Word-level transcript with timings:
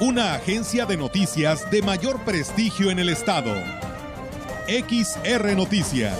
Una 0.00 0.34
agencia 0.34 0.86
de 0.86 0.96
noticias 0.96 1.70
de 1.70 1.82
mayor 1.82 2.24
prestigio 2.24 2.90
en 2.90 2.98
el 2.98 3.08
estado. 3.08 3.54
XR 4.66 5.54
Noticias. 5.54 6.16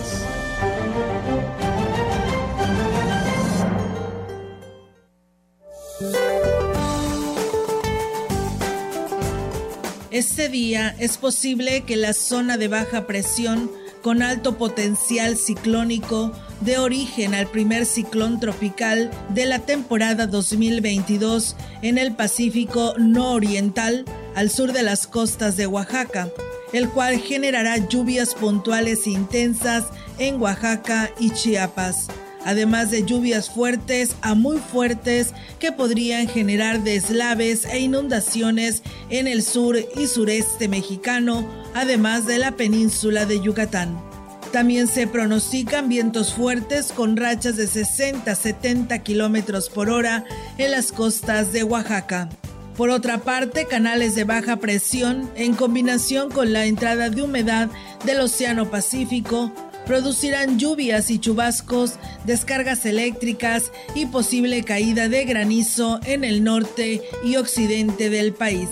Este 10.10 10.48
día 10.48 10.94
es 10.98 11.16
posible 11.16 11.82
que 11.82 11.96
la 11.96 12.12
zona 12.12 12.58
de 12.58 12.68
baja 12.68 13.06
presión 13.06 13.70
con 14.02 14.22
alto 14.22 14.58
potencial 14.58 15.36
ciclónico 15.36 16.32
de 16.64 16.78
origen 16.78 17.34
al 17.34 17.46
primer 17.48 17.86
ciclón 17.86 18.40
tropical 18.40 19.10
de 19.30 19.46
la 19.46 19.58
temporada 19.58 20.26
2022 20.26 21.56
en 21.82 21.98
el 21.98 22.14
Pacífico 22.14 22.94
no 22.98 23.32
oriental 23.32 24.04
al 24.34 24.50
sur 24.50 24.72
de 24.72 24.82
las 24.82 25.06
costas 25.06 25.56
de 25.56 25.66
Oaxaca, 25.66 26.28
el 26.72 26.88
cual 26.88 27.18
generará 27.18 27.76
lluvias 27.88 28.34
puntuales 28.34 29.06
intensas 29.06 29.84
en 30.18 30.40
Oaxaca 30.40 31.10
y 31.18 31.30
Chiapas 31.30 32.08
además 32.44 32.90
de 32.90 33.04
lluvias 33.04 33.50
fuertes 33.50 34.16
a 34.20 34.34
muy 34.34 34.58
fuertes 34.58 35.32
que 35.58 35.72
podrían 35.72 36.28
generar 36.28 36.82
deslaves 36.82 37.64
e 37.66 37.80
inundaciones 37.80 38.82
en 39.10 39.26
el 39.26 39.42
sur 39.42 39.76
y 39.78 40.06
sureste 40.06 40.68
mexicano, 40.68 41.48
además 41.74 42.26
de 42.26 42.38
la 42.38 42.52
península 42.52 43.26
de 43.26 43.40
Yucatán. 43.40 44.11
También 44.52 44.86
se 44.86 45.06
pronostican 45.06 45.88
vientos 45.88 46.34
fuertes 46.34 46.92
con 46.92 47.16
rachas 47.16 47.56
de 47.56 47.64
60-70 47.66 49.02
kilómetros 49.02 49.70
por 49.70 49.88
hora 49.88 50.24
en 50.58 50.70
las 50.72 50.92
costas 50.92 51.54
de 51.54 51.64
Oaxaca. 51.64 52.28
Por 52.76 52.90
otra 52.90 53.18
parte, 53.18 53.66
canales 53.66 54.14
de 54.14 54.24
baja 54.24 54.56
presión, 54.56 55.30
en 55.36 55.54
combinación 55.54 56.30
con 56.30 56.52
la 56.52 56.66
entrada 56.66 57.08
de 57.08 57.22
humedad 57.22 57.70
del 58.04 58.20
Océano 58.20 58.70
Pacífico, 58.70 59.50
producirán 59.86 60.58
lluvias 60.58 61.10
y 61.10 61.18
chubascos, 61.18 61.94
descargas 62.26 62.84
eléctricas 62.84 63.72
y 63.94 64.06
posible 64.06 64.64
caída 64.64 65.08
de 65.08 65.24
granizo 65.24 65.98
en 66.04 66.24
el 66.24 66.44
norte 66.44 67.02
y 67.24 67.36
occidente 67.36 68.10
del 68.10 68.34
país. 68.34 68.68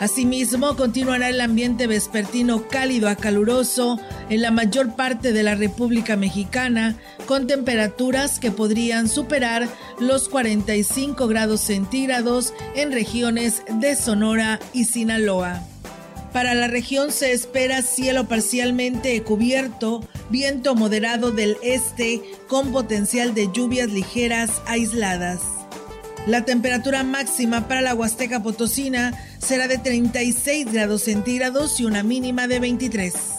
Asimismo, 0.00 0.76
continuará 0.76 1.28
el 1.28 1.40
ambiente 1.40 1.88
vespertino 1.88 2.68
cálido 2.68 3.08
a 3.08 3.16
caluroso 3.16 3.98
en 4.30 4.42
la 4.42 4.52
mayor 4.52 4.94
parte 4.94 5.32
de 5.32 5.42
la 5.42 5.56
República 5.56 6.16
Mexicana, 6.16 6.96
con 7.26 7.48
temperaturas 7.48 8.38
que 8.38 8.52
podrían 8.52 9.08
superar 9.08 9.68
los 9.98 10.28
45 10.28 11.26
grados 11.26 11.60
centígrados 11.60 12.54
en 12.76 12.92
regiones 12.92 13.62
de 13.80 13.96
Sonora 13.96 14.60
y 14.72 14.84
Sinaloa. 14.84 15.62
Para 16.32 16.54
la 16.54 16.68
región 16.68 17.10
se 17.10 17.32
espera 17.32 17.82
cielo 17.82 18.28
parcialmente 18.28 19.20
cubierto, 19.24 20.06
viento 20.30 20.76
moderado 20.76 21.32
del 21.32 21.56
este 21.62 22.22
con 22.46 22.70
potencial 22.70 23.34
de 23.34 23.48
lluvias 23.52 23.90
ligeras 23.90 24.62
aisladas. 24.66 25.57
La 26.28 26.44
temperatura 26.44 27.04
máxima 27.04 27.68
para 27.68 27.80
la 27.80 27.94
Huasteca 27.94 28.42
Potosina 28.42 29.14
será 29.38 29.66
de 29.66 29.78
36 29.78 30.70
grados 30.70 31.04
centígrados 31.04 31.80
y 31.80 31.86
una 31.86 32.02
mínima 32.02 32.46
de 32.46 32.60
23. 32.60 33.37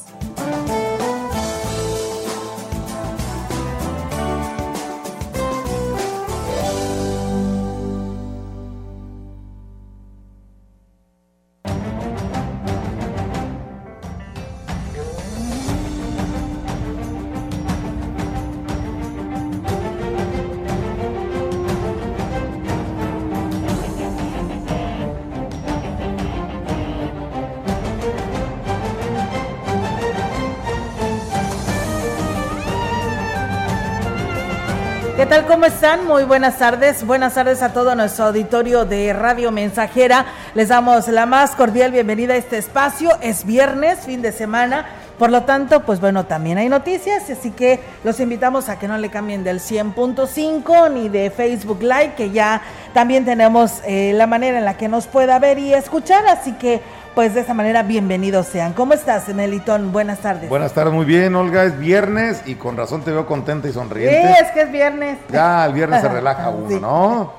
Tal? 35.30 35.46
¿Cómo 35.46 35.66
están? 35.66 36.08
Muy 36.08 36.24
buenas 36.24 36.58
tardes. 36.58 37.06
Buenas 37.06 37.36
tardes 37.36 37.62
a 37.62 37.72
todo 37.72 37.94
nuestro 37.94 38.26
auditorio 38.26 38.86
de 38.86 39.14
Radio 39.14 39.52
Mensajera. 39.52 40.26
Les 40.56 40.70
damos 40.70 41.08
la 41.08 41.28
más 41.28 41.52
cordial 41.52 41.92
bienvenida 41.92 42.34
a 42.34 42.38
este 42.38 42.58
espacio. 42.58 43.12
Es 43.22 43.46
viernes, 43.46 44.00
fin 44.00 44.24
de 44.24 44.32
semana. 44.32 44.88
Por 45.20 45.30
lo 45.30 45.44
tanto, 45.44 45.82
pues 45.82 46.00
bueno, 46.00 46.26
también 46.26 46.58
hay 46.58 46.68
noticias, 46.68 47.30
así 47.30 47.52
que 47.52 47.80
los 48.04 48.20
invitamos 48.22 48.70
a 48.70 48.80
que 48.80 48.88
no 48.88 48.98
le 48.98 49.10
cambien 49.10 49.44
del 49.44 49.60
100.5 49.60 50.92
ni 50.94 51.10
de 51.10 51.30
Facebook 51.30 51.82
Live, 51.82 52.14
que 52.16 52.32
ya 52.32 52.62
también 52.94 53.26
tenemos 53.26 53.82
eh, 53.86 54.14
la 54.16 54.26
manera 54.26 54.58
en 54.58 54.66
la 54.66 54.78
que 54.78 54.88
nos 54.88 55.08
pueda 55.08 55.38
ver 55.38 55.60
y 55.60 55.74
escuchar, 55.74 56.26
así 56.26 56.54
que 56.54 56.82
pues 57.20 57.34
de 57.34 57.42
esta 57.42 57.54
manera 57.54 57.84
bienvenidos 57.84 58.48
sean. 58.48 58.72
¿Cómo 58.72 58.94
estás, 58.94 59.28
Melitón? 59.36 59.92
Buenas 59.92 60.20
tardes. 60.20 60.48
Buenas 60.48 60.72
tardes, 60.72 60.94
muy 60.94 61.04
bien, 61.04 61.36
Olga. 61.36 61.66
Es 61.66 61.78
viernes 61.78 62.44
y 62.46 62.56
con 62.56 62.78
razón 62.78 63.02
te 63.02 63.12
veo 63.12 63.26
contenta 63.26 63.68
y 63.68 63.74
sonriente. 63.74 64.26
Sí, 64.26 64.36
es 64.42 64.52
que 64.54 64.62
es 64.62 64.72
viernes. 64.72 65.18
Ya, 65.30 65.66
el 65.66 65.74
viernes 65.74 66.00
se 66.00 66.08
relaja 66.08 66.50
uno, 66.50 66.80
¿no? 66.80 67.34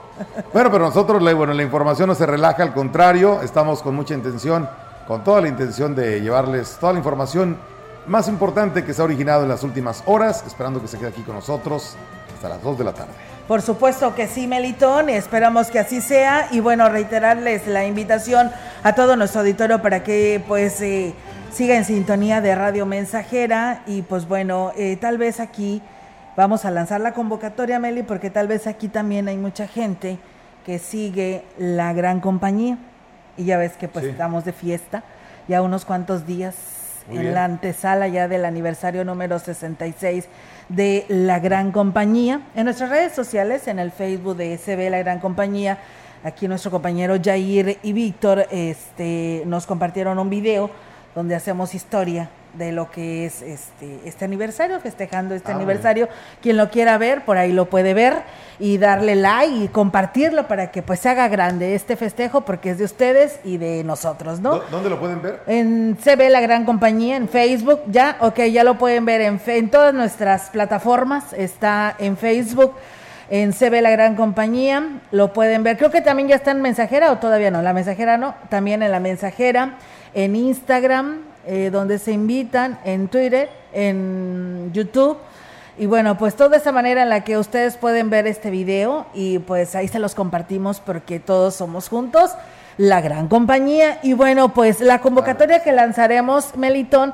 Bueno, 0.52 0.70
pero 0.70 0.80
nosotros, 0.80 1.22
bueno, 1.34 1.54
la 1.54 1.62
información 1.62 2.08
no 2.08 2.14
se 2.14 2.26
relaja, 2.26 2.62
al 2.62 2.74
contrario, 2.74 3.40
estamos 3.40 3.80
con 3.80 3.94
mucha 3.94 4.12
intención, 4.12 4.68
con 5.08 5.24
toda 5.24 5.40
la 5.40 5.48
intención 5.48 5.94
de 5.94 6.20
llevarles 6.20 6.76
toda 6.78 6.92
la 6.92 6.98
información 6.98 7.56
más 8.06 8.28
importante 8.28 8.84
que 8.84 8.92
se 8.92 9.00
ha 9.00 9.06
originado 9.06 9.44
en 9.44 9.48
las 9.48 9.62
últimas 9.62 10.02
horas, 10.04 10.44
esperando 10.46 10.82
que 10.82 10.88
se 10.88 10.98
quede 10.98 11.08
aquí 11.08 11.22
con 11.22 11.36
nosotros 11.36 11.96
hasta 12.40 12.48
las 12.48 12.62
2 12.62 12.78
de 12.78 12.84
la 12.84 12.94
tarde. 12.94 13.12
Por 13.46 13.60
supuesto 13.60 14.14
que 14.14 14.26
sí, 14.26 14.46
Melitón, 14.46 15.10
esperamos 15.10 15.70
que 15.70 15.78
así 15.78 16.00
sea. 16.00 16.48
Y 16.50 16.60
bueno, 16.60 16.88
reiterarles 16.88 17.66
la 17.66 17.84
invitación 17.84 18.50
a 18.82 18.94
todo 18.94 19.14
nuestro 19.14 19.42
auditorio 19.42 19.82
para 19.82 20.02
que 20.02 20.42
pues 20.48 20.80
eh, 20.80 21.12
siga 21.52 21.76
en 21.76 21.84
sintonía 21.84 22.40
de 22.40 22.54
Radio 22.54 22.86
Mensajera. 22.86 23.82
Y 23.86 24.00
pues 24.00 24.26
bueno, 24.26 24.72
eh, 24.78 24.96
tal 24.98 25.18
vez 25.18 25.38
aquí 25.38 25.82
vamos 26.34 26.64
a 26.64 26.70
lanzar 26.70 27.02
la 27.02 27.12
convocatoria, 27.12 27.78
Meli, 27.78 28.04
porque 28.04 28.30
tal 28.30 28.48
vez 28.48 28.66
aquí 28.66 28.88
también 28.88 29.28
hay 29.28 29.36
mucha 29.36 29.66
gente 29.66 30.18
que 30.64 30.78
sigue 30.78 31.44
la 31.58 31.92
gran 31.92 32.20
compañía. 32.20 32.78
Y 33.36 33.44
ya 33.44 33.58
ves 33.58 33.72
que 33.72 33.86
pues 33.86 34.06
estamos 34.06 34.46
de 34.46 34.54
fiesta, 34.54 35.02
ya 35.46 35.60
unos 35.60 35.84
cuantos 35.84 36.26
días 36.26 36.54
en 37.10 37.34
la 37.34 37.44
antesala 37.44 38.08
ya 38.08 38.28
del 38.28 38.44
aniversario 38.44 39.04
número 39.04 39.38
66 39.38 40.26
de 40.70 41.04
la 41.08 41.38
gran 41.40 41.72
compañía. 41.72 42.40
En 42.54 42.64
nuestras 42.64 42.90
redes 42.90 43.12
sociales, 43.12 43.68
en 43.68 43.78
el 43.78 43.90
Facebook 43.90 44.36
de 44.36 44.56
SB 44.56 44.90
La 44.90 44.98
Gran 44.98 45.18
Compañía, 45.18 45.78
aquí 46.24 46.48
nuestro 46.48 46.70
compañero 46.70 47.16
Jair 47.22 47.78
y 47.82 47.92
Víctor 47.92 48.46
este, 48.50 49.42
nos 49.46 49.66
compartieron 49.66 50.18
un 50.18 50.30
video 50.30 50.70
donde 51.14 51.34
hacemos 51.34 51.74
historia 51.74 52.30
de 52.54 52.72
lo 52.72 52.90
que 52.90 53.26
es 53.26 53.42
este, 53.42 54.00
este 54.04 54.24
aniversario, 54.24 54.80
festejando 54.80 55.34
este 55.34 55.52
ah, 55.52 55.54
aniversario. 55.54 56.08
Quien 56.42 56.56
lo 56.56 56.70
quiera 56.70 56.98
ver, 56.98 57.24
por 57.24 57.38
ahí 57.38 57.52
lo 57.52 57.66
puede 57.66 57.94
ver 57.94 58.22
y 58.58 58.78
darle 58.78 59.16
like 59.16 59.64
y 59.64 59.68
compartirlo 59.68 60.46
para 60.48 60.70
que 60.70 60.82
pues 60.82 61.00
se 61.00 61.08
haga 61.08 61.28
grande 61.28 61.74
este 61.74 61.96
festejo 61.96 62.42
porque 62.42 62.70
es 62.70 62.78
de 62.78 62.84
ustedes 62.84 63.40
y 63.44 63.58
de 63.58 63.84
nosotros, 63.84 64.40
¿no? 64.40 64.60
¿Dónde 64.70 64.90
lo 64.90 64.98
pueden 64.98 65.22
ver? 65.22 65.40
En 65.46 65.96
CB 65.96 66.30
La 66.30 66.40
Gran 66.40 66.64
Compañía, 66.64 67.16
en 67.16 67.28
Facebook, 67.28 67.80
ya, 67.86 68.16
ok, 68.20 68.40
ya 68.52 68.64
lo 68.64 68.78
pueden 68.78 69.04
ver 69.04 69.20
en, 69.20 69.40
en 69.46 69.70
todas 69.70 69.94
nuestras 69.94 70.50
plataformas, 70.50 71.32
está 71.32 71.94
en 71.98 72.16
Facebook 72.16 72.74
en 73.30 73.52
CB 73.52 73.80
La 73.80 73.90
Gran 73.90 74.16
Compañía, 74.16 75.00
lo 75.12 75.32
pueden 75.32 75.62
ver. 75.62 75.78
Creo 75.78 75.90
que 75.90 76.00
también 76.00 76.28
ya 76.28 76.34
está 76.34 76.50
en 76.50 76.60
Mensajera 76.60 77.12
o 77.12 77.18
todavía 77.18 77.50
no, 77.50 77.62
la 77.62 77.72
Mensajera 77.72 78.18
no, 78.18 78.34
también 78.48 78.82
en 78.82 78.90
la 78.90 79.00
Mensajera, 79.00 79.76
en 80.14 80.34
Instagram, 80.34 81.29
eh, 81.46 81.70
donde 81.70 81.98
se 81.98 82.12
invitan 82.12 82.78
en 82.84 83.08
Twitter, 83.08 83.48
en 83.72 84.70
YouTube. 84.72 85.16
Y 85.78 85.86
bueno, 85.86 86.18
pues 86.18 86.36
toda 86.36 86.58
esa 86.58 86.72
manera 86.72 87.02
en 87.02 87.08
la 87.08 87.24
que 87.24 87.38
ustedes 87.38 87.76
pueden 87.76 88.10
ver 88.10 88.26
este 88.26 88.50
video 88.50 89.06
y 89.14 89.38
pues 89.38 89.74
ahí 89.74 89.88
se 89.88 89.98
los 89.98 90.14
compartimos 90.14 90.80
porque 90.80 91.20
todos 91.20 91.54
somos 91.54 91.88
juntos 91.88 92.32
la 92.76 93.00
gran 93.00 93.28
compañía. 93.28 93.98
Y 94.02 94.12
bueno, 94.14 94.54
pues 94.54 94.80
la 94.80 95.00
convocatoria 95.00 95.62
que 95.62 95.72
lanzaremos, 95.72 96.56
Melitón, 96.56 97.12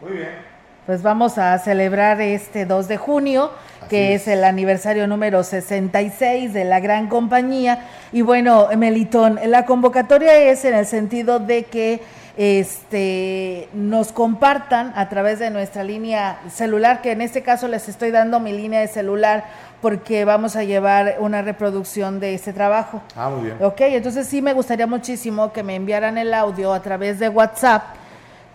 Muy 0.00 0.12
bien 0.12 0.45
pues 0.86 1.02
vamos 1.02 1.36
a 1.36 1.58
celebrar 1.58 2.20
este 2.20 2.64
2 2.64 2.86
de 2.86 2.96
junio, 2.96 3.50
que 3.90 4.14
es. 4.14 4.28
el 4.28 4.44
aniversario 4.44 5.08
número 5.08 5.42
66 5.42 6.52
de 6.52 6.64
la 6.64 6.78
gran 6.78 7.08
compañía. 7.08 7.86
Y 8.12 8.22
bueno, 8.22 8.68
Melitón, 8.78 9.40
la 9.46 9.66
convocatoria 9.66 10.36
es 10.36 10.64
en 10.64 10.74
el 10.74 10.86
sentido 10.86 11.40
de 11.40 11.64
que 11.64 12.02
este, 12.36 13.68
nos 13.72 14.12
compartan 14.12 14.92
a 14.94 15.08
través 15.08 15.40
de 15.40 15.50
nuestra 15.50 15.82
línea 15.82 16.38
celular, 16.48 17.02
que 17.02 17.10
en 17.10 17.20
este 17.20 17.42
caso 17.42 17.66
les 17.66 17.88
estoy 17.88 18.12
dando 18.12 18.38
mi 18.38 18.52
línea 18.52 18.80
de 18.80 18.88
celular 18.88 19.44
porque 19.82 20.24
vamos 20.24 20.54
a 20.54 20.62
llevar 20.62 21.16
una 21.18 21.42
reproducción 21.42 22.20
de 22.20 22.34
este 22.34 22.52
trabajo. 22.52 23.02
Ah, 23.16 23.28
muy 23.28 23.46
bien. 23.46 23.56
Ok, 23.60 23.80
entonces 23.80 24.28
sí 24.28 24.40
me 24.40 24.52
gustaría 24.52 24.86
muchísimo 24.86 25.52
que 25.52 25.64
me 25.64 25.74
enviaran 25.74 26.16
el 26.16 26.32
audio 26.32 26.72
a 26.72 26.80
través 26.80 27.18
de 27.18 27.28
WhatsApp 27.28 28.05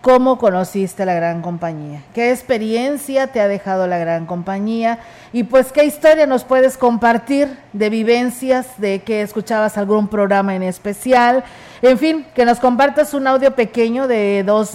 ¿Cómo 0.02 0.36
conociste 0.36 1.06
la 1.06 1.14
gran 1.14 1.42
compañía? 1.42 2.02
¿Qué 2.12 2.32
experiencia 2.32 3.28
te 3.28 3.40
ha 3.40 3.46
dejado 3.46 3.86
la 3.86 3.98
gran 3.98 4.26
compañía? 4.26 4.98
Y 5.32 5.44
pues, 5.44 5.70
¿qué 5.70 5.84
historia 5.84 6.26
nos 6.26 6.42
puedes 6.42 6.76
compartir 6.76 7.56
de 7.72 7.88
vivencias, 7.88 8.66
de 8.78 9.02
que 9.02 9.22
escuchabas 9.22 9.78
algún 9.78 10.08
programa 10.08 10.56
en 10.56 10.64
especial? 10.64 11.44
En 11.82 11.98
fin, 11.98 12.26
que 12.34 12.44
nos 12.44 12.58
compartas 12.58 13.14
un 13.14 13.28
audio 13.28 13.54
pequeño 13.54 14.08
de 14.08 14.42
dos, 14.44 14.72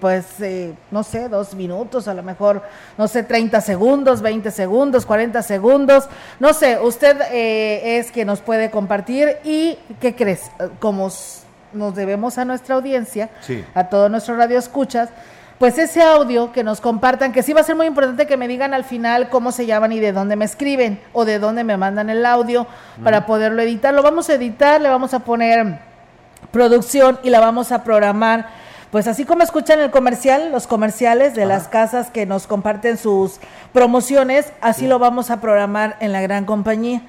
pues, 0.00 0.40
eh, 0.40 0.74
no 0.92 1.02
sé, 1.02 1.28
dos 1.28 1.56
minutos, 1.56 2.06
a 2.06 2.14
lo 2.14 2.22
mejor, 2.22 2.62
no 2.96 3.08
sé, 3.08 3.24
30 3.24 3.60
segundos, 3.60 4.22
20 4.22 4.52
segundos, 4.52 5.06
40 5.06 5.42
segundos. 5.42 6.08
No 6.38 6.52
sé, 6.54 6.78
usted 6.78 7.16
eh, 7.32 7.98
es 7.98 8.12
quien 8.12 8.28
nos 8.28 8.42
puede 8.42 8.70
compartir 8.70 9.38
y, 9.42 9.76
¿qué 10.00 10.14
crees? 10.14 10.52
Como 10.78 11.10
nos 11.76 11.94
debemos 11.94 12.38
a 12.38 12.44
nuestra 12.44 12.74
audiencia, 12.74 13.30
a 13.74 13.84
todos 13.84 14.10
nuestros 14.10 14.36
radioescuchas, 14.36 15.10
pues 15.58 15.78
ese 15.78 16.02
audio 16.02 16.52
que 16.52 16.62
nos 16.62 16.80
compartan, 16.80 17.32
que 17.32 17.42
sí 17.42 17.52
va 17.52 17.62
a 17.62 17.64
ser 17.64 17.76
muy 17.76 17.86
importante 17.86 18.26
que 18.26 18.36
me 18.36 18.46
digan 18.46 18.74
al 18.74 18.84
final 18.84 19.30
cómo 19.30 19.52
se 19.52 19.64
llaman 19.64 19.92
y 19.92 20.00
de 20.00 20.12
dónde 20.12 20.36
me 20.36 20.44
escriben 20.44 21.00
o 21.12 21.24
de 21.24 21.38
dónde 21.38 21.64
me 21.64 21.78
mandan 21.78 22.10
el 22.10 22.26
audio 22.26 22.66
para 23.02 23.24
poderlo 23.24 23.62
editar. 23.62 23.94
Lo 23.94 24.02
vamos 24.02 24.28
a 24.28 24.34
editar, 24.34 24.80
le 24.80 24.90
vamos 24.90 25.14
a 25.14 25.20
poner 25.20 25.78
producción 26.50 27.18
y 27.22 27.30
la 27.30 27.40
vamos 27.40 27.72
a 27.72 27.84
programar. 27.84 28.48
Pues 28.90 29.06
así 29.08 29.24
como 29.24 29.42
escuchan 29.42 29.80
el 29.80 29.90
comercial, 29.90 30.52
los 30.52 30.66
comerciales 30.66 31.34
de 31.34 31.46
las 31.46 31.68
casas 31.68 32.10
que 32.10 32.26
nos 32.26 32.46
comparten 32.46 32.98
sus 32.98 33.40
promociones, 33.72 34.52
así 34.60 34.86
lo 34.86 34.98
vamos 34.98 35.30
a 35.30 35.40
programar 35.40 35.96
en 36.00 36.12
la 36.12 36.20
gran 36.20 36.44
compañía 36.44 37.02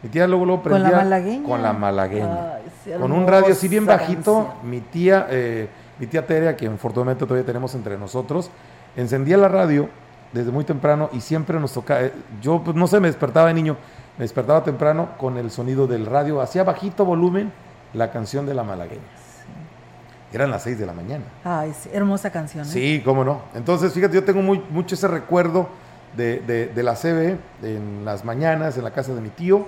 Mi 0.02 0.08
tía 0.08 0.26
luego, 0.26 0.46
lo 0.46 0.62
prendía. 0.62 0.90
¿Con 0.90 0.98
la 0.98 1.04
malagueña? 1.04 1.46
Con 1.46 1.62
la 1.62 1.72
malagueña. 1.72 2.58
con 2.98 3.12
un 3.12 3.26
radio 3.26 3.52
así 3.52 3.68
bien 3.68 3.84
bajito. 3.84 4.54
Mi 4.62 4.80
tía, 4.80 5.26
eh, 5.30 5.68
mi 5.98 6.06
tía 6.06 6.26
Terea, 6.26 6.56
que 6.56 6.66
afortunadamente 6.66 7.24
todavía 7.24 7.46
tenemos 7.46 7.74
entre 7.74 7.98
nosotros, 7.98 8.50
encendía 8.96 9.36
la 9.36 9.48
radio 9.48 9.88
desde 10.32 10.50
muy 10.50 10.64
temprano 10.64 11.10
y 11.12 11.20
siempre 11.20 11.58
nos 11.60 11.72
tocaba. 11.72 12.02
Eh, 12.02 12.12
yo, 12.40 12.62
pues, 12.64 12.76
no 12.76 12.86
sé, 12.86 13.00
me 13.00 13.08
despertaba 13.08 13.48
de 13.48 13.54
niño. 13.54 13.76
Me 14.18 14.24
despertaba 14.24 14.62
temprano 14.62 15.10
con 15.18 15.36
el 15.38 15.50
sonido 15.50 15.86
del 15.86 16.06
radio. 16.06 16.40
Hacía 16.40 16.64
bajito 16.64 17.04
volumen 17.04 17.52
la 17.94 18.10
canción 18.10 18.46
de 18.46 18.54
la 18.54 18.62
malagueña. 18.62 19.02
Eran 20.32 20.50
las 20.50 20.62
6 20.62 20.78
de 20.78 20.86
la 20.86 20.94
mañana. 20.94 21.24
Ay, 21.44 21.74
sí, 21.78 21.90
hermosa 21.92 22.30
canción. 22.30 22.64
¿eh? 22.64 22.70
Sí, 22.70 23.02
cómo 23.04 23.22
no. 23.22 23.42
Entonces, 23.54 23.92
fíjate, 23.92 24.14
yo 24.14 24.24
tengo 24.24 24.40
muy, 24.40 24.62
mucho 24.70 24.94
ese 24.94 25.06
recuerdo 25.06 25.68
de, 26.16 26.70
de, 26.74 26.82
la 26.82 26.94
CB 26.94 27.38
en 27.62 28.04
las 28.04 28.24
mañanas 28.24 28.76
en 28.76 28.84
la 28.84 28.92
casa 28.92 29.14
de 29.14 29.20
mi 29.20 29.30
tío, 29.30 29.66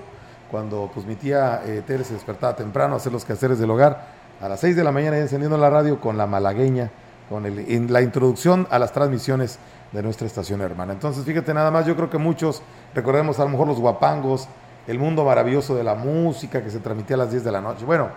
cuando 0.51 0.91
pues 0.93 1.07
mi 1.07 1.17
tía 1.17 1.63
eh, 1.65 1.83
Tere 1.87 2.05
se 2.05 2.15
despertaba 2.15 2.55
temprano 2.57 2.95
a 2.95 2.97
hacer 2.97 3.13
los 3.13 3.25
quehaceres 3.25 3.59
del 3.59 3.71
hogar, 3.71 4.07
a 4.41 4.49
las 4.49 4.61
6 4.61 4.77
de 4.77 4.85
la 4.85 4.93
mañana 4.93 5.19
encendiendo 5.19 5.57
la 5.57 5.71
radio 5.71 6.01
con 6.01 6.17
la 6.17 6.27
malagueña, 6.27 6.91
con 7.29 7.47
el, 7.47 7.59
en 7.71 7.93
la 7.93 8.03
introducción 8.03 8.67
a 8.71 8.79
las 8.79 8.93
transmisiones 8.93 9.59
de 9.93 10.03
nuestra 10.03 10.27
estación 10.27 10.61
hermana. 10.61 10.93
Entonces, 10.93 11.25
fíjate 11.25 11.55
nada 11.55 11.71
más, 11.71 11.87
yo 11.87 11.95
creo 11.97 12.11
que 12.11 12.19
muchos 12.19 12.63
recordemos 12.95 13.39
a 13.39 13.45
lo 13.45 13.51
mejor 13.51 13.69
los 13.69 13.79
guapangos, 13.79 14.49
el 14.87 14.99
mundo 14.99 15.25
maravilloso 15.25 15.75
de 15.75 15.85
la 15.85 15.95
música 15.95 16.63
que 16.63 16.71
se 16.71 16.81
transmitía 16.81 17.17
a 17.17 17.21
las 17.21 17.31
10 17.31 17.45
de 17.45 17.53
la 17.53 17.61
noche. 17.61 17.85
Bueno, 17.85 18.09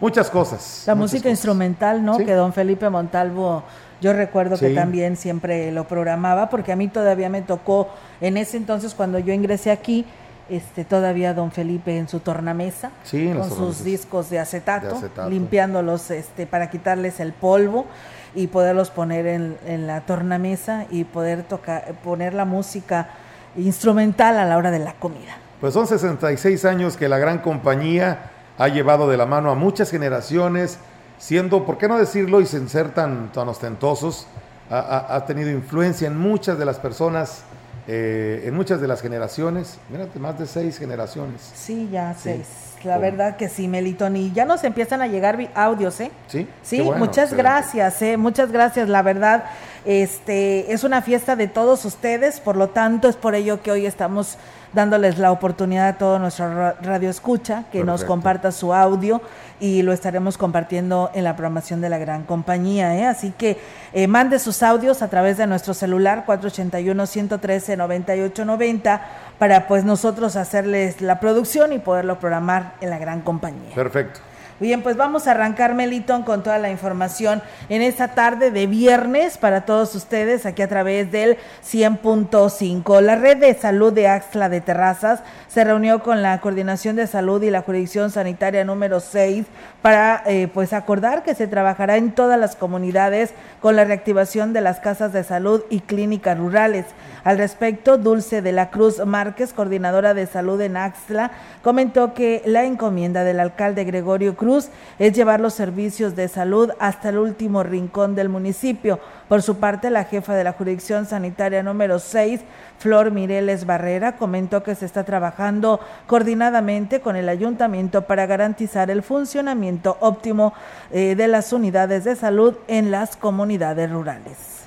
muchas 0.00 0.30
cosas. 0.30 0.84
La 0.86 0.94
música 0.94 1.28
instrumental, 1.28 2.04
¿no? 2.04 2.16
Que 2.18 2.32
don 2.32 2.52
Felipe 2.52 2.88
Montalvo, 2.88 3.64
yo 4.00 4.12
recuerdo 4.12 4.56
que 4.56 4.70
también 4.70 5.16
siempre 5.16 5.72
lo 5.72 5.84
programaba, 5.88 6.48
porque 6.48 6.72
a 6.72 6.76
mí 6.76 6.88
todavía 6.88 7.28
me 7.28 7.42
tocó, 7.42 7.88
en 8.20 8.36
ese 8.36 8.56
entonces 8.56 8.94
cuando 8.94 9.18
yo 9.18 9.32
ingresé 9.32 9.70
aquí, 9.70 10.06
este, 10.48 10.84
todavía 10.84 11.32
don 11.32 11.50
Felipe 11.50 11.96
en 11.96 12.06
su 12.06 12.20
tornamesa, 12.20 12.90
con 13.10 13.50
sus 13.50 13.82
discos 13.82 14.28
de 14.30 14.38
acetato, 14.38 15.00
limpiándolos 15.28 16.10
este, 16.10 16.46
para 16.46 16.68
quitarles 16.68 17.18
el 17.18 17.32
polvo 17.32 17.86
y 18.34 18.48
poderlos 18.48 18.90
poner 18.90 19.26
en, 19.26 19.56
en, 19.66 19.86
la 19.86 20.02
tornamesa 20.02 20.86
y 20.90 21.04
poder 21.04 21.44
tocar, 21.44 21.94
poner 22.02 22.34
la 22.34 22.44
música 22.44 23.08
instrumental 23.56 24.38
a 24.38 24.44
la 24.44 24.56
hora 24.56 24.70
de 24.70 24.80
la 24.80 24.94
comida. 24.94 25.36
Pues 25.60 25.74
son 25.74 25.86
66 25.86 26.64
años 26.64 26.96
que 26.96 27.08
la 27.08 27.18
gran 27.18 27.38
compañía 27.38 28.30
ha 28.58 28.68
llevado 28.68 29.08
de 29.08 29.16
la 29.16 29.26
mano 29.26 29.50
a 29.50 29.54
muchas 29.54 29.90
generaciones, 29.90 30.78
siendo, 31.18 31.64
¿por 31.64 31.78
qué 31.78 31.88
no 31.88 31.98
decirlo 31.98 32.40
y 32.40 32.46
sin 32.46 32.68
ser 32.68 32.92
tan, 32.92 33.32
tan 33.32 33.48
ostentosos? 33.48 34.26
Ha, 34.70 35.24
tenido 35.26 35.50
influencia 35.50 36.08
en 36.08 36.18
muchas 36.18 36.58
de 36.58 36.64
las 36.64 36.78
personas, 36.78 37.42
eh, 37.86 38.42
en 38.46 38.54
muchas 38.54 38.80
de 38.80 38.88
las 38.88 39.02
generaciones. 39.02 39.78
Mírate, 39.90 40.18
más 40.18 40.38
de 40.38 40.46
seis 40.46 40.78
generaciones. 40.78 41.52
Sí, 41.54 41.88
ya 41.92 42.14
seis. 42.14 42.73
La 42.84 42.98
verdad 42.98 43.36
que 43.36 43.48
sí, 43.48 43.68
Melitón. 43.68 44.16
Y 44.16 44.32
ya 44.32 44.44
nos 44.44 44.64
empiezan 44.64 45.02
a 45.02 45.06
llegar 45.06 45.38
audios, 45.54 46.00
¿eh? 46.00 46.10
Sí. 46.26 46.46
Sí, 46.62 46.82
muchas 46.82 47.32
gracias, 47.32 48.00
¿eh? 48.02 48.16
Muchas 48.16 48.52
gracias. 48.52 48.88
La 48.88 49.02
verdad, 49.02 49.44
este, 49.84 50.72
es 50.72 50.84
una 50.84 51.02
fiesta 51.02 51.36
de 51.36 51.48
todos 51.48 51.84
ustedes, 51.84 52.40
por 52.40 52.56
lo 52.56 52.68
tanto, 52.68 53.08
es 53.08 53.16
por 53.16 53.34
ello 53.34 53.62
que 53.62 53.70
hoy 53.70 53.86
estamos 53.86 54.38
dándoles 54.74 55.18
la 55.18 55.30
oportunidad 55.30 55.88
a 55.88 55.98
todo 55.98 56.18
nuestro 56.18 56.72
radio 56.82 57.08
escucha 57.08 57.64
que 57.70 57.84
nos 57.84 58.02
comparta 58.04 58.50
su 58.50 58.74
audio 58.74 59.20
y 59.60 59.82
lo 59.82 59.92
estaremos 59.92 60.36
compartiendo 60.36 61.12
en 61.14 61.22
la 61.24 61.36
programación 61.36 61.80
de 61.80 61.88
la 61.88 61.98
gran 61.98 62.24
compañía. 62.24 62.96
¿eh? 62.96 63.06
Así 63.06 63.30
que 63.30 63.56
eh, 63.92 64.08
mande 64.08 64.40
sus 64.40 64.62
audios 64.62 65.02
a 65.02 65.08
través 65.08 65.38
de 65.38 65.46
nuestro 65.46 65.72
celular 65.74 66.24
481-113-9890 66.26 69.00
para 69.38 69.68
pues 69.68 69.84
nosotros 69.84 70.34
hacerles 70.36 71.00
la 71.00 71.20
producción 71.20 71.72
y 71.72 71.78
poderlo 71.78 72.18
programar 72.18 72.74
en 72.80 72.90
la 72.90 72.98
gran 72.98 73.20
compañía. 73.20 73.72
Perfecto. 73.74 74.18
Bien, 74.64 74.80
pues 74.80 74.96
vamos 74.96 75.26
a 75.26 75.32
arrancar, 75.32 75.74
Melitón, 75.74 76.22
con 76.22 76.42
toda 76.42 76.56
la 76.56 76.70
información 76.70 77.42
en 77.68 77.82
esta 77.82 78.14
tarde 78.14 78.50
de 78.50 78.66
viernes 78.66 79.36
para 79.36 79.66
todos 79.66 79.94
ustedes 79.94 80.46
aquí 80.46 80.62
a 80.62 80.68
través 80.68 81.12
del 81.12 81.36
100.5. 81.62 83.02
La 83.02 83.14
red 83.14 83.36
de 83.36 83.52
salud 83.52 83.92
de 83.92 84.08
Axla 84.08 84.48
de 84.48 84.62
Terrazas 84.62 85.20
se 85.48 85.64
reunió 85.64 86.02
con 86.02 86.22
la 86.22 86.40
Coordinación 86.40 86.96
de 86.96 87.06
Salud 87.06 87.42
y 87.42 87.50
la 87.50 87.60
Jurisdicción 87.60 88.10
Sanitaria 88.10 88.64
número 88.64 89.00
6 89.00 89.44
para 89.84 90.22
eh, 90.24 90.48
pues 90.48 90.72
acordar 90.72 91.24
que 91.24 91.34
se 91.34 91.46
trabajará 91.46 91.98
en 91.98 92.12
todas 92.12 92.40
las 92.40 92.56
comunidades 92.56 93.34
con 93.60 93.76
la 93.76 93.84
reactivación 93.84 94.54
de 94.54 94.62
las 94.62 94.80
casas 94.80 95.12
de 95.12 95.24
salud 95.24 95.62
y 95.68 95.80
clínicas 95.80 96.38
rurales. 96.38 96.86
Al 97.22 97.36
respecto, 97.36 97.98
Dulce 97.98 98.40
de 98.40 98.52
la 98.52 98.70
Cruz 98.70 99.04
Márquez, 99.04 99.52
coordinadora 99.52 100.14
de 100.14 100.24
salud 100.24 100.58
en 100.62 100.78
Axla, 100.78 101.32
comentó 101.62 102.14
que 102.14 102.40
la 102.46 102.64
encomienda 102.64 103.24
del 103.24 103.40
alcalde 103.40 103.84
Gregorio 103.84 104.36
Cruz 104.36 104.70
es 104.98 105.12
llevar 105.12 105.40
los 105.40 105.52
servicios 105.52 106.16
de 106.16 106.28
salud 106.28 106.70
hasta 106.78 107.10
el 107.10 107.18
último 107.18 107.62
rincón 107.62 108.14
del 108.14 108.30
municipio. 108.30 109.00
Por 109.28 109.40
su 109.40 109.56
parte, 109.56 109.90
la 109.90 110.04
jefa 110.04 110.34
de 110.34 110.44
la 110.44 110.52
jurisdicción 110.52 111.06
sanitaria 111.06 111.62
número 111.62 111.98
6, 111.98 112.40
Flor 112.78 113.10
Mireles 113.10 113.64
Barrera, 113.64 114.16
comentó 114.16 114.62
que 114.62 114.74
se 114.74 114.84
está 114.84 115.04
trabajando 115.04 115.80
coordinadamente 116.06 117.00
con 117.00 117.16
el 117.16 117.28
ayuntamiento 117.28 118.02
para 118.02 118.26
garantizar 118.26 118.90
el 118.90 119.02
funcionamiento 119.02 119.96
óptimo 120.00 120.52
eh, 120.90 121.14
de 121.16 121.28
las 121.28 121.52
unidades 121.52 122.04
de 122.04 122.16
salud 122.16 122.54
en 122.68 122.90
las 122.90 123.16
comunidades 123.16 123.90
rurales. 123.90 124.64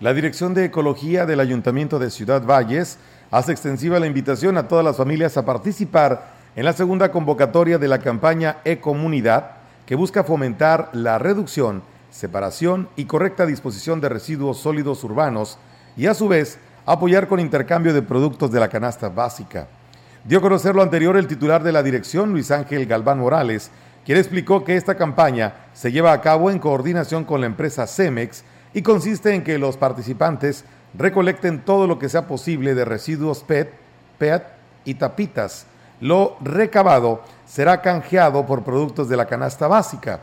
La 0.00 0.14
Dirección 0.14 0.54
de 0.54 0.64
Ecología 0.64 1.26
del 1.26 1.40
Ayuntamiento 1.40 1.98
de 1.98 2.10
Ciudad 2.10 2.42
Valles 2.42 2.98
hace 3.30 3.52
extensiva 3.52 3.98
la 3.98 4.06
invitación 4.06 4.56
a 4.56 4.68
todas 4.68 4.84
las 4.84 4.96
familias 4.96 5.36
a 5.36 5.44
participar 5.44 6.38
en 6.56 6.64
la 6.64 6.72
segunda 6.72 7.10
convocatoria 7.10 7.78
de 7.78 7.88
la 7.88 7.98
campaña 7.98 8.58
E-Comunidad, 8.64 9.50
que 9.86 9.96
busca 9.96 10.24
fomentar 10.24 10.88
la 10.92 11.18
reducción, 11.18 11.82
separación 12.10 12.88
y 12.96 13.04
correcta 13.04 13.46
disposición 13.46 14.00
de 14.00 14.08
residuos 14.08 14.58
sólidos 14.58 15.04
urbanos 15.04 15.58
y 15.96 16.06
a 16.06 16.14
su 16.14 16.28
vez 16.28 16.58
apoyar 16.86 17.28
con 17.28 17.40
intercambio 17.40 17.92
de 17.92 18.02
productos 18.02 18.50
de 18.50 18.60
la 18.60 18.68
canasta 18.68 19.08
básica. 19.08 19.68
Dio 20.24 20.38
a 20.38 20.42
conocer 20.42 20.74
lo 20.74 20.82
anterior 20.82 21.16
el 21.16 21.26
titular 21.26 21.62
de 21.62 21.72
la 21.72 21.82
dirección, 21.82 22.32
Luis 22.32 22.50
Ángel 22.50 22.86
Galván 22.86 23.18
Morales, 23.18 23.70
quien 24.04 24.18
explicó 24.18 24.64
que 24.64 24.76
esta 24.76 24.96
campaña 24.96 25.54
se 25.74 25.92
lleva 25.92 26.12
a 26.12 26.20
cabo 26.20 26.50
en 26.50 26.58
coordinación 26.58 27.24
con 27.24 27.40
la 27.40 27.46
empresa 27.46 27.86
Cemex, 27.86 28.44
y 28.74 28.82
consiste 28.82 29.34
en 29.34 29.44
que 29.44 29.58
los 29.58 29.76
participantes 29.76 30.64
recolecten 30.94 31.64
todo 31.64 31.86
lo 31.86 31.98
que 31.98 32.08
sea 32.08 32.26
posible 32.26 32.74
de 32.74 32.84
residuos 32.84 33.42
PET, 33.42 33.72
PET 34.18 34.44
y 34.84 34.94
tapitas. 34.94 35.66
Lo 36.00 36.36
recabado 36.40 37.22
será 37.46 37.82
canjeado 37.82 38.46
por 38.46 38.64
productos 38.64 39.08
de 39.08 39.16
la 39.16 39.26
canasta 39.26 39.66
básica. 39.66 40.20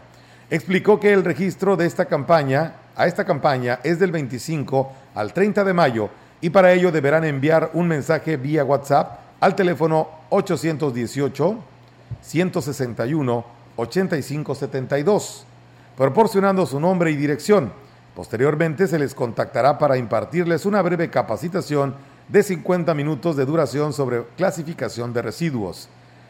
Explicó 0.55 1.01
que 1.01 1.11
el 1.11 1.25
registro 1.25 1.75
de 1.75 1.85
esta 1.85 2.05
campaña 2.05 2.75
a 2.95 3.07
esta 3.07 3.25
campaña 3.25 3.81
es 3.83 3.99
del 3.99 4.13
25 4.13 4.89
al 5.13 5.33
30 5.33 5.65
de 5.65 5.73
mayo 5.73 6.09
y 6.39 6.49
para 6.49 6.71
ello 6.71 6.93
deberán 6.93 7.25
enviar 7.25 7.71
un 7.73 7.89
mensaje 7.89 8.37
vía 8.37 8.63
WhatsApp 8.63 9.19
al 9.41 9.53
teléfono 9.53 10.07
818 10.29 11.57
161 12.21 13.45
8572 13.75 15.45
proporcionando 15.97 16.65
su 16.65 16.79
nombre 16.79 17.11
y 17.11 17.17
dirección. 17.17 17.73
Posteriormente 18.15 18.87
se 18.87 18.97
les 18.97 19.13
contactará 19.13 19.77
para 19.77 19.97
impartirles 19.97 20.65
una 20.65 20.81
breve 20.81 21.09
capacitación 21.09 21.95
de 22.29 22.43
50 22.43 22.93
minutos 22.93 23.35
de 23.35 23.45
duración 23.45 23.91
sobre 23.91 24.23
clasificación 24.37 25.11
de 25.11 25.21
residuos. 25.21 25.89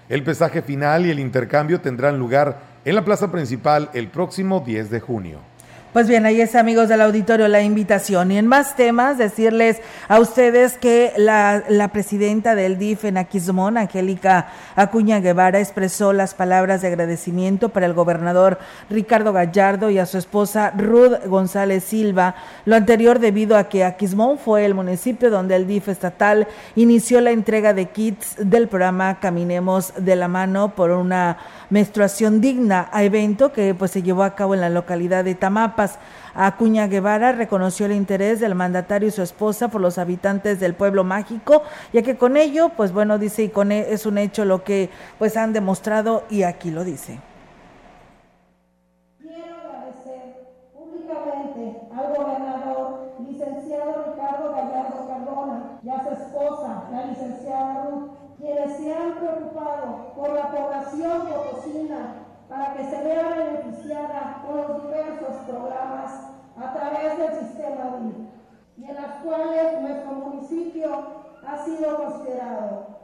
El 0.09 0.23
pesaje 0.23 0.63
final 0.63 1.05
y 1.05 1.11
el 1.11 1.19
intercambio 1.19 1.79
tendrán 1.79 2.17
lugar 2.17 2.74
en 2.85 2.93
la 2.93 3.03
plaza 3.03 3.31
principal 3.31 3.89
el 3.93 4.09
próximo 4.09 4.63
10 4.65 4.91
de 4.91 4.99
junio. 4.99 5.54
Pues 5.95 6.09
bien, 6.09 6.25
ahí 6.25 6.41
es 6.41 6.55
amigos 6.55 6.89
del 6.89 6.99
auditorio 6.99 7.47
la 7.47 7.61
invitación. 7.61 8.29
Y 8.29 8.37
en 8.37 8.47
más 8.47 8.75
temas, 8.75 9.17
decirles 9.17 9.79
a 10.09 10.19
ustedes 10.19 10.77
que 10.77 11.13
la, 11.15 11.89
presidenta 11.93 12.53
del 12.53 12.77
DIF 12.77 13.05
en 13.05 13.15
Aquismón, 13.15 13.77
Angélica 13.77 14.47
Acuña 14.75 15.21
Guevara, 15.21 15.61
expresó 15.61 16.11
las 16.11 16.33
palabras 16.33 16.81
de 16.81 16.89
agradecimiento 16.89 17.69
para 17.69 17.85
el 17.85 17.93
gobernador 17.93 18.59
Ricardo 18.89 19.31
Gallardo 19.31 19.89
y 19.89 19.97
a 19.97 20.05
su 20.05 20.17
esposa 20.17 20.73
Ruth 20.75 21.27
González 21.27 21.85
Silva. 21.85 22.35
Lo 22.65 22.75
anterior 22.75 23.19
debido 23.19 23.55
a 23.55 23.69
que 23.69 23.85
Aquismón 23.85 24.37
fue 24.37 24.65
el 24.65 24.73
municipio 24.73 25.31
donde 25.31 25.55
el 25.55 25.65
DIF 25.65 25.87
estatal 25.87 26.45
inició 26.75 27.21
la 27.21 27.31
entrega 27.31 27.73
de 27.73 27.85
kits 27.85 28.35
del 28.37 28.67
programa 28.67 29.21
Caminemos 29.21 29.93
de 29.97 30.17
la 30.17 30.27
Mano 30.27 30.75
por 30.75 30.91
una 30.91 31.37
menstruación 31.69 32.41
digna, 32.41 32.89
a 32.91 33.03
evento 33.03 33.53
que 33.53 33.73
pues 33.73 33.91
se 33.91 34.03
llevó 34.03 34.23
a 34.23 34.35
cabo 34.35 34.53
en 34.53 34.61
la 34.61 34.69
localidad 34.69 35.23
de 35.23 35.35
Tamapas. 35.87 36.25
Acuña 36.37 36.87
Guevara 36.87 37.31
reconoció 37.31 37.85
el 37.85 37.93
interés 37.93 38.41
del 38.41 38.55
mandatario 38.55 39.07
y 39.07 39.11
su 39.11 39.21
esposa 39.21 39.69
por 39.69 39.79
los 39.79 39.97
habitantes 39.97 40.59
del 40.59 40.73
pueblo 40.73 41.05
mágico, 41.05 41.63
ya 41.93 42.01
que 42.01 42.17
con 42.17 42.35
ello, 42.35 42.71
pues 42.75 42.91
bueno, 42.91 43.17
dice, 43.17 43.43
y 43.43 43.49
con 43.49 43.71
e, 43.71 43.93
es 43.93 44.05
un 44.05 44.17
hecho 44.17 44.43
lo 44.43 44.61
que 44.61 44.89
pues 45.17 45.37
han 45.37 45.53
demostrado 45.53 46.23
y 46.29 46.43
aquí 46.43 46.71
lo 46.71 46.83
dice. 46.83 47.19
Quiero 49.21 49.55
agradecer 49.55 50.47
públicamente 50.73 51.79
al 51.95 52.15
gobernador, 52.17 53.13
licenciado 53.19 54.11
Ricardo 54.11 54.51
Gallardo 54.51 55.07
Cardona, 55.07 55.79
y 55.81 55.89
a 55.89 56.03
su 56.03 56.09
esposa, 56.09 56.83
la 56.91 57.05
licenciada 57.05 57.85
Ruth, 57.85 58.09
quienes 58.37 58.75
se 58.75 58.93
han 58.93 59.13
preocupado 59.19 60.11
por 60.17 60.33
la 60.33 60.51
población 60.51 61.21
potosina 61.29 62.24
para 62.49 62.73
que 62.73 62.83
se 62.83 63.03
vea 63.03 63.29
beneficiada 63.29 64.43
con 64.45 64.57
los 64.57 64.83
diversos 64.83 65.35
programas 65.47 66.11
a 66.57 66.73
través 66.73 67.17
del 67.17 67.47
sistema 67.47 67.97
BIM 67.97 68.27
y 68.77 68.89
en 68.89 68.95
las 68.95 69.23
cuales 69.23 69.81
nuestro 69.81 70.11
municipio 70.11 71.25
ha 71.47 71.65
sido 71.65 71.97
considerado. 71.97 72.95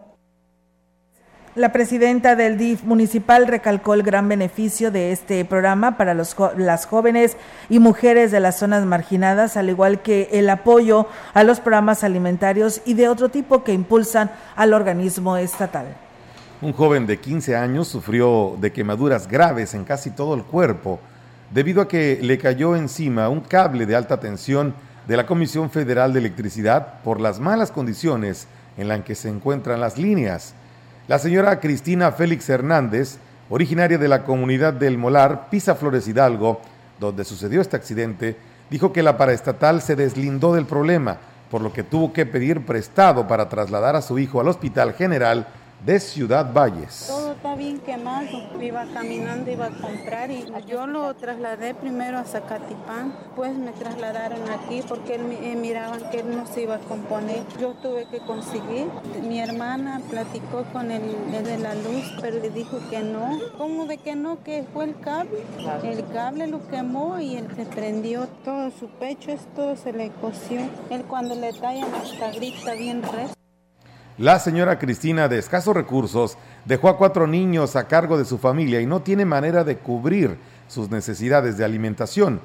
La 1.53 1.73
presidenta 1.73 2.37
del 2.37 2.57
DIF 2.57 2.83
municipal 2.83 3.45
recalcó 3.45 3.93
el 3.93 4.03
gran 4.03 4.29
beneficio 4.29 4.89
de 4.89 5.11
este 5.11 5.43
programa 5.43 5.97
para 5.97 6.13
los, 6.13 6.33
las 6.55 6.85
jóvenes 6.85 7.35
y 7.69 7.79
mujeres 7.79 8.31
de 8.31 8.39
las 8.39 8.57
zonas 8.57 8.85
marginadas, 8.85 9.57
al 9.57 9.69
igual 9.69 10.01
que 10.01 10.29
el 10.31 10.49
apoyo 10.49 11.07
a 11.33 11.43
los 11.43 11.59
programas 11.59 12.05
alimentarios 12.05 12.81
y 12.85 12.93
de 12.93 13.09
otro 13.09 13.27
tipo 13.27 13.65
que 13.65 13.73
impulsan 13.73 14.31
al 14.55 14.73
organismo 14.73 15.35
estatal. 15.35 15.87
Un 16.61 16.73
joven 16.73 17.07
de 17.07 17.19
15 17.19 17.55
años 17.55 17.87
sufrió 17.87 18.55
de 18.61 18.71
quemaduras 18.71 19.27
graves 19.27 19.73
en 19.73 19.83
casi 19.83 20.11
todo 20.11 20.35
el 20.35 20.43
cuerpo 20.43 20.99
debido 21.51 21.81
a 21.81 21.87
que 21.87 22.19
le 22.21 22.37
cayó 22.37 22.75
encima 22.75 23.29
un 23.29 23.41
cable 23.41 23.87
de 23.87 23.95
alta 23.95 24.19
tensión 24.19 24.75
de 25.07 25.17
la 25.17 25.25
Comisión 25.25 25.71
Federal 25.71 26.13
de 26.13 26.19
Electricidad 26.19 27.01
por 27.03 27.19
las 27.19 27.39
malas 27.39 27.71
condiciones 27.71 28.45
en 28.77 28.89
las 28.89 29.01
que 29.01 29.15
se 29.15 29.29
encuentran 29.29 29.79
las 29.79 29.97
líneas. 29.97 30.53
La 31.07 31.17
señora 31.17 31.59
Cristina 31.59 32.11
Félix 32.11 32.47
Hernández, 32.47 33.17
originaria 33.49 33.97
de 33.97 34.07
la 34.07 34.23
comunidad 34.23 34.73
del 34.73 34.99
Molar, 34.99 35.49
Pisa 35.49 35.73
Flores 35.73 36.07
Hidalgo, 36.07 36.61
donde 36.99 37.25
sucedió 37.25 37.59
este 37.61 37.75
accidente, 37.75 38.37
dijo 38.69 38.93
que 38.93 39.01
la 39.01 39.17
paraestatal 39.17 39.81
se 39.81 39.95
deslindó 39.95 40.53
del 40.53 40.67
problema, 40.67 41.17
por 41.49 41.61
lo 41.61 41.73
que 41.73 41.81
tuvo 41.81 42.13
que 42.13 42.27
pedir 42.27 42.67
prestado 42.67 43.27
para 43.27 43.49
trasladar 43.49 43.95
a 43.95 44.03
su 44.03 44.19
hijo 44.19 44.39
al 44.39 44.47
Hospital 44.47 44.93
General 44.93 45.47
de 45.85 45.99
Ciudad 45.99 46.53
Valles. 46.53 47.05
Todo 47.07 47.31
está 47.31 47.55
bien 47.55 47.79
quemado. 47.79 48.27
Iba 48.61 48.85
caminando, 48.93 49.49
iba 49.49 49.65
a 49.65 49.69
comprar 49.69 50.29
y 50.29 50.45
yo 50.67 50.85
lo 50.85 51.13
trasladé 51.15 51.73
primero 51.73 52.19
a 52.19 52.23
Zacatipán. 52.23 53.15
Pues 53.35 53.55
me 53.55 53.71
trasladaron 53.71 54.47
aquí 54.49 54.81
porque 54.87 55.15
eh, 55.15 55.55
miraban 55.55 56.09
que 56.11 56.19
él 56.19 56.35
no 56.35 56.45
se 56.45 56.63
iba 56.63 56.75
a 56.75 56.79
componer. 56.79 57.43
Yo 57.59 57.73
tuve 57.73 58.05
que 58.09 58.19
conseguir. 58.19 58.87
Mi 59.23 59.39
hermana 59.39 60.01
platicó 60.09 60.63
con 60.71 60.91
el, 60.91 61.01
de 61.31 61.57
la 61.57 61.73
luz, 61.73 62.13
pero 62.21 62.39
le 62.39 62.49
dijo 62.51 62.77
que 62.89 62.99
no. 62.99 63.39
¿Cómo 63.57 63.87
de 63.87 63.97
que 63.97 64.15
no? 64.15 64.43
Que 64.43 64.63
fue 64.73 64.85
el 64.85 64.99
cable. 64.99 65.43
El 65.83 66.07
cable 66.09 66.47
lo 66.47 66.67
quemó 66.67 67.19
y 67.19 67.37
él 67.37 67.47
se 67.55 67.65
prendió 67.65 68.27
todo 68.45 68.69
su 68.71 68.87
pecho, 68.87 69.31
todo 69.55 69.75
se 69.75 69.93
le 69.93 70.11
coció. 70.21 70.61
Él 70.91 71.03
cuando 71.07 71.33
le 71.33 71.53
tallan 71.53 71.89
hasta 71.95 72.31
grita 72.31 72.73
bien 72.73 73.01
resto. 73.01 73.40
La 74.17 74.39
señora 74.39 74.77
Cristina, 74.77 75.27
de 75.27 75.39
escasos 75.39 75.75
recursos, 75.75 76.37
dejó 76.65 76.89
a 76.89 76.97
cuatro 76.97 77.27
niños 77.27 77.75
a 77.75 77.87
cargo 77.87 78.17
de 78.17 78.25
su 78.25 78.37
familia 78.37 78.81
y 78.81 78.85
no 78.85 79.01
tiene 79.01 79.25
manera 79.25 79.63
de 79.63 79.77
cubrir 79.77 80.37
sus 80.67 80.89
necesidades 80.89 81.57
de 81.57 81.65
alimentación. 81.65 82.41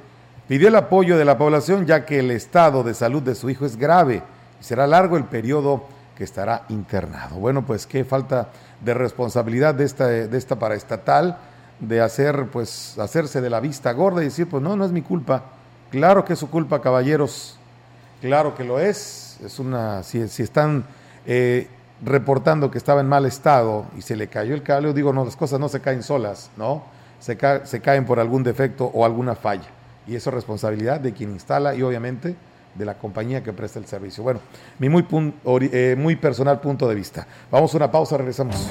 Pidió 0.48 0.68
el 0.68 0.76
apoyo 0.76 1.18
de 1.18 1.24
la 1.24 1.36
población 1.36 1.86
ya 1.86 2.06
que 2.06 2.20
el 2.20 2.30
estado 2.30 2.84
de 2.84 2.94
salud 2.94 3.22
de 3.22 3.34
su 3.34 3.50
hijo 3.50 3.66
es 3.66 3.76
grave 3.76 4.22
y 4.60 4.64
será 4.64 4.86
largo 4.86 5.16
el 5.16 5.24
periodo 5.24 5.84
que 6.16 6.24
estará 6.24 6.64
internado. 6.68 7.36
Bueno, 7.36 7.66
pues 7.66 7.86
qué 7.86 8.04
falta 8.04 8.48
de 8.80 8.94
responsabilidad 8.94 9.74
de 9.74 9.84
esta, 9.84 10.06
de 10.06 10.38
esta 10.38 10.58
paraestatal 10.58 11.36
de 11.80 12.00
hacer, 12.00 12.46
pues, 12.46 12.98
hacerse 12.98 13.40
de 13.40 13.50
la 13.50 13.60
vista 13.60 13.92
gorda 13.92 14.22
y 14.22 14.26
decir, 14.26 14.48
pues 14.48 14.62
no, 14.62 14.76
no 14.76 14.84
es 14.84 14.92
mi 14.92 15.02
culpa. 15.02 15.42
Claro 15.90 16.24
que 16.24 16.32
es 16.32 16.38
su 16.38 16.48
culpa, 16.48 16.80
caballeros. 16.80 17.58
Claro 18.20 18.54
que 18.54 18.64
lo 18.64 18.78
es. 18.78 19.38
Es 19.44 19.58
una, 19.58 20.02
si, 20.02 20.26
si 20.28 20.42
están 20.42 20.84
eh, 21.26 21.68
reportando 22.04 22.70
que 22.70 22.78
estaba 22.78 23.00
en 23.00 23.08
mal 23.08 23.26
estado 23.26 23.86
y 23.96 24.02
se 24.02 24.16
le 24.16 24.28
cayó 24.28 24.54
el 24.54 24.62
cable, 24.62 24.92
digo, 24.92 25.12
no, 25.12 25.24
las 25.24 25.36
cosas 25.36 25.58
no 25.58 25.68
se 25.68 25.80
caen 25.80 26.02
solas, 26.02 26.50
¿no? 26.56 26.82
Se, 27.18 27.36
caen 27.36 28.04
por 28.04 28.20
algún 28.20 28.42
defecto 28.42 28.84
o 28.92 29.04
alguna 29.04 29.34
falla. 29.34 29.66
Y 30.06 30.14
eso 30.14 30.30
es 30.30 30.34
responsabilidad 30.34 31.00
de 31.00 31.12
quien 31.12 31.32
instala 31.32 31.74
y 31.74 31.82
obviamente 31.82 32.36
de 32.74 32.84
la 32.84 32.94
compañía 32.94 33.42
que 33.42 33.52
presta 33.52 33.78
el 33.78 33.86
servicio. 33.86 34.22
Bueno, 34.22 34.40
mi 34.78 34.88
muy, 34.88 35.04
eh, 35.72 35.96
muy 35.98 36.16
personal 36.16 36.60
punto 36.60 36.86
de 36.88 36.94
vista. 36.94 37.26
Vamos 37.50 37.72
a 37.74 37.76
una 37.78 37.90
pausa, 37.90 38.16
regresamos. 38.16 38.70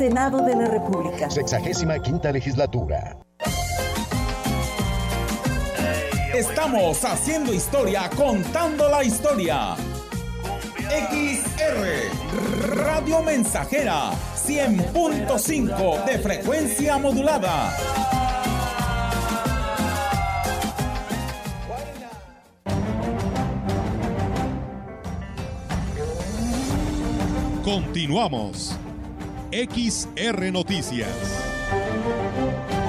Senado 0.00 0.40
de 0.40 0.56
la 0.56 0.64
República. 0.64 1.28
Sexagésima 1.28 1.98
quinta 1.98 2.32
legislatura. 2.32 3.18
Estamos 6.32 7.04
haciendo 7.04 7.52
historia, 7.52 8.08
contando 8.16 8.88
la 8.88 9.04
historia. 9.04 9.76
XR 10.88 12.78
Radio 12.82 13.20
Mensajera 13.22 14.12
100.5 14.36 16.04
de 16.06 16.18
frecuencia 16.18 16.96
modulada. 16.96 17.70
Continuamos. 27.62 28.78
XR 29.52 30.52
Noticias. 30.52 32.79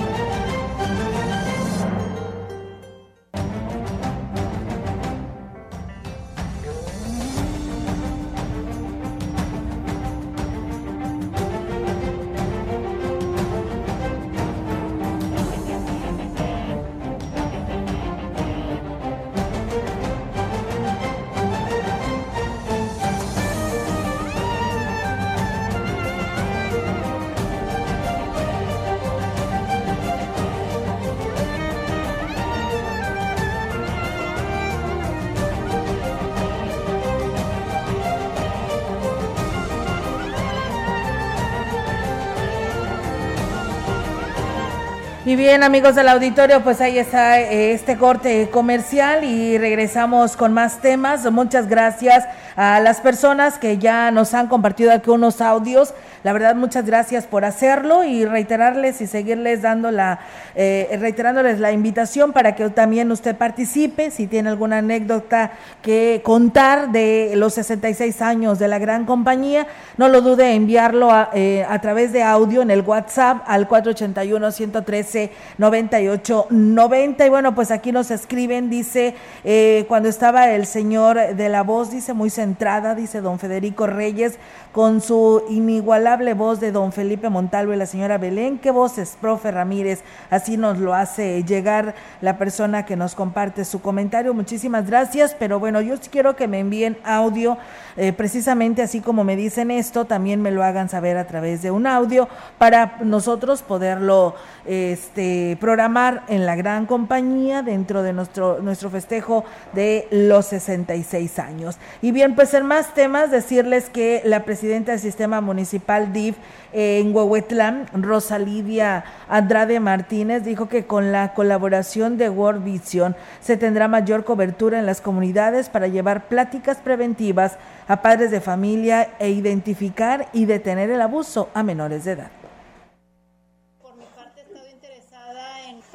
Bien, 45.41 45.63
amigos 45.63 45.95
del 45.95 46.07
auditorio, 46.07 46.61
pues 46.61 46.81
ahí 46.81 46.99
está 46.99 47.39
eh, 47.39 47.73
este 47.73 47.97
corte 47.97 48.51
comercial 48.51 49.23
y 49.23 49.57
regresamos 49.57 50.37
con 50.37 50.53
más 50.53 50.81
temas. 50.81 51.29
Muchas 51.31 51.67
gracias 51.67 52.25
a 52.55 52.79
las 52.79 53.01
personas 53.01 53.57
que 53.57 53.79
ya 53.79 54.11
nos 54.11 54.35
han 54.35 54.47
compartido 54.47 54.91
aquí 54.91 55.09
unos 55.09 55.41
audios. 55.41 55.95
La 56.23 56.33
verdad, 56.33 56.53
muchas 56.55 56.85
gracias 56.85 57.25
por 57.25 57.45
hacerlo 57.45 58.03
y 58.03 58.25
reiterarles 58.25 59.01
y 59.01 59.07
seguirles 59.07 59.63
dando 59.63 59.89
la, 59.89 60.19
eh, 60.53 60.95
reiterándoles 60.99 61.59
la 61.59 61.71
invitación 61.71 62.31
para 62.31 62.53
que 62.53 62.69
también 62.69 63.11
usted 63.11 63.35
participe. 63.35 64.11
Si 64.11 64.27
tiene 64.27 64.49
alguna 64.49 64.77
anécdota 64.79 65.53
que 65.81 66.21
contar 66.23 66.91
de 66.91 67.33
los 67.35 67.55
66 67.55 68.21
años 68.21 68.59
de 68.59 68.67
la 68.67 68.77
gran 68.77 69.05
compañía, 69.05 69.65
no 69.97 70.09
lo 70.09 70.21
dude 70.21 70.53
enviarlo 70.53 71.09
a, 71.09 71.31
eh, 71.33 71.65
a 71.67 71.81
través 71.81 72.13
de 72.13 72.21
audio 72.21 72.61
en 72.61 72.69
el 72.69 72.81
WhatsApp 72.81 73.41
al 73.47 73.67
481 73.67 74.51
113 74.51 75.31
98 75.57 76.47
90. 76.51 77.25
Y 77.25 77.29
bueno, 77.29 77.55
pues 77.55 77.71
aquí 77.71 77.91
nos 77.91 78.11
escriben, 78.11 78.69
dice, 78.69 79.15
eh, 79.43 79.85
cuando 79.87 80.07
estaba 80.07 80.51
el 80.51 80.67
señor 80.67 81.35
de 81.35 81.49
la 81.49 81.63
voz, 81.63 81.89
dice, 81.89 82.13
muy 82.13 82.29
centrada, 82.29 82.93
dice 82.93 83.21
don 83.21 83.39
Federico 83.39 83.87
Reyes, 83.87 84.37
con 84.71 85.01
su 85.01 85.43
inigualable 85.49 86.10
voz 86.17 86.59
de 86.59 86.71
don 86.73 86.91
Felipe 86.91 87.29
Montalvo 87.29 87.73
y 87.73 87.77
la 87.77 87.85
señora 87.85 88.17
Belén. 88.17 88.59
¿Qué 88.59 88.69
voces, 88.69 89.17
profe 89.21 89.49
Ramírez? 89.49 90.03
Así 90.29 90.57
nos 90.57 90.77
lo 90.77 90.93
hace 90.93 91.43
llegar 91.43 91.95
la 92.19 92.37
persona 92.37 92.85
que 92.85 92.97
nos 92.97 93.15
comparte 93.15 93.63
su 93.63 93.81
comentario. 93.81 94.33
Muchísimas 94.33 94.87
gracias, 94.87 95.35
pero 95.39 95.59
bueno, 95.59 95.79
yo 95.79 95.95
quiero 96.11 96.35
que 96.35 96.49
me 96.49 96.59
envíen 96.59 96.97
audio, 97.05 97.57
eh, 97.95 98.11
precisamente 98.11 98.81
así 98.81 98.99
como 98.99 99.23
me 99.23 99.37
dicen 99.37 99.71
esto, 99.71 100.03
también 100.05 100.41
me 100.41 100.51
lo 100.51 100.63
hagan 100.63 100.89
saber 100.89 101.17
a 101.17 101.27
través 101.27 101.61
de 101.61 101.71
un 101.71 101.87
audio 101.87 102.27
para 102.57 102.97
nosotros 103.01 103.61
poderlo 103.61 104.35
este, 104.65 105.57
programar 105.61 106.23
en 106.27 106.45
la 106.45 106.55
gran 106.55 106.85
compañía 106.85 107.61
dentro 107.61 108.03
de 108.03 108.11
nuestro, 108.11 108.59
nuestro 108.61 108.89
festejo 108.89 109.45
de 109.73 110.07
los 110.11 110.47
66 110.47 111.39
años. 111.39 111.77
Y 112.01 112.11
bien, 112.11 112.35
pues 112.35 112.53
en 112.53 112.65
más 112.65 112.93
temas, 112.93 113.31
decirles 113.31 113.89
que 113.89 114.21
la 114.25 114.43
presidenta 114.43 114.91
del 114.91 114.99
sistema 114.99 115.41
municipal 115.41 116.00
DIF 116.07 116.37
en 116.73 117.15
Huehuetlán, 117.15 117.87
Rosa 117.93 118.39
Lidia 118.39 119.03
Andrade 119.27 119.79
Martínez, 119.79 120.43
dijo 120.43 120.69
que 120.69 120.85
con 120.85 121.11
la 121.11 121.33
colaboración 121.33 122.17
de 122.17 122.29
World 122.29 122.63
Vision 122.63 123.15
se 123.41 123.57
tendrá 123.57 123.87
mayor 123.87 124.23
cobertura 124.23 124.79
en 124.79 124.85
las 124.85 125.01
comunidades 125.01 125.69
para 125.69 125.87
llevar 125.87 126.27
pláticas 126.27 126.77
preventivas 126.77 127.57
a 127.87 128.01
padres 128.01 128.31
de 128.31 128.41
familia 128.41 129.09
e 129.19 129.29
identificar 129.29 130.27
y 130.33 130.45
detener 130.45 130.89
el 130.89 131.01
abuso 131.01 131.49
a 131.53 131.63
menores 131.63 132.05
de 132.05 132.13
edad. 132.13 132.40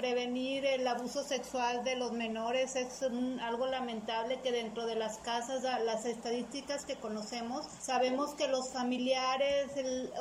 Prevenir 0.06 0.64
el 0.64 0.86
abuso 0.86 1.24
sexual 1.24 1.82
de 1.82 1.96
los 1.96 2.12
menores 2.12 2.76
es 2.76 3.02
algo 3.42 3.66
lamentable 3.66 4.40
que 4.40 4.52
dentro 4.52 4.86
de 4.86 4.94
las 4.94 5.18
casas, 5.18 5.64
las 5.84 6.06
estadísticas 6.06 6.84
que 6.84 6.94
conocemos, 6.94 7.66
sabemos 7.80 8.34
que 8.34 8.46
los 8.46 8.68
familiares, 8.68 9.66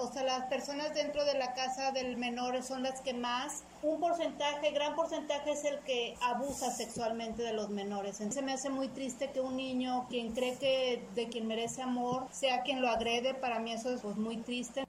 o 0.02 0.12
sea, 0.12 0.24
las 0.24 0.46
personas 0.48 0.96
dentro 0.96 1.24
de 1.24 1.36
la 1.36 1.54
casa 1.54 1.92
del 1.92 2.18
menor 2.18 2.64
son 2.64 2.82
las 2.82 3.02
que 3.02 3.14
más, 3.14 3.64
un 3.84 4.00
porcentaje, 4.00 4.72
gran 4.72 4.96
porcentaje 4.96 5.52
es 5.52 5.64
el 5.66 5.78
que 5.82 6.16
abusa 6.20 6.72
sexualmente 6.72 7.44
de 7.44 7.54
los 7.54 7.70
menores. 7.70 8.18
Se 8.18 8.42
me 8.42 8.54
hace 8.54 8.72
muy 8.72 8.88
triste 8.88 9.30
que 9.30 9.40
un 9.40 9.56
niño, 9.56 10.08
quien 10.10 10.34
cree 10.34 10.58
que 10.58 11.08
de 11.14 11.30
quien 11.30 11.46
merece 11.46 11.84
amor, 11.84 12.28
sea 12.32 12.64
quien 12.64 12.82
lo 12.82 12.90
agrede, 12.90 13.36
para 13.36 13.60
mí 13.60 13.72
eso 13.72 13.92
es 13.92 14.02
pues, 14.02 14.16
muy 14.16 14.38
triste. 14.38 14.84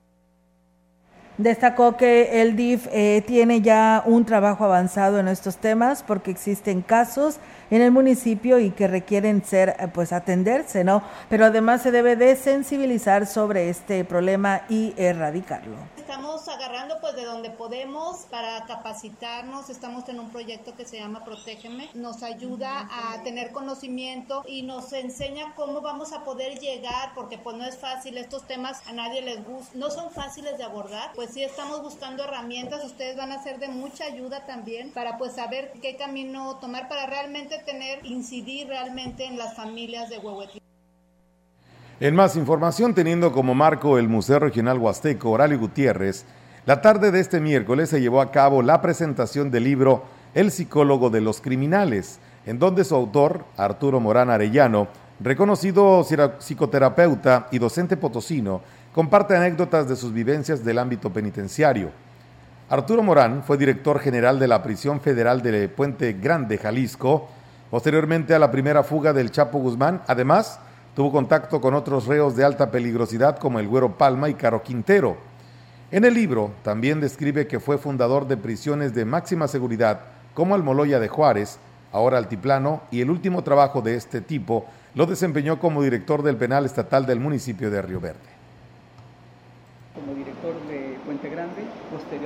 Destacó 1.39 1.99
que 1.99 2.41
el 2.41 2.57
DIF 2.57 2.87
eh, 2.93 3.23
tiene 3.27 3.61
ya 3.61 4.03
un 4.07 4.25
trabajo 4.25 4.65
avanzado 4.65 5.19
en 5.19 5.29
estos 5.29 5.59
temas 5.59 6.03
porque 6.03 6.31
existen 6.31 6.81
casos 6.81 7.39
en 7.71 7.83
el 7.83 7.91
municipio 7.91 8.59
y 8.59 8.71
que 8.71 8.89
requieren 8.89 9.45
ser, 9.45 9.77
eh, 9.79 9.89
pues 9.93 10.13
atenderse, 10.13 10.83
¿no? 10.83 11.03
Pero 11.29 11.45
además 11.45 11.83
se 11.83 11.91
debe 11.91 12.17
de 12.17 12.37
sensibilizar 12.37 13.27
sobre 13.27 13.69
este 13.69 14.05
problema 14.05 14.63
y 14.71 14.95
erradicarlo 14.97 15.96
estamos 16.09 16.47
agarrando 16.47 17.01
pues 17.01 17.17
de 17.17 17.25
donde 17.25 17.51
podemos 17.51 18.19
para 18.31 18.65
capacitarnos. 18.67 19.71
Estamos 19.71 20.09
en 20.09 20.21
un 20.21 20.31
proyecto 20.31 20.77
que 20.77 20.85
se 20.85 21.01
llama 21.01 21.25
Protégeme. 21.25 21.91
Nos 21.95 22.23
ayuda 22.23 22.89
a 22.93 23.25
tener 23.25 23.51
conocimiento 23.51 24.45
y 24.47 24.63
nos 24.63 24.93
enseña 24.93 25.53
cómo 25.57 25.81
vamos 25.81 26.13
a 26.13 26.23
poder 26.23 26.61
llegar, 26.61 27.13
porque 27.17 27.39
pues 27.39 27.57
no 27.57 27.65
es 27.65 27.77
fácil, 27.77 28.19
estos 28.19 28.47
temas 28.47 28.87
a 28.87 28.93
nadie 28.93 29.21
les 29.21 29.45
gusta, 29.45 29.77
no 29.77 29.91
son 29.91 30.13
fáciles 30.13 30.57
de 30.59 30.63
abordar. 30.63 31.11
Pues 31.17 31.31
sí 31.35 31.43
estamos 31.43 31.83
buscando 31.83 32.23
herramientas, 32.23 32.85
ustedes 32.85 33.17
van 33.17 33.33
a 33.33 33.43
ser 33.43 33.59
de 33.59 33.67
mucha 33.67 34.05
ayuda 34.05 34.47
también 34.47 34.93
para 34.93 35.19
pues 35.19 35.35
saber 35.35 35.73
qué 35.83 35.97
camino 35.97 36.59
tomar 36.61 36.89
para 36.89 37.07
realmente 37.07 37.59
tener, 37.59 38.07
incidir 38.07 38.69
realmente 38.69 39.25
en 39.25 39.39
las 39.39 39.57
familias 39.57 40.09
de 40.09 40.19
Huehuetlán. 40.19 40.66
En 41.99 42.15
más 42.15 42.37
información, 42.37 42.93
teniendo 42.93 43.33
como 43.33 43.55
marco 43.55 43.97
el 43.97 44.07
Museo 44.07 44.39
Regional 44.39 44.79
Huasteco 44.79 45.31
Horario 45.31 45.59
Gutiérrez, 45.59 46.27
la 46.67 46.83
tarde 46.83 47.11
de 47.11 47.21
este 47.21 47.41
miércoles 47.41 47.89
se 47.89 48.03
llevó 48.03 48.21
a 48.21 48.31
cabo 48.31 48.61
la 48.61 48.83
presentación 48.83 49.51
del 49.51 49.65
libro 49.65 50.05
El 50.35 50.51
psicólogo 50.51 51.09
de 51.09 51.23
los 51.23 51.41
criminales, 51.41 52.19
en 52.45 52.59
donde 52.59 52.85
su 52.85 52.95
autor, 52.95 53.47
Arturo 53.57 53.99
Morán 53.99 54.29
Arellano, 54.29 54.89
reconocido 55.21 56.05
psicoterapeuta 56.39 57.49
y 57.51 57.59
docente 57.59 57.97
potosino, 57.97 58.61
comparte 58.93 59.35
anécdotas 59.35 59.89
de 59.89 59.97
sus 59.97 60.13
vivencias 60.13 60.63
del 60.63 60.79
ámbito 60.79 61.11
penitenciario. 61.11 61.93
Arturo 62.69 63.03
Morán 63.03 63.43
fue 63.43 63.57
director 63.57 64.01
general 64.01 64.39
de 64.39 64.49
la 64.49 64.63
prisión 64.63 65.01
federal 65.01 65.41
de 65.41 65.67
Puente 65.71 66.13
Grande, 66.13 66.59
Jalisco, 66.59 67.31
posteriormente 67.71 68.35
a 68.35 68.39
la 68.39 68.51
primera 68.51 68.83
fuga 68.83 69.15
del 69.15 69.31
Chapo 69.31 69.61
Guzmán, 69.61 70.03
además 70.07 70.61
Tuvo 70.97 71.13
contacto 71.13 71.61
con 71.61 71.75
otros 71.75 72.07
reos 72.07 72.37
de 72.37 72.45
alta 72.47 72.71
peligrosidad 72.71 73.37
como 73.39 73.61
el 73.61 73.69
Güero 73.69 73.99
Palma 73.99 74.31
y 74.31 74.35
Caro 74.35 74.63
Quintero. 74.63 75.19
En 75.91 76.07
el 76.07 76.15
libro 76.15 76.53
también 76.63 77.03
describe 77.03 77.47
que 77.47 77.61
fue 77.61 77.77
fundador 77.77 78.27
de 78.27 78.39
prisiones 78.39 78.95
de 78.95 79.05
máxima 79.05 79.47
seguridad 79.47 80.01
como 80.33 80.55
Almoloya 80.55 80.99
de 80.99 81.09
Juárez, 81.09 81.59
ahora 81.93 82.17
Altiplano, 82.17 82.81
y 82.91 83.03
el 83.03 83.11
último 83.11 83.45
trabajo 83.45 83.83
de 83.83 83.95
este 83.95 84.23
tipo 84.23 84.65
lo 84.95 85.05
desempeñó 85.05 85.61
como 85.61 85.83
director 85.83 86.23
del 86.23 86.39
penal 86.39 86.65
estatal 86.65 87.05
del 87.05 87.21
municipio 87.21 87.71
de 87.71 87.83
Río 87.83 88.01
Verde. 88.01 88.19
Como 89.95 90.15
director 90.15 90.55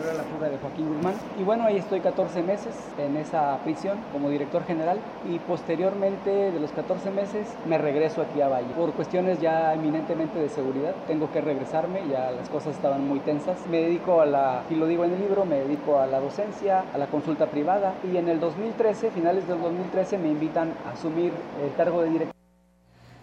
posterior 0.00 0.08
a 0.08 0.14
la 0.14 0.24
fuga 0.24 0.48
de 0.48 0.58
Joaquín 0.58 0.88
Guzmán. 0.88 1.14
Y 1.38 1.42
bueno, 1.42 1.64
ahí 1.64 1.76
estoy 1.76 2.00
14 2.00 2.42
meses 2.42 2.74
en 2.98 3.16
esa 3.16 3.58
prisión 3.64 3.98
como 4.12 4.30
director 4.30 4.64
general 4.64 4.98
y 5.28 5.38
posteriormente 5.40 6.30
de 6.30 6.60
los 6.60 6.72
14 6.72 7.10
meses 7.10 7.46
me 7.68 7.78
regreso 7.78 8.22
aquí 8.22 8.40
a 8.40 8.48
Valle. 8.48 8.72
Por 8.76 8.92
cuestiones 8.92 9.40
ya 9.40 9.74
eminentemente 9.74 10.38
de 10.38 10.48
seguridad, 10.48 10.94
tengo 11.06 11.30
que 11.32 11.40
regresarme, 11.40 12.00
ya 12.10 12.30
las 12.30 12.48
cosas 12.48 12.74
estaban 12.74 13.06
muy 13.06 13.20
tensas. 13.20 13.58
Me 13.70 13.82
dedico 13.82 14.20
a 14.20 14.26
la, 14.26 14.62
y 14.70 14.74
lo 14.74 14.86
digo 14.86 15.04
en 15.04 15.12
el 15.12 15.20
libro, 15.20 15.44
me 15.44 15.56
dedico 15.56 15.98
a 15.98 16.06
la 16.06 16.20
docencia, 16.20 16.84
a 16.92 16.98
la 16.98 17.06
consulta 17.06 17.46
privada 17.46 17.94
y 18.10 18.16
en 18.16 18.28
el 18.28 18.40
2013, 18.40 19.10
finales 19.10 19.46
del 19.46 19.60
2013, 19.60 20.18
me 20.18 20.28
invitan 20.28 20.74
a 20.86 20.92
asumir 20.92 21.32
el 21.62 21.74
cargo 21.76 22.02
de 22.02 22.10
director. 22.10 22.40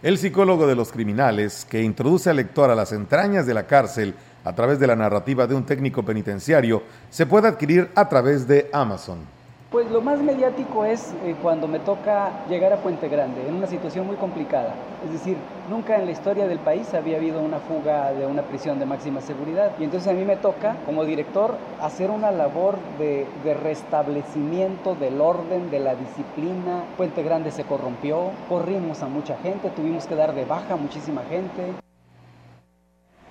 El 0.03 0.19
psicólogo 0.19 0.67
de 0.67 0.75
los 0.75 0.91
criminales, 0.91 1.65
que 1.65 1.81
introduce 1.81 2.29
al 2.29 2.35
lector 2.35 2.69
a 2.69 2.75
las 2.75 2.91
entrañas 2.91 3.47
de 3.47 3.55
la 3.55 3.65
cárcel, 3.65 4.13
a 4.47 4.53
través 4.53 4.79
de 4.79 4.87
la 4.87 4.95
narrativa 4.95 5.45
de 5.45 5.55
un 5.55 5.65
técnico 5.65 6.03
penitenciario 6.03 6.83
se 7.09 7.25
puede 7.25 7.49
adquirir 7.49 7.89
a 7.95 8.07
través 8.07 8.47
de 8.47 8.69
Amazon. 8.71 9.19
Pues 9.69 9.91
lo 9.91 9.99
más 9.99 10.21
mediático 10.21 10.85
es 10.85 11.13
eh, 11.25 11.35
cuando 11.41 11.67
me 11.67 11.79
toca 11.79 12.45
llegar 12.47 12.71
a 12.71 12.77
Puente 12.77 13.09
Grande, 13.09 13.45
en 13.45 13.55
una 13.55 13.67
situación 13.67 14.07
muy 14.07 14.15
complicada. 14.15 14.73
Es 15.05 15.11
decir, 15.11 15.35
nunca 15.69 15.97
en 15.97 16.05
la 16.05 16.11
historia 16.11 16.47
del 16.47 16.59
país 16.59 16.93
había 16.93 17.17
habido 17.17 17.41
una 17.41 17.59
fuga 17.59 18.13
de 18.13 18.25
una 18.25 18.43
prisión 18.43 18.79
de 18.79 18.85
máxima 18.85 19.19
seguridad. 19.19 19.73
Y 19.77 19.83
entonces 19.83 20.07
a 20.07 20.13
mí 20.13 20.23
me 20.23 20.37
toca, 20.37 20.77
como 20.85 21.03
director, 21.03 21.57
hacer 21.81 22.11
una 22.11 22.31
labor 22.31 22.77
de, 22.97 23.27
de 23.43 23.53
restablecimiento 23.55 24.95
del 24.95 25.19
orden, 25.19 25.69
de 25.69 25.79
la 25.79 25.95
disciplina. 25.95 26.85
Puente 26.95 27.21
Grande 27.21 27.51
se 27.51 27.65
corrompió, 27.65 28.31
corrimos 28.47 29.03
a 29.03 29.07
mucha 29.07 29.35
gente, 29.39 29.69
tuvimos 29.71 30.05
que 30.05 30.15
dar 30.15 30.33
de 30.33 30.45
baja 30.45 30.75
a 30.75 30.77
muchísima 30.77 31.23
gente. 31.29 31.73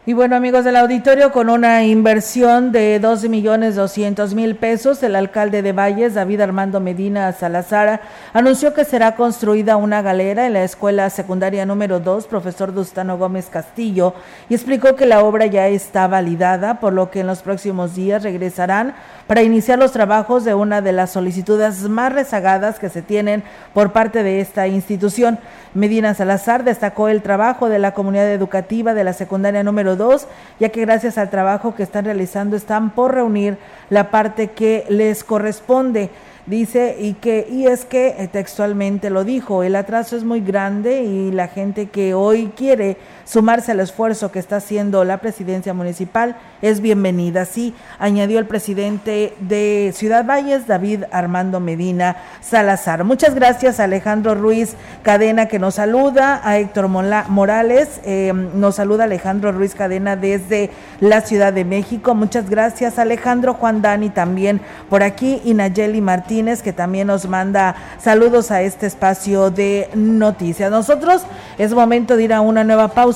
Y 0.08 0.12
bueno, 0.12 0.36
amigos 0.36 0.64
del 0.64 0.76
auditorio, 0.76 1.32
con 1.32 1.50
una 1.50 1.82
inversión 1.82 2.70
de 2.70 3.00
12 3.00 3.28
millones 3.28 3.74
200 3.74 4.34
mil 4.34 4.54
pesos, 4.54 5.02
el 5.02 5.16
alcalde 5.16 5.62
de 5.62 5.72
Valles, 5.72 6.14
David 6.14 6.42
Armando 6.42 6.78
Medina 6.78 7.32
Salazar, 7.32 8.02
anunció 8.32 8.72
que 8.72 8.84
será 8.84 9.16
construida 9.16 9.76
una 9.76 10.02
galera 10.02 10.46
en 10.46 10.52
la 10.52 10.62
escuela 10.62 11.10
secundaria 11.10 11.66
número 11.66 11.98
2, 11.98 12.28
profesor 12.28 12.72
Dustano 12.72 13.18
Gómez 13.18 13.48
Castillo, 13.50 14.14
y 14.48 14.54
explicó 14.54 14.94
que 14.94 15.06
la 15.06 15.24
obra 15.24 15.46
ya 15.46 15.66
está 15.66 16.06
validada, 16.06 16.78
por 16.78 16.92
lo 16.92 17.10
que 17.10 17.18
en 17.18 17.26
los 17.26 17.42
próximos 17.42 17.96
días 17.96 18.22
regresarán 18.22 18.94
para 19.26 19.42
iniciar 19.42 19.78
los 19.78 19.92
trabajos 19.92 20.44
de 20.44 20.54
una 20.54 20.80
de 20.80 20.92
las 20.92 21.12
solicitudes 21.12 21.88
más 21.88 22.12
rezagadas 22.12 22.78
que 22.78 22.88
se 22.88 23.02
tienen 23.02 23.44
por 23.72 23.92
parte 23.92 24.22
de 24.22 24.40
esta 24.40 24.66
institución. 24.66 25.38
Medina 25.74 26.14
Salazar 26.14 26.64
destacó 26.64 27.08
el 27.08 27.22
trabajo 27.22 27.68
de 27.68 27.78
la 27.78 27.92
comunidad 27.92 28.30
educativa 28.32 28.94
de 28.94 29.04
la 29.04 29.12
secundaria 29.12 29.62
número 29.62 29.76
número 29.76 29.94
2, 29.94 30.26
ya 30.58 30.70
que 30.70 30.80
gracias 30.80 31.18
al 31.18 31.28
trabajo 31.28 31.74
que 31.74 31.82
están 31.82 32.06
realizando 32.06 32.56
están 32.56 32.94
por 32.94 33.14
reunir 33.14 33.58
la 33.90 34.10
parte 34.10 34.48
que 34.48 34.86
les 34.88 35.22
corresponde. 35.22 36.08
Dice, 36.46 36.96
y 36.98 37.12
que, 37.14 37.46
y 37.50 37.66
es 37.66 37.84
que 37.84 38.14
eh, 38.16 38.28
textualmente 38.32 39.10
lo 39.10 39.24
dijo, 39.24 39.62
el 39.62 39.76
atraso 39.76 40.16
es 40.16 40.24
muy 40.24 40.40
grande 40.40 41.02
y 41.02 41.30
la 41.30 41.48
gente 41.48 41.86
que 41.90 42.14
hoy 42.14 42.52
quiere 42.56 42.96
sumarse 43.26 43.72
al 43.72 43.80
esfuerzo 43.80 44.30
que 44.30 44.38
está 44.38 44.56
haciendo 44.56 45.04
la 45.04 45.18
presidencia 45.18 45.74
municipal 45.74 46.36
es 46.62 46.80
bienvenida. 46.80 47.44
Sí, 47.44 47.74
añadió 47.98 48.38
el 48.38 48.46
presidente 48.46 49.34
de 49.40 49.92
Ciudad 49.94 50.24
Valles, 50.24 50.66
David 50.66 51.04
Armando 51.10 51.58
Medina 51.60 52.16
Salazar. 52.40 53.02
Muchas 53.04 53.34
gracias 53.34 53.80
a 53.80 53.84
Alejandro 53.84 54.34
Ruiz 54.34 54.74
Cadena 55.02 55.46
que 55.46 55.58
nos 55.58 55.74
saluda, 55.74 56.40
a 56.44 56.58
Héctor 56.58 56.88
Morales, 56.88 58.00
eh, 58.04 58.32
nos 58.32 58.76
saluda 58.76 59.04
Alejandro 59.04 59.50
Ruiz 59.50 59.74
Cadena 59.74 60.16
desde 60.16 60.70
la 61.00 61.20
Ciudad 61.20 61.52
de 61.52 61.64
México. 61.64 62.14
Muchas 62.14 62.48
gracias 62.48 62.98
Alejandro 62.98 63.54
Juan 63.54 63.82
Dani 63.82 64.08
también 64.10 64.60
por 64.88 65.02
aquí 65.02 65.42
y 65.44 65.54
Nayeli 65.54 66.00
Martínez 66.00 66.62
que 66.62 66.72
también 66.72 67.08
nos 67.08 67.28
manda 67.28 67.74
saludos 67.98 68.52
a 68.52 68.62
este 68.62 68.86
espacio 68.86 69.50
de 69.50 69.90
noticias. 69.94 70.70
Nosotros 70.70 71.22
es 71.58 71.74
momento 71.74 72.16
de 72.16 72.22
ir 72.24 72.32
a 72.32 72.40
una 72.40 72.62
nueva 72.62 72.88
pausa 72.88 73.15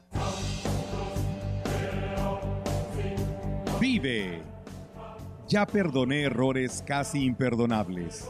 Vive. 3.81 4.41
Ya 5.49 5.65
perdoné 5.65 6.21
errores 6.21 6.81
casi 6.87 7.25
imperdonables. 7.25 8.29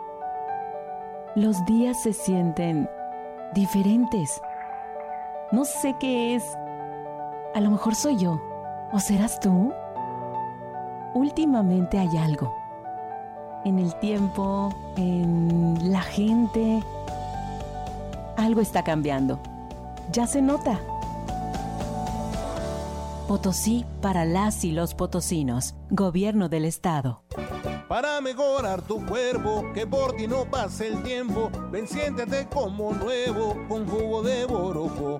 Los 1.35 1.63
días 1.65 2.01
se 2.01 2.11
sienten 2.11 2.89
diferentes. 3.53 4.41
No 5.53 5.63
sé 5.63 5.95
qué 5.97 6.35
es. 6.35 6.43
A 7.55 7.61
lo 7.61 7.71
mejor 7.71 7.95
soy 7.95 8.17
yo. 8.17 8.41
¿O 8.91 8.99
serás 8.99 9.39
tú? 9.39 9.71
Últimamente 11.13 11.97
hay 11.97 12.17
algo. 12.17 12.53
En 13.63 13.79
el 13.79 13.95
tiempo, 13.99 14.73
en 14.97 15.79
la 15.89 16.01
gente. 16.01 16.83
Algo 18.35 18.59
está 18.59 18.83
cambiando. 18.83 19.39
Ya 20.11 20.27
se 20.27 20.41
nota. 20.41 20.81
Potosí 23.29 23.85
para 24.01 24.25
las 24.25 24.65
y 24.65 24.73
los 24.73 24.95
potosinos. 24.95 25.75
Gobierno 25.89 26.49
del 26.49 26.65
Estado. 26.65 27.23
Para 27.91 28.21
mejorar 28.21 28.81
tu 28.81 29.05
cuerpo, 29.05 29.69
que 29.73 29.85
por 29.85 30.15
ti 30.15 30.25
no 30.25 30.45
pase 30.45 30.87
el 30.87 31.03
tiempo, 31.03 31.51
ven 31.71 31.85
siéntete 31.85 32.47
como 32.47 32.93
nuevo 32.93 33.57
con 33.67 33.85
jugo 33.85 34.23
de 34.23 34.45
boroco. 34.45 35.19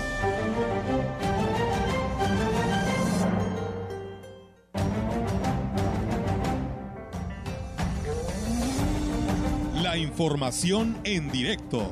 La 9.91 9.97
información 9.97 10.95
en 11.03 11.29
directo. 11.33 11.91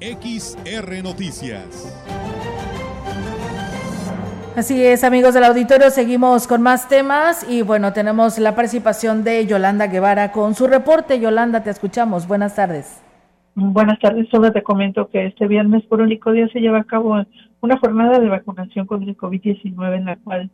XR 0.00 1.02
Noticias. 1.02 1.68
Así 4.56 4.82
es, 4.82 5.04
amigos 5.04 5.34
del 5.34 5.44
auditorio, 5.44 5.90
seguimos 5.90 6.46
con 6.46 6.62
más 6.62 6.88
temas 6.88 7.46
y 7.46 7.60
bueno, 7.60 7.92
tenemos 7.92 8.38
la 8.38 8.54
participación 8.54 9.22
de 9.22 9.44
Yolanda 9.46 9.88
Guevara 9.88 10.32
con 10.32 10.54
su 10.54 10.66
reporte. 10.66 11.20
Yolanda, 11.20 11.62
te 11.62 11.68
escuchamos. 11.68 12.26
Buenas 12.26 12.56
tardes. 12.56 13.02
Buenas 13.54 13.98
tardes, 13.98 14.26
solo 14.30 14.50
te 14.50 14.62
comento 14.62 15.10
que 15.10 15.26
este 15.26 15.46
viernes 15.46 15.84
por 15.84 16.00
único 16.00 16.32
día 16.32 16.48
se 16.48 16.60
lleva 16.60 16.78
a 16.78 16.84
cabo 16.84 17.22
una 17.60 17.76
jornada 17.76 18.18
de 18.18 18.30
vacunación 18.30 18.86
contra 18.86 19.10
el 19.10 19.18
COVID-19 19.18 19.94
en 19.94 20.04
la 20.06 20.16
cual 20.16 20.50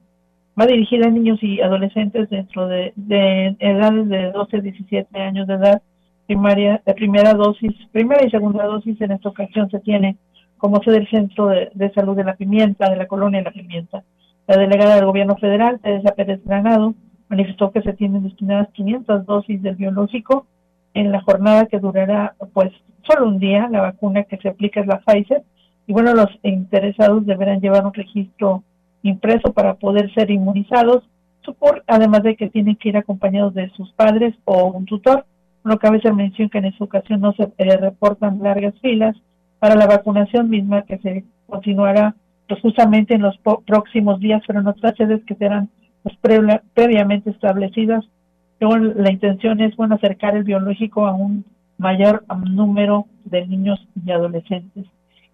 va 0.61 0.67
dirigida 0.67 1.07
a 1.07 1.11
niños 1.11 1.41
y 1.43 1.61
adolescentes 1.61 2.29
dentro 2.29 2.67
de, 2.67 2.93
de 2.97 3.55
edades 3.61 4.09
de 4.09 4.33
12 4.33 4.57
a 4.57 4.61
17 4.61 5.21
años 5.21 5.47
de 5.47 5.55
edad 5.55 5.83
primaria, 6.27 6.83
de 6.85 6.95
primera 6.95 7.35
dosis, 7.35 7.73
primera 7.93 8.27
y 8.27 8.31
segunda 8.31 8.65
dosis 8.65 9.01
en 9.01 9.13
esta 9.13 9.29
ocasión 9.29 9.71
se 9.71 9.81
tiene 9.81 10.17
como 10.59 10.83
sede 10.83 10.99
el 10.99 11.09
Centro 11.09 11.49
de, 11.49 11.71
de 11.75 11.93
Salud 11.93 12.17
de 12.17 12.25
la 12.25 12.37
Pimienta, 12.37 12.89
de 12.91 12.97
la 12.97 13.07
Colonia 13.07 13.41
de 13.41 13.45
la 13.45 13.51
Pimienta. 13.53 14.03
La 14.47 14.57
delegada 14.57 14.97
del 14.97 15.07
Gobierno 15.07 15.37
Federal, 15.37 15.81
Teresa 15.81 16.15
Pérez 16.15 16.41
Granado, 16.45 16.95
manifestó 17.29 17.73
que 17.73 17.83
se 17.83 17.93
tienen 17.93 18.23
destinadas 18.23 18.69
500 18.73 19.27
dosis 19.27 19.63
del 19.63 19.77
biológico 19.77 20.47
en 20.95 21.13
la 21.13 21.21
jornada 21.23 21.67
que 21.67 21.79
durará 21.79 22.35
pues 22.53 22.73
solo 23.03 23.27
un 23.27 23.39
día. 23.39 23.69
La 23.71 23.81
vacuna 23.81 24.25
que 24.25 24.39
se 24.39 24.49
aplica 24.49 24.81
es 24.81 24.87
la 24.87 25.01
Pfizer. 25.01 25.43
Y 25.87 25.93
bueno, 25.93 26.15
los 26.15 26.29
interesados 26.43 27.27
deberán 27.27 27.61
llevar 27.61 27.85
un 27.85 27.95
registro 27.95 28.63
impreso 29.03 29.53
para 29.53 29.75
poder 29.75 30.13
ser 30.15 30.31
inmunizados, 30.31 31.05
además 31.87 32.23
de 32.23 32.35
que 32.35 32.49
tienen 32.49 32.77
que 32.77 32.89
ir 32.89 32.97
acompañados 32.97 33.55
de 33.55 33.71
sus 33.71 33.93
padres 33.93 34.35
o 34.45 34.67
un 34.67 34.85
tutor. 34.85 35.25
No 35.67 35.81
cabe 35.81 36.01
ser 36.01 36.15
mención 36.15 36.49
que 36.49 36.59
en 36.59 36.67
esta 36.67 36.85
ocasión 36.85 37.21
no 37.21 37.33
se 37.33 37.43
eh, 37.43 37.77
reportan 37.77 38.39
largas 38.41 38.75
filas 38.81 39.17
para 39.59 39.75
la 39.75 39.89
vacunación 39.89 40.49
misma 40.49 40.83
que 40.83 40.99
se 40.99 41.25
continuará 41.49 42.15
pues, 42.47 42.61
justamente 42.61 43.15
en 43.15 43.23
los 43.23 43.37
próximos 43.67 44.21
días, 44.21 44.41
pero 44.47 44.61
en 44.61 44.69
otras 44.69 44.95
sedes 44.97 45.25
que 45.25 45.35
serán 45.35 45.69
pues, 46.05 46.17
previamente 46.73 47.31
establecidas. 47.31 48.05
La 48.61 49.11
intención 49.11 49.61
es 49.61 49.75
bueno 49.75 49.97
acercar 49.97 50.37
el 50.37 50.45
biológico 50.45 51.05
a 51.05 51.15
un 51.15 51.45
mayor 51.79 52.25
número 52.49 53.07
de 53.25 53.45
niños 53.49 53.85
y 54.05 54.13
adolescentes. 54.13 54.87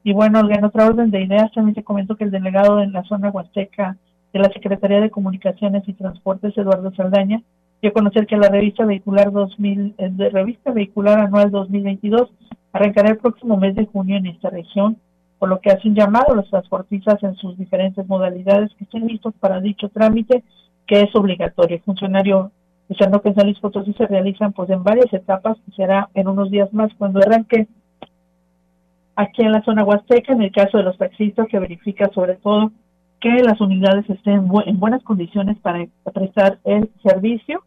Y 0.03 0.15
bueno, 0.15 0.41
en 0.51 0.65
otra 0.65 0.87
orden 0.87 1.11
de 1.11 1.25
ideas 1.25 1.53
también 1.53 1.75
te 1.75 1.85
comento 1.85 2.17
que 2.17 2.25
el 2.25 2.31
delegado 2.31 2.81
en 2.81 2.93
la 2.93 3.03
zona 3.05 3.29
huasteca 3.29 3.99
de 4.33 4.39
la 4.39 4.49
Secretaría 4.49 5.03
de 5.03 5.11
Comunicaciones 5.11 5.87
y 5.87 5.93
Transportes, 5.93 6.57
Eduardo 6.57 6.91
Saldaña, 6.95 7.43
dio 7.83 7.93
conocer 7.93 8.27
que 8.27 8.37
la 8.37 8.49
revista 8.49 8.87
vehicular 8.87 9.33
2000, 9.33 9.95
eh, 9.99 10.09
de 10.13 10.31
revista 10.31 10.71
vehicular 10.71 11.19
anual 11.19 11.51
2022 11.51 12.31
arrancará 12.73 13.11
el 13.11 13.19
próximo 13.19 13.57
mes 13.57 13.75
de 13.75 13.87
junio 13.87 14.17
en 14.17 14.27
esta 14.27 14.51
región, 14.51 14.97
por 15.41 15.49
lo 15.49 15.61
que 15.61 15.71
hace 15.71 15.89
un 15.89 15.97
llamado 15.97 16.33
a 16.33 16.37
los 16.37 16.49
transportistas 16.49 17.21
en 17.25 17.35
sus 17.35 17.59
diferentes 17.59 18.07
modalidades 18.07 18.73
que 18.79 18.85
estén 18.85 19.09
listos 19.09 19.35
para 19.41 19.61
dicho 19.61 19.89
trámite, 19.89 20.45
que 20.87 21.01
es 21.01 21.15
obligatorio. 21.15 21.77
El 21.77 21.83
funcionario 21.83 22.53
diciendo 22.89 23.21
que 23.21 23.31
en 23.31 23.35
San 23.35 23.95
se 23.95 24.07
realizan 24.07 24.53
pues 24.53 24.71
en 24.71 24.85
varias 24.85 25.13
etapas, 25.13 25.59
y 25.67 25.73
será 25.73 26.09
en 26.15 26.29
unos 26.29 26.51
días 26.53 26.73
más 26.73 26.93
cuando 26.97 27.19
arranque 27.19 27.67
aquí 29.17 29.43
en 29.43 29.53
la 29.53 29.63
zona 29.63 29.85
huasteca, 29.85 30.33
en 30.33 30.43
el 30.43 30.53
caso 30.53 30.79
de 30.79 30.85
los 30.85 30.97
taxistas, 30.97 31.49
que 31.49 31.59
verifica 31.59 32.09
sobre 32.15 32.37
todo 32.37 32.71
que 33.21 33.43
las 33.43 33.61
unidades 33.61 34.09
estén 34.09 34.49
en 34.67 34.81
buenas 34.81 35.03
condiciones 35.03 35.59
para 35.59 35.85
prestar 36.13 36.59
el 36.65 36.91
servicio 37.03 37.63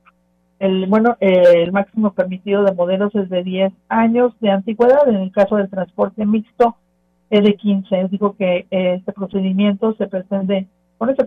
el 0.60 0.86
bueno 0.88 1.18
eh, 1.20 1.64
el 1.64 1.72
máximo 1.72 2.14
permitido 2.14 2.64
de 2.64 2.74
modelos 2.74 3.14
es 3.16 3.30
de 3.30 3.44
10 3.44 3.74
años 3.90 4.34
de 4.40 4.52
antigüedad 4.52 5.08
en 5.08 5.16
el 5.16 5.32
caso 5.32 5.58
del 5.58 5.70
transporte 5.70 6.26
mixto 6.26 6.78
es 7.30 7.44
de 7.44 7.56
15 7.56 8.08
digo 8.10 8.36
que 8.38 8.66
eh, 8.72 8.96
este 8.96 9.12
procedimiento 9.12 9.94
se 9.96 10.08
pretende 10.08 10.68
con 10.98 11.10
este 11.10 11.26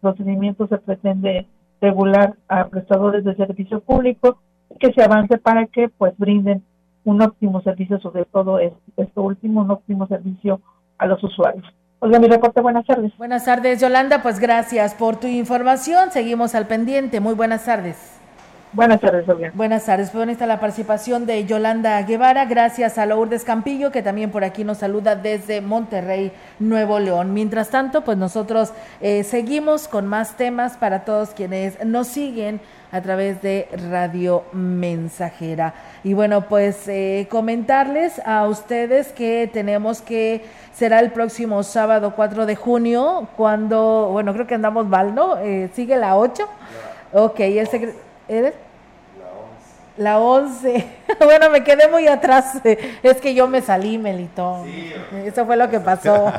procedimiento 0.00 0.66
se 0.66 0.78
pretende 0.78 1.46
regular 1.80 2.34
a 2.48 2.68
prestadores 2.68 3.24
de 3.24 3.34
servicio 3.36 3.80
público 3.80 4.38
que 4.78 4.92
se 4.92 5.02
avance 5.02 5.38
para 5.38 5.66
que 5.66 5.88
pues 5.88 6.16
brinden 6.18 6.62
un 7.04 7.22
óptimo 7.22 7.62
servicio 7.62 7.98
sobre 8.00 8.24
todo 8.26 8.58
esto 8.58 9.22
último 9.22 9.62
un 9.62 9.70
óptimo 9.70 10.06
servicio 10.06 10.60
a 10.98 11.06
los 11.06 11.22
usuarios 11.22 11.64
Oiga, 11.98 12.18
mi 12.18 12.28
reporte, 12.28 12.60
buenas 12.60 12.84
tardes. 12.84 13.16
Buenas 13.16 13.46
tardes, 13.46 13.80
Yolanda, 13.80 14.22
pues 14.22 14.38
gracias 14.38 14.94
por 14.94 15.16
tu 15.16 15.26
información. 15.28 16.10
Seguimos 16.10 16.54
al 16.54 16.66
pendiente. 16.66 17.20
Muy 17.20 17.34
buenas 17.34 17.64
tardes. 17.64 18.15
Buenas 18.76 19.00
tardes, 19.00 19.24
Fabián. 19.24 19.52
Buenas 19.54 19.86
tardes. 19.86 20.10
Pues 20.10 20.28
está 20.28 20.44
la 20.46 20.60
participación 20.60 21.24
de 21.24 21.46
Yolanda 21.46 22.02
Guevara. 22.02 22.44
Gracias 22.44 22.98
a 22.98 23.06
Lourdes 23.06 23.42
Campillo, 23.42 23.90
que 23.90 24.02
también 24.02 24.30
por 24.30 24.44
aquí 24.44 24.64
nos 24.64 24.76
saluda 24.76 25.16
desde 25.16 25.62
Monterrey, 25.62 26.30
Nuevo 26.58 26.98
León. 26.98 27.32
Mientras 27.32 27.70
tanto, 27.70 28.04
pues 28.04 28.18
nosotros 28.18 28.74
eh, 29.00 29.24
seguimos 29.24 29.88
con 29.88 30.06
más 30.06 30.36
temas 30.36 30.76
para 30.76 31.06
todos 31.06 31.30
quienes 31.30 31.82
nos 31.86 32.08
siguen 32.08 32.60
a 32.92 33.00
través 33.00 33.40
de 33.40 33.66
Radio 33.90 34.44
Mensajera. 34.52 35.72
Y 36.04 36.12
bueno, 36.12 36.42
pues 36.42 36.86
eh, 36.86 37.28
comentarles 37.30 38.20
a 38.26 38.46
ustedes 38.46 39.08
que 39.08 39.48
tenemos 39.50 40.02
que 40.02 40.44
será 40.74 41.00
el 41.00 41.12
próximo 41.12 41.62
sábado 41.62 42.12
4 42.14 42.44
de 42.44 42.56
junio, 42.56 43.26
cuando, 43.38 44.10
bueno, 44.12 44.34
creo 44.34 44.46
que 44.46 44.54
andamos 44.54 44.86
mal, 44.86 45.14
¿no? 45.14 45.38
Eh, 45.38 45.70
¿Sigue 45.72 45.96
la 45.96 46.18
8? 46.18 46.46
Ok, 47.14 47.40
el. 48.28 48.65
La 49.96 50.18
11. 50.18 50.86
bueno, 51.24 51.50
me 51.50 51.64
quedé 51.64 51.88
muy 51.88 52.06
atrás. 52.06 52.58
Es 53.02 53.16
que 53.18 53.34
yo 53.34 53.46
me 53.46 53.62
salí, 53.62 53.98
Melitón. 53.98 54.66
Eso 55.24 55.46
fue 55.46 55.56
lo 55.56 55.70
que 55.70 55.80
pasó. 55.80 56.32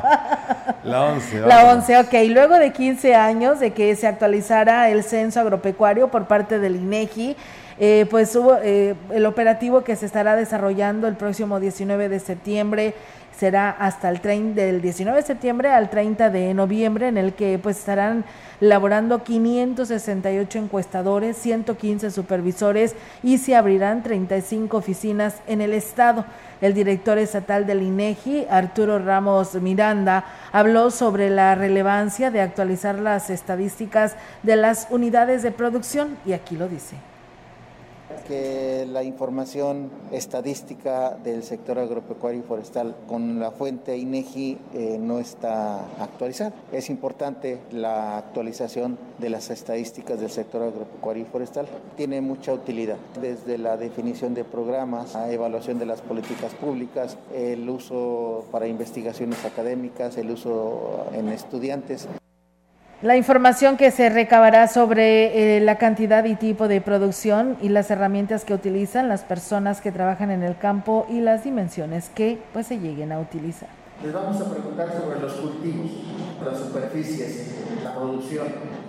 la 0.84 1.04
11. 1.04 1.40
La 1.46 1.64
11, 1.72 1.98
ok. 1.98 2.14
Luego 2.28 2.58
de 2.58 2.72
15 2.72 3.14
años 3.14 3.60
de 3.60 3.72
que 3.72 3.94
se 3.96 4.06
actualizara 4.06 4.90
el 4.90 5.02
censo 5.02 5.40
agropecuario 5.40 6.08
por 6.08 6.26
parte 6.26 6.58
del 6.58 6.76
INEGI, 6.76 7.36
eh, 7.80 8.06
pues 8.10 8.34
hubo 8.34 8.56
eh, 8.62 8.94
el 9.12 9.26
operativo 9.26 9.84
que 9.84 9.96
se 9.96 10.06
estará 10.06 10.36
desarrollando 10.36 11.06
el 11.06 11.16
próximo 11.16 11.60
19 11.60 12.08
de 12.08 12.18
septiembre 12.18 12.94
será 13.38 13.70
hasta 13.70 14.08
el 14.08 14.20
tren 14.20 14.56
del 14.56 14.82
19 14.82 15.20
de 15.20 15.26
septiembre 15.26 15.68
al 15.70 15.90
30 15.90 16.30
de 16.30 16.52
noviembre, 16.54 17.06
en 17.06 17.16
el 17.16 17.34
que 17.34 17.58
pues 17.62 17.78
estarán 17.78 18.24
laborando 18.58 19.22
568 19.22 20.58
encuestadores, 20.58 21.36
115 21.36 22.10
supervisores 22.10 22.96
y 23.22 23.38
se 23.38 23.54
abrirán 23.54 24.02
35 24.02 24.76
oficinas 24.76 25.36
en 25.46 25.60
el 25.60 25.72
estado. 25.72 26.24
El 26.60 26.74
director 26.74 27.16
estatal 27.18 27.64
del 27.64 27.82
INEGI, 27.82 28.46
Arturo 28.50 28.98
Ramos 28.98 29.54
Miranda, 29.54 30.24
habló 30.50 30.90
sobre 30.90 31.30
la 31.30 31.54
relevancia 31.54 32.32
de 32.32 32.40
actualizar 32.40 32.98
las 32.98 33.30
estadísticas 33.30 34.16
de 34.42 34.56
las 34.56 34.88
unidades 34.90 35.44
de 35.44 35.52
producción 35.52 36.16
y 36.26 36.32
aquí 36.32 36.56
lo 36.56 36.68
dice 36.68 36.96
que 38.26 38.86
la 38.90 39.02
información 39.02 39.90
estadística 40.12 41.10
del 41.10 41.42
sector 41.42 41.78
agropecuario 41.78 42.40
y 42.40 42.42
forestal 42.42 42.94
con 43.06 43.38
la 43.38 43.50
fuente 43.50 43.96
INEGI 43.96 44.58
eh, 44.74 44.98
no 45.00 45.18
está 45.18 45.80
actualizada. 46.00 46.52
Es 46.72 46.90
importante 46.90 47.58
la 47.70 48.18
actualización 48.18 48.98
de 49.18 49.30
las 49.30 49.50
estadísticas 49.50 50.20
del 50.20 50.30
sector 50.30 50.62
agropecuario 50.62 51.22
y 51.24 51.26
forestal. 51.26 51.66
Tiene 51.96 52.20
mucha 52.20 52.52
utilidad, 52.52 52.96
desde 53.20 53.58
la 53.58 53.76
definición 53.76 54.34
de 54.34 54.44
programas, 54.44 55.14
la 55.14 55.30
evaluación 55.30 55.78
de 55.78 55.86
las 55.86 56.00
políticas 56.00 56.52
públicas, 56.54 57.18
el 57.34 57.68
uso 57.68 58.44
para 58.50 58.66
investigaciones 58.66 59.44
académicas, 59.44 60.16
el 60.16 60.30
uso 60.30 61.06
en 61.12 61.28
estudiantes. 61.28 62.08
La 63.00 63.16
información 63.16 63.76
que 63.76 63.92
se 63.92 64.10
recabará 64.10 64.66
sobre 64.66 65.56
eh, 65.56 65.60
la 65.60 65.78
cantidad 65.78 66.24
y 66.24 66.34
tipo 66.34 66.66
de 66.66 66.80
producción 66.80 67.56
y 67.62 67.68
las 67.68 67.92
herramientas 67.92 68.44
que 68.44 68.54
utilizan 68.54 69.08
las 69.08 69.22
personas 69.22 69.80
que 69.80 69.92
trabajan 69.92 70.32
en 70.32 70.42
el 70.42 70.58
campo 70.58 71.06
y 71.08 71.20
las 71.20 71.44
dimensiones 71.44 72.10
que 72.12 72.38
pues 72.52 72.66
se 72.66 72.80
lleguen 72.80 73.12
a 73.12 73.20
utilizar. 73.20 73.77
Les 74.00 74.12
vamos 74.12 74.40
a 74.40 74.48
preguntar 74.48 74.92
sobre 74.92 75.20
los 75.20 75.32
cultivos, 75.32 75.90
las 76.44 76.58
superficies, 76.58 77.64
la 77.82 77.96
producción, 77.96 78.46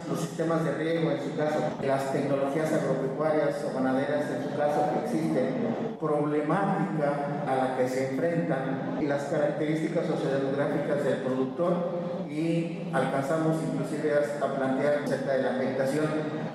los 0.08 0.20
sistemas 0.20 0.64
de 0.64 0.76
riego 0.76 1.10
en 1.10 1.20
su 1.20 1.36
caso, 1.36 1.58
las 1.84 2.14
tecnologías 2.14 2.72
agropecuarias 2.72 3.66
o 3.66 3.74
ganaderas 3.74 4.30
en 4.30 4.44
su 4.44 4.56
caso 4.56 4.86
que 4.94 5.06
existen, 5.06 5.96
problemática 6.00 7.42
a 7.48 7.56
la 7.56 7.78
que 7.78 7.90
se 7.90 8.12
enfrentan 8.12 9.00
y 9.02 9.08
las 9.08 9.24
características 9.24 10.06
sociodemográficas 10.06 11.04
del 11.04 11.18
productor 11.24 11.74
y 12.30 12.88
alcanzamos 12.94 13.58
inclusive 13.64 14.14
a 14.40 14.56
plantear 14.56 15.02
acerca 15.06 15.34
de 15.34 15.42
la 15.42 15.56
afectación 15.56 16.06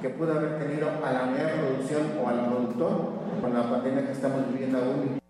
que 0.01 0.11
pudo 0.11 0.33
haber 0.33 0.61
tenido 0.61 0.89
a 1.05 1.13
la 1.13 1.25
unidad 1.25 1.55
producción 1.55 2.03
o 2.23 2.29
al 2.29 2.47
productor 2.47 3.15
con 3.41 3.53
la 3.53 3.69
pandemia 3.69 4.07
que 4.07 4.13
estamos 4.13 4.49
viviendo 4.53 4.79
aún. 4.79 5.24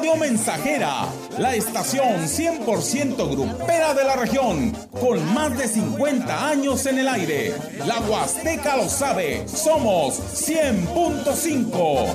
Radio 0.00 0.16
Mensajera, 0.16 1.04
la 1.36 1.54
estación 1.54 2.22
100% 2.22 3.30
grupera 3.32 3.92
de 3.92 4.02
la 4.02 4.16
región, 4.16 4.72
con 4.98 5.22
más 5.34 5.58
de 5.58 5.68
50 5.68 6.48
años 6.48 6.86
en 6.86 7.00
el 7.00 7.06
aire. 7.06 7.52
La 7.84 8.00
Huasteca 8.00 8.78
lo 8.78 8.88
sabe, 8.88 9.46
somos 9.46 10.18
100.5. 10.48 12.06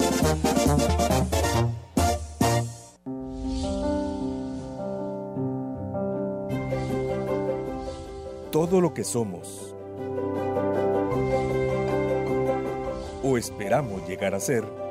Todo 8.51 8.81
lo 8.81 8.95
que 8.95 9.03
somos 9.03 9.75
o 13.21 13.37
esperamos 13.37 14.07
llegar 14.07 14.33
a 14.33 14.39
ser 14.39 14.84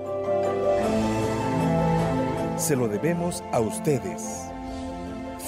se 2.56 2.76
lo 2.76 2.88
debemos 2.88 3.42
a 3.52 3.60
ustedes. 3.60 4.50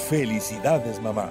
Felicidades, 0.08 1.00
mamá. 1.00 1.30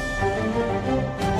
Música 0.87 1.30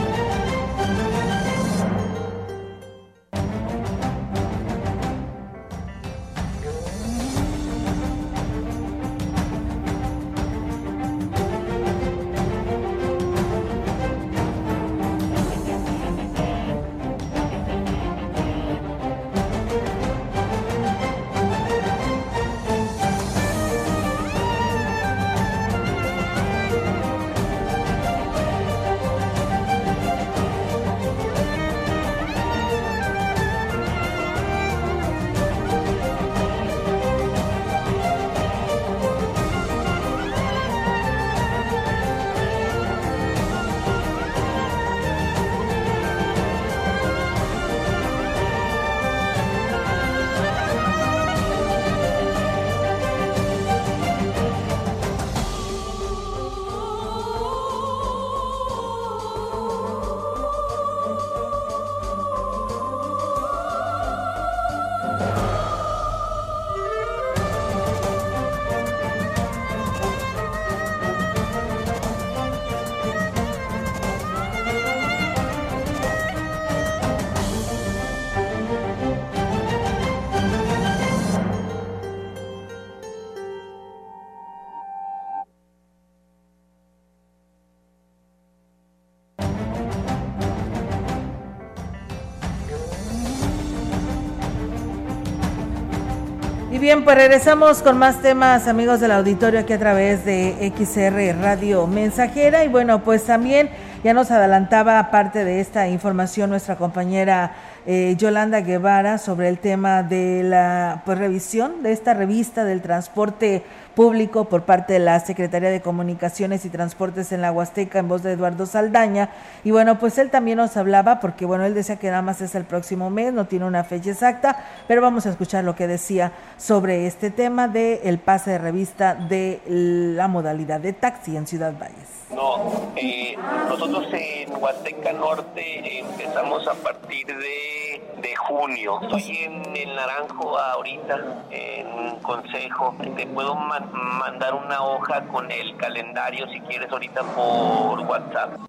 bien, 96.95 97.05
pues 97.05 97.15
regresamos 97.15 97.81
con 97.81 97.97
más 97.97 98.21
temas, 98.21 98.67
amigos 98.67 98.99
del 98.99 99.11
auditorio, 99.11 99.61
aquí 99.61 99.71
a 99.71 99.79
través 99.79 100.25
de 100.25 100.73
XR 100.75 101.41
Radio 101.41 101.87
Mensajera. 101.87 102.65
Y 102.65 102.67
bueno, 102.67 103.01
pues 103.01 103.23
también 103.23 103.69
ya 104.03 104.13
nos 104.13 104.29
adelantaba 104.29 105.09
parte 105.09 105.45
de 105.45 105.61
esta 105.61 105.87
información 105.87 106.49
nuestra 106.49 106.75
compañera 106.75 107.53
eh, 107.85 108.15
Yolanda 108.17 108.59
Guevara 108.59 109.19
sobre 109.19 109.47
el 109.47 109.59
tema 109.59 110.03
de 110.03 110.43
la 110.43 111.03
pues, 111.05 111.17
revisión 111.17 111.81
de 111.81 111.93
esta 111.93 112.13
revista 112.13 112.65
del 112.65 112.81
transporte 112.81 113.63
público 113.95 114.45
por 114.45 114.63
parte 114.63 114.93
de 114.93 114.99
la 114.99 115.19
Secretaría 115.19 115.69
de 115.69 115.81
Comunicaciones 115.81 116.65
y 116.65 116.69
Transportes 116.69 117.31
en 117.31 117.41
la 117.41 117.51
Huasteca 117.51 117.99
en 117.99 118.07
voz 118.07 118.23
de 118.23 118.33
Eduardo 118.33 118.65
Saldaña. 118.65 119.29
Y 119.63 119.71
bueno, 119.71 119.99
pues 119.99 120.17
él 120.17 120.29
también 120.29 120.57
nos 120.57 120.77
hablaba, 120.77 121.19
porque 121.19 121.45
bueno, 121.45 121.65
él 121.65 121.73
decía 121.73 121.97
que 121.97 122.09
nada 122.09 122.21
más 122.21 122.41
es 122.41 122.55
el 122.55 122.65
próximo 122.65 123.09
mes, 123.09 123.33
no 123.33 123.45
tiene 123.45 123.65
una 123.65 123.83
fecha 123.83 124.11
exacta, 124.11 124.65
pero 124.87 125.01
vamos 125.01 125.25
a 125.25 125.29
escuchar 125.29 125.63
lo 125.63 125.75
que 125.75 125.87
decía 125.87 126.31
sobre 126.57 127.07
este 127.07 127.31
tema 127.31 127.67
del 127.67 127.99
el 128.03 128.19
pase 128.19 128.51
de 128.51 128.57
revista 128.57 129.15
de 129.15 129.61
la 129.67 130.27
modalidad 130.27 130.79
de 130.79 130.93
taxi 130.93 131.35
en 131.35 131.47
Ciudad 131.47 131.73
Valles. 131.79 132.21
No, 132.33 132.91
eh, 132.95 133.35
nosotros 133.67 134.07
en 134.13 134.55
Huasteca 134.55 135.11
Norte 135.11 135.99
empezamos 135.99 136.65
a 136.65 136.73
partir 136.75 137.27
de, 137.27 137.90
de 138.21 138.35
junio. 138.35 138.99
Estoy 139.01 139.37
en 139.37 139.75
el 139.75 139.95
Naranjo 139.95 140.57
ahorita, 140.57 141.45
en 141.51 142.15
consejo. 142.21 142.95
Te 143.15 143.27
puedo 143.27 143.55
mandar 143.55 144.53
una 144.53 144.83
hoja 144.83 145.21
con 145.27 145.49
el 145.51 145.75
calendario 145.77 146.47
si 146.49 146.59
quieres 146.61 146.91
ahorita 146.91 147.21
por 147.23 147.99
WhatsApp. 148.01 148.59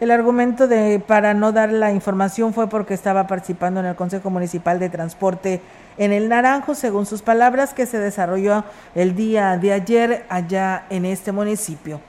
El 0.00 0.12
argumento 0.12 0.68
de 0.68 1.00
para 1.00 1.34
no 1.34 1.50
dar 1.50 1.72
la 1.72 1.90
información 1.90 2.54
fue 2.54 2.68
porque 2.68 2.94
estaba 2.94 3.26
participando 3.26 3.80
en 3.80 3.86
el 3.86 3.96
Consejo 3.96 4.30
Municipal 4.30 4.78
de 4.78 4.90
Transporte 4.90 5.60
en 5.96 6.12
el 6.12 6.28
Naranjo, 6.28 6.76
según 6.76 7.04
sus 7.04 7.22
palabras, 7.22 7.74
que 7.74 7.84
se 7.84 7.98
desarrolló 7.98 8.64
el 8.94 9.16
día 9.16 9.56
de 9.56 9.72
ayer 9.72 10.24
allá 10.28 10.86
en 10.90 11.04
este 11.04 11.32
municipio. 11.32 12.00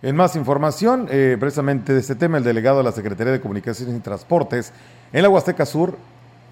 En 0.00 0.14
más 0.14 0.36
información, 0.36 1.08
eh, 1.10 1.36
precisamente 1.40 1.92
de 1.92 1.98
este 1.98 2.14
tema, 2.14 2.38
el 2.38 2.44
delegado 2.44 2.78
de 2.78 2.84
la 2.84 2.92
Secretaría 2.92 3.32
de 3.32 3.40
Comunicaciones 3.40 3.96
y 3.96 3.98
Transportes 3.98 4.72
en 5.12 5.22
la 5.22 5.28
Huasteca 5.28 5.66
Sur, 5.66 5.96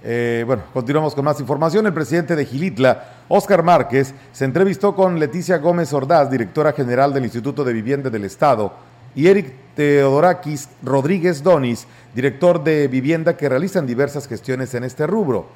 eh, 0.03 0.42
bueno, 0.44 0.64
continuamos 0.72 1.14
con 1.14 1.24
más 1.24 1.38
información. 1.38 1.86
El 1.86 1.92
presidente 1.92 2.34
de 2.34 2.44
Gilitla, 2.44 3.05
Óscar 3.28 3.62
Márquez, 3.62 4.14
se 4.32 4.44
entrevistó 4.44 4.97
con 4.97 5.20
Leticia 5.20 5.59
Gómez 5.59 5.92
Ordaz, 5.92 6.28
directora 6.28 6.72
general 6.72 7.14
del 7.14 7.22
Instituto 7.22 7.62
de 7.62 7.72
Vivienda 7.72 8.11
del 8.11 8.24
Estado, 8.24 8.72
y 9.14 9.28
Eric 9.28 9.53
Teodorakis 9.76 10.68
Rodríguez 10.82 11.44
Donis, 11.44 11.86
director 12.16 12.64
de 12.64 12.88
Vivienda, 12.88 13.36
que 13.36 13.49
realizan 13.49 13.86
diversas 13.86 14.26
gestiones 14.26 14.74
en 14.74 14.82
este 14.82 15.07
rubro. 15.07 15.47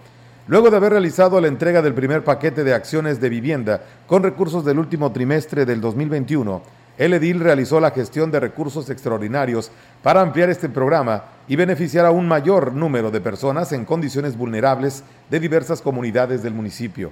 Luego 0.47 0.71
de 0.71 0.77
haber 0.77 0.93
realizado 0.93 1.41
la 1.41 1.49
entrega 1.49 1.83
del 1.83 1.95
primer 1.95 2.23
paquete 2.23 2.63
de 2.63 2.73
acciones 2.73 3.21
de 3.21 3.29
vivienda 3.29 3.83
con 4.07 4.23
recursos 4.23 4.65
del 4.65 4.79
último 4.79 5.11
trimestre 5.11 5.67
del 5.67 5.81
2021, 5.81 6.63
el 7.01 7.15
edil 7.15 7.41
realizó 7.41 7.81
la 7.81 7.93
gestión 7.93 8.31
de 8.31 8.41
recursos 8.41 8.91
extraordinarios 8.91 9.73
para 10.03 10.21
ampliar 10.21 10.51
este 10.51 10.69
programa 10.69 11.25
y 11.49 11.57
beneficiar 11.57 12.05
a 12.05 12.11
un 12.11 12.29
mayor 12.29 12.75
número 12.75 13.11
de 13.11 13.23
personas 13.23 13.73
en 13.73 13.87
condiciones 13.87 14.37
vulnerables 14.37 15.03
de 15.31 15.41
diversas 15.41 15.81
comunidades 15.81 16.43
del 16.43 16.53
municipio. 16.53 17.11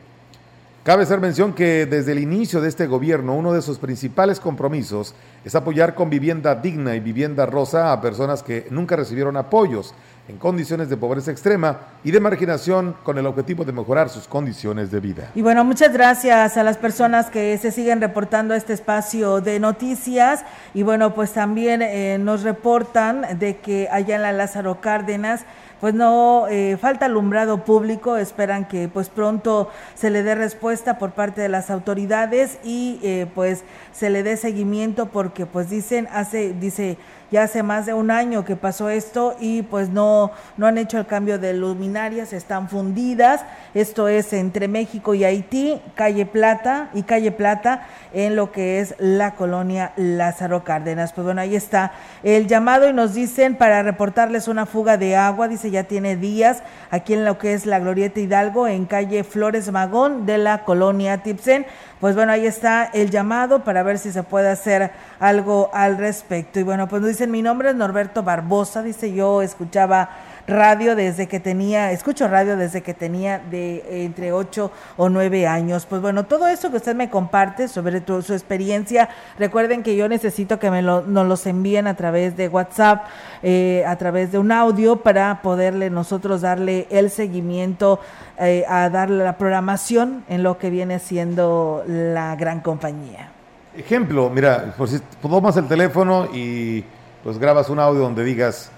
Cabe 0.89 1.03
hacer 1.03 1.21
mención 1.21 1.53
que 1.53 1.85
desde 1.85 2.13
el 2.13 2.19
inicio 2.19 2.63
de 2.63 2.69
este 2.71 2.87
gobierno 2.87 3.35
uno 3.35 3.53
de 3.53 3.61
sus 3.61 3.77
principales 3.79 4.41
compromisos 4.41 5.15
es 5.45 5.55
apoyar 5.55 5.95
con 5.95 6.09
vivienda 6.09 6.55
digna 6.55 6.95
y 6.95 7.01
vivienda 7.01 7.45
rosa 7.45 7.93
a 7.93 8.01
personas 8.01 8.43
que 8.43 8.67
nunca 8.71 8.97
recibieron 8.97 9.37
apoyos 9.37 9.93
en 10.29 10.39
condiciones 10.39 10.89
de 10.89 10.97
pobreza 10.97 11.31
extrema 11.31 11.79
y 12.05 12.11
de 12.11 12.21
marginación 12.21 12.97
con 13.03 13.19
el 13.19 13.27
objetivo 13.27 13.67
de 13.67 13.73
mejorar 13.73 14.09
sus 14.09 14.27
condiciones 14.27 14.91
de 14.91 15.01
vida. 15.01 15.31
Y 15.35 15.43
bueno, 15.43 15.63
muchas 15.63 15.93
gracias 15.93 16.57
a 16.57 16.63
las 16.63 16.79
personas 16.79 17.29
que 17.29 17.59
se 17.59 17.71
siguen 17.71 18.01
reportando 18.01 18.55
a 18.55 18.57
este 18.57 18.73
espacio 18.73 19.43
de 19.43 19.61
noticias 19.61 20.43
y 20.73 20.85
bueno, 20.85 21.15
pues 21.15 21.35
también 21.35 21.83
eh, 21.83 22.17
nos 22.19 22.45
reportan 22.45 23.39
de 23.39 23.59
que 23.59 23.91
allá 23.93 24.17
en 24.17 24.23
la 24.23 24.33
Lázaro 24.33 24.81
Cárdenas 24.81 25.45
pues 25.81 25.95
no 25.95 26.47
eh, 26.49 26.77
falta 26.81 27.07
alumbrado 27.07 27.65
público, 27.65 28.17
esperan 28.17 28.67
que 28.67 28.89
pues 28.89 29.09
pronto 29.09 29.71
se 29.95 30.11
le 30.11 30.23
dé 30.23 30.35
respuesta 30.35 30.99
por 30.99 31.13
parte 31.13 31.41
de 31.41 31.49
las 31.49 31.71
autoridades 31.71 32.59
y 32.65 32.99
eh, 33.03 33.27
pues 33.35 33.65
se 33.93 34.11
le 34.11 34.23
dé 34.23 34.37
seguimiento 34.37 35.07
porque 35.07 35.47
pues 35.47 35.71
dicen 35.71 36.09
hace 36.13 36.53
dice 36.53 36.99
ya 37.31 37.43
hace 37.43 37.63
más 37.63 37.87
de 37.87 37.95
un 37.95 38.11
año 38.11 38.45
que 38.45 38.57
pasó 38.57 38.89
esto 38.89 39.37
y 39.39 39.63
pues 39.63 39.91
no, 39.91 40.31
no 40.57 40.67
han 40.67 40.79
hecho 40.79 40.99
el 40.99 41.07
cambio 41.07 41.39
de 41.39 41.53
luminarias, 41.53 42.33
están 42.33 42.69
fundidas. 42.69 43.43
Esto 43.75 44.09
es 44.09 44.33
entre 44.33 44.69
México 44.69 45.15
y 45.15 45.25
Haití, 45.25 45.81
calle 45.95 46.25
Plata 46.27 46.89
y 46.95 47.03
calle 47.03 47.31
Plata 47.31 47.87
en 48.13 48.37
lo 48.37 48.51
que 48.51 48.81
es 48.81 48.95
la 48.99 49.35
colonia 49.35 49.93
Lázaro 49.97 50.65
Cárdenas. 50.65 51.13
Pues 51.13 51.25
bueno, 51.25 51.41
ahí 51.41 51.55
está 51.55 51.93
el 52.23 52.47
llamado 52.47 52.89
y 52.89 52.93
nos 52.93 53.15
dicen 53.15 53.57
para 53.57 53.83
reportarles 53.83 54.49
una 54.49 54.67
fuga 54.67 54.97
de 54.97 55.17
agua, 55.17 55.49
dice 55.49 55.71
ya 55.71 55.85
tiene 55.85 56.17
días 56.17 56.63
aquí 56.91 57.15
en 57.15 57.25
lo 57.25 57.39
que 57.39 57.55
es 57.55 57.67
la 57.67 57.79
Glorieta 57.79 58.21
Hidalgo 58.21 58.67
en 58.67 58.87
calle 58.87 59.25
Flores 59.25 59.71
Magón 59.71 60.27
de 60.27 60.39
la 60.39 60.65
colonia 60.65 61.19
Tipsen. 61.19 61.67
Pues 62.01 62.15
bueno, 62.15 62.31
ahí 62.31 62.47
está 62.47 62.85
el 62.85 63.11
llamado 63.11 63.65
para 63.65 63.83
ver 63.83 63.99
si 63.99 64.13
se 64.13 64.23
puede 64.23 64.49
hacer 64.49 64.93
algo 65.19 65.71
al 65.73 65.99
respecto. 65.99 66.61
Y 66.61 66.63
bueno, 66.63 66.89
pues 66.89 67.03
nos 67.03 67.11
dicen, 67.11 67.31
mi 67.31 67.43
nombre 67.43 67.71
es 67.71 67.75
Norberto 67.75 68.23
Barbosa, 68.23 68.83
dice 68.83 69.13
yo 69.13 69.43
escuchaba 69.43 70.09
radio 70.49 70.97
desde 70.97 71.29
que 71.29 71.41
tenía, 71.41 71.93
escucho 71.93 72.27
radio 72.27 72.57
desde 72.57 72.83
que 72.83 72.95
tenía 72.95 73.39
de 73.39 74.05
entre 74.05 74.33
8 74.33 74.71
o 74.97 75.09
9 75.09 75.47
años. 75.47 75.87
Pues 75.87 76.01
bueno, 76.03 76.25
todo 76.25 76.49
eso 76.49 76.71
que 76.71 76.79
usted 76.79 76.97
me 76.97 77.11
comparte 77.11 77.69
sobre 77.69 78.03
su 78.05 78.33
experiencia, 78.33 79.11
recuerden 79.39 79.83
que 79.83 79.95
yo 79.95 80.09
necesito 80.09 80.59
que 80.59 80.71
me 80.71 80.83
lo, 80.83 81.03
nos 81.03 81.27
los 81.27 81.47
envíen 81.47 81.87
a 81.87 81.95
través 81.95 82.37
de 82.37 82.49
WhatsApp, 82.49 83.07
eh, 83.43 83.85
a 83.87 83.97
través 83.97 84.33
de 84.33 84.39
un 84.39 84.51
audio 84.51 84.97
para 84.97 85.43
poderle 85.43 85.91
nosotros 85.91 86.41
darle 86.41 86.87
el 86.91 87.11
seguimiento 87.11 88.01
eh, 88.39 88.65
a 88.69 88.89
darle 88.89 89.23
la 89.25 89.37
programación 89.37 90.25
en 90.29 90.43
lo 90.43 90.59
que 90.59 90.71
viene 90.71 90.99
siendo 90.99 91.85
la 91.87 92.35
gran 92.37 92.61
compañía. 92.61 93.33
Ejemplo, 93.77 94.31
mira, 94.31 94.75
pues 94.77 94.91
si 94.91 95.01
tomas 95.21 95.57
el 95.57 95.69
teléfono 95.69 96.27
y 96.33 96.85
pues 97.23 97.39
grabas 97.39 97.69
un 97.69 97.79
audio 97.79 98.01
donde 98.01 98.25
digas, 98.25 98.73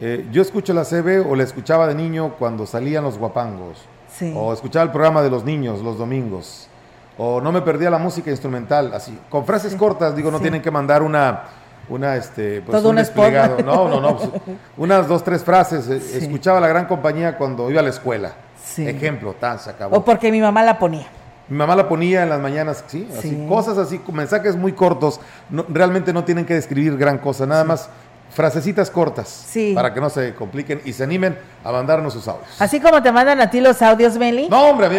eh, 0.00 0.26
yo 0.30 0.42
escucho 0.42 0.72
la 0.72 0.84
CB 0.84 1.26
o 1.28 1.34
la 1.34 1.42
escuchaba 1.42 1.86
de 1.88 1.94
niño 1.94 2.34
cuando 2.38 2.66
salían 2.66 3.04
los 3.04 3.18
guapangos, 3.18 3.78
o 4.34 4.52
escuchaba 4.52 4.84
el 4.84 4.90
programa 4.90 5.22
de 5.22 5.30
los 5.30 5.44
niños 5.44 5.80
los 5.80 5.98
domingos, 5.98 6.68
o 7.16 7.40
no 7.40 7.50
me 7.50 7.62
perdía 7.62 7.90
la 7.90 7.98
música 7.98 8.30
instrumental, 8.30 8.92
así, 8.94 9.18
con 9.28 9.44
frases 9.44 9.74
cortas, 9.74 10.14
digo, 10.14 10.30
no 10.30 10.40
tienen 10.40 10.62
que 10.62 10.70
mandar 10.70 11.02
una, 11.02 11.42
una 11.88 12.16
este, 12.16 12.60
pues 12.60 12.84
un, 12.84 12.96
desplegado, 12.96 13.58
no, 13.64 13.88
no, 13.88 14.00
no, 14.00 14.16
pues, 14.16 14.30
unas 14.76 15.08
dos, 15.08 15.24
tres 15.24 15.42
frases, 15.42 15.88
eh, 15.88 16.18
escuchaba 16.18 16.60
la 16.60 16.68
gran 16.68 16.86
compañía 16.86 17.36
cuando 17.36 17.70
iba 17.70 17.80
a 17.80 17.84
la 17.84 17.90
escuela. 17.90 18.32
Ejemplo, 18.76 19.34
tan 19.34 19.58
se 19.58 19.70
acabó. 19.70 19.96
O 19.96 20.04
porque 20.04 20.30
mi 20.30 20.40
mamá 20.40 20.62
la 20.62 20.78
ponía. 20.78 21.06
Mi 21.48 21.56
mamá 21.56 21.74
la 21.74 21.88
ponía 21.88 22.22
en 22.22 22.28
las 22.28 22.40
mañanas, 22.40 22.84
sí, 22.86 23.08
así, 23.18 23.46
cosas 23.48 23.78
así, 23.78 24.00
mensajes 24.12 24.54
muy 24.54 24.72
cortos, 24.72 25.18
realmente 25.68 26.12
no 26.12 26.22
tienen 26.22 26.44
que 26.44 26.54
describir 26.54 26.96
gran 26.98 27.18
cosa, 27.18 27.46
nada 27.46 27.64
más 27.64 27.88
frasecitas 28.30 28.90
cortas 28.90 29.28
sí. 29.28 29.72
para 29.74 29.92
que 29.92 30.00
no 30.00 30.10
se 30.10 30.34
compliquen 30.34 30.80
y 30.84 30.92
se 30.92 31.04
animen 31.04 31.38
a 31.64 31.72
mandarnos 31.72 32.12
sus 32.12 32.28
audios. 32.28 32.48
Así 32.58 32.80
como 32.80 33.02
te 33.02 33.10
mandan 33.10 33.40
a 33.40 33.50
ti 33.50 33.60
los 33.60 33.82
audios, 33.82 34.16
Meli. 34.16 34.48
No, 34.48 34.68
hombre, 34.68 34.86
a 34.86 34.90
mí 34.90 34.96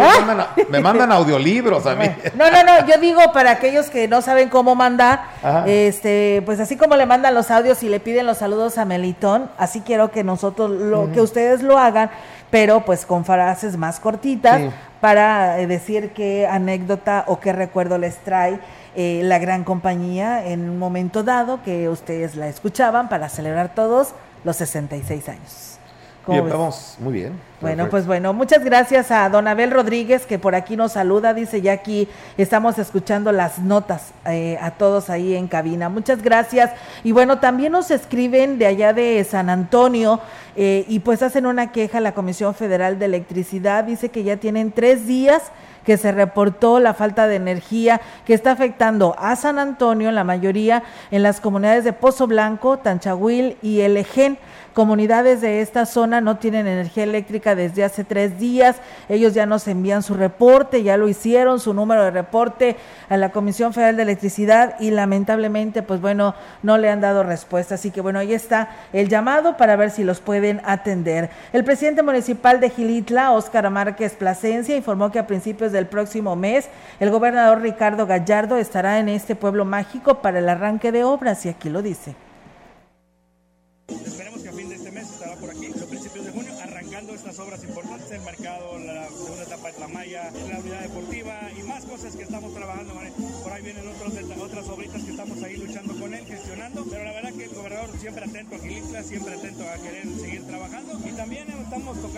me, 0.69 0.79
mandan, 0.79 1.11
audiolibros 1.11 1.85
a 1.85 1.95
mí. 1.95 2.05
No, 2.35 2.49
no, 2.51 2.63
no, 2.63 2.85
yo 2.85 2.97
digo 2.99 3.21
para 3.33 3.51
aquellos 3.51 3.89
que 3.89 4.07
no 4.07 4.21
saben 4.21 4.49
cómo 4.49 4.75
mandar, 4.75 5.23
este, 5.65 6.41
pues 6.45 6.59
así 6.59 6.77
como 6.77 6.95
le 6.95 7.05
mandan 7.05 7.33
los 7.33 7.51
audios 7.51 7.81
y 7.83 7.89
le 7.89 7.99
piden 7.99 8.25
los 8.25 8.37
saludos 8.37 8.77
a 8.77 8.85
Melitón, 8.85 9.49
así 9.57 9.81
quiero 9.81 10.11
que 10.11 10.23
nosotros, 10.23 10.69
lo, 10.71 11.11
que 11.11 11.21
ustedes 11.21 11.61
lo 11.61 11.77
hagan 11.77 12.09
pero 12.49 12.81
pues 12.85 13.05
con 13.05 13.25
frases 13.25 13.77
más 13.77 13.99
cortitas 13.99 14.61
para 15.01 15.59
eh, 15.59 15.67
decir 15.67 16.11
qué 16.13 16.47
anécdota 16.47 17.23
o 17.27 17.39
qué 17.39 17.53
recuerdo 17.53 17.97
les 17.97 18.17
trae 18.17 18.59
eh, 18.95 19.21
la 19.23 19.39
gran 19.39 19.63
compañía 19.63 20.45
en 20.45 20.69
un 20.69 20.79
momento 20.79 21.23
dado 21.23 21.61
que 21.63 21.89
ustedes 21.89 22.35
la 22.35 22.47
escuchaban 22.47 23.09
para 23.09 23.29
celebrar 23.29 23.75
todos 23.75 24.09
los 24.43 24.55
66 24.57 25.29
años. 25.29 25.79
Bien, 26.27 26.47
vamos, 26.47 26.95
muy 26.99 27.13
bien. 27.13 27.33
Bueno, 27.59 27.89
pues 27.89 28.05
bueno, 28.05 28.33
muchas 28.33 28.63
gracias 28.63 29.09
a 29.09 29.27
don 29.29 29.47
Abel 29.47 29.71
Rodríguez 29.71 30.25
que 30.25 30.37
por 30.37 30.53
aquí 30.53 30.77
nos 30.77 30.91
saluda, 30.91 31.33
dice 31.33 31.61
ya 31.61 31.73
aquí 31.73 32.07
estamos 32.37 32.77
escuchando 32.77 33.31
las 33.31 33.59
notas 33.59 34.13
eh, 34.25 34.57
a 34.61 34.71
todos 34.71 35.09
ahí 35.09 35.33
en 35.35 35.47
cabina. 35.47 35.89
Muchas 35.89 36.21
gracias. 36.21 36.71
Y 37.03 37.11
bueno, 37.13 37.39
también 37.39 37.71
nos 37.71 37.89
escriben 37.89 38.59
de 38.59 38.67
allá 38.67 38.93
de 38.93 39.23
San 39.23 39.49
Antonio 39.49 40.19
eh, 40.55 40.85
y 40.87 40.99
pues 40.99 41.23
hacen 41.23 41.45
una 41.45 41.71
queja 41.71 41.97
a 41.97 42.01
la 42.01 42.13
Comisión 42.13 42.53
Federal 42.53 42.99
de 42.99 43.05
Electricidad, 43.05 43.83
dice 43.83 44.09
que 44.09 44.23
ya 44.23 44.37
tienen 44.37 44.71
tres 44.71 45.07
días 45.07 45.41
que 45.89 45.97
se 45.97 46.11
reportó 46.11 46.79
la 46.79 46.93
falta 46.93 47.25
de 47.25 47.35
energía 47.35 47.99
que 48.23 48.35
está 48.35 48.51
afectando 48.51 49.15
a 49.17 49.35
San 49.35 49.57
Antonio, 49.57 50.11
la 50.11 50.23
mayoría 50.23 50.83
en 51.09 51.23
las 51.23 51.41
comunidades 51.41 51.83
de 51.83 51.93
Pozo 51.93 52.27
Blanco, 52.27 52.77
Tanchahuil 52.77 53.57
y 53.63 53.79
El 53.79 53.97
Ején. 53.97 54.37
Comunidades 54.79 55.41
de 55.41 55.59
esta 55.59 55.85
zona 55.85 56.21
no 56.21 56.37
tienen 56.37 56.65
energía 56.65 57.03
eléctrica 57.03 57.53
desde 57.53 57.83
hace 57.83 58.05
tres 58.05 58.39
días. 58.39 58.77
Ellos 59.09 59.33
ya 59.33 59.45
nos 59.45 59.67
envían 59.67 60.03
su 60.03 60.13
reporte, 60.13 60.83
ya 60.83 60.95
lo 60.95 61.09
hicieron, 61.09 61.59
su 61.59 61.73
número 61.73 62.01
de 62.01 62.11
reporte 62.11 62.77
a 63.09 63.17
la 63.17 63.33
Comisión 63.33 63.73
Federal 63.73 63.97
de 63.97 64.03
Electricidad 64.03 64.79
y 64.79 64.91
lamentablemente, 64.91 65.83
pues 65.83 65.99
bueno, 65.99 66.33
no 66.63 66.77
le 66.77 66.89
han 66.89 67.01
dado 67.01 67.23
respuesta. 67.23 67.75
Así 67.75 67.91
que 67.91 67.99
bueno, 67.99 68.19
ahí 68.19 68.31
está 68.31 68.69
el 68.93 69.09
llamado 69.09 69.57
para 69.57 69.75
ver 69.75 69.91
si 69.91 70.05
los 70.05 70.21
pueden 70.21 70.61
atender. 70.63 71.29
El 71.51 71.65
presidente 71.65 72.01
municipal 72.01 72.61
de 72.61 72.69
Gilitla, 72.69 73.33
Óscar 73.33 73.69
Márquez 73.69 74.13
Plasencia, 74.13 74.77
informó 74.77 75.11
que 75.11 75.19
a 75.19 75.27
principios 75.27 75.73
del 75.73 75.87
próximo 75.87 76.37
mes 76.37 76.69
el 77.01 77.09
gobernador 77.09 77.59
Ricardo 77.59 78.07
Gallardo 78.07 78.55
estará 78.55 78.99
en 78.99 79.09
este 79.09 79.35
pueblo 79.35 79.65
mágico 79.65 80.21
para 80.21 80.39
el 80.39 80.47
arranque 80.47 80.93
de 80.93 81.03
obras 81.03 81.45
y 81.45 81.49
aquí 81.49 81.69
lo 81.69 81.81
dice. 81.81 82.15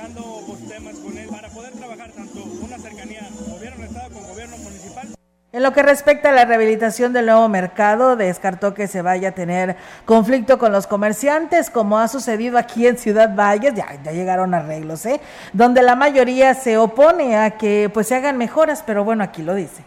Estamos 0.08 0.46
tocando 0.46 0.58
temas 0.68 0.96
con 0.96 1.18
él 1.18 1.30
para 1.30 1.50
poder 1.50 1.72
trabajar 1.74 2.12
tanto 2.12 2.44
una 2.44 2.78
cercanía 2.78 3.28
gobierno 3.48 3.78
del 3.78 3.88
Estado 3.88 4.10
con 4.14 4.28
gobierno 4.28 4.58
municipal. 4.58 5.08
En 5.54 5.64
lo 5.64 5.74
que 5.74 5.84
respecta 5.84 6.30
a 6.30 6.32
la 6.32 6.46
rehabilitación 6.46 7.12
del 7.12 7.26
nuevo 7.26 7.50
mercado, 7.50 8.16
descartó 8.16 8.74
que 8.74 8.88
se 8.88 9.02
vaya 9.02 9.30
a 9.30 9.32
tener 9.34 9.76
conflicto 10.06 10.58
con 10.58 10.72
los 10.72 10.88
comerciantes, 10.88 11.70
como 11.70 12.00
ha 12.00 12.08
sucedido 12.08 12.58
aquí 12.58 12.88
en 12.88 12.98
Ciudad 12.98 13.36
Valles, 13.36 13.74
ya, 13.76 14.02
ya 14.02 14.12
llegaron 14.14 14.54
arreglos, 14.54 15.06
¿eh? 15.06 15.20
donde 15.52 15.82
la 15.82 15.96
mayoría 15.96 16.54
se 16.54 16.78
opone 16.78 17.36
a 17.36 17.58
que 17.58 17.92
pues 17.94 18.08
se 18.08 18.16
hagan 18.16 18.38
mejoras, 18.38 18.82
pero 18.86 19.04
bueno, 19.04 19.26
aquí 19.26 19.42
lo 19.42 19.54
dice. 19.54 19.84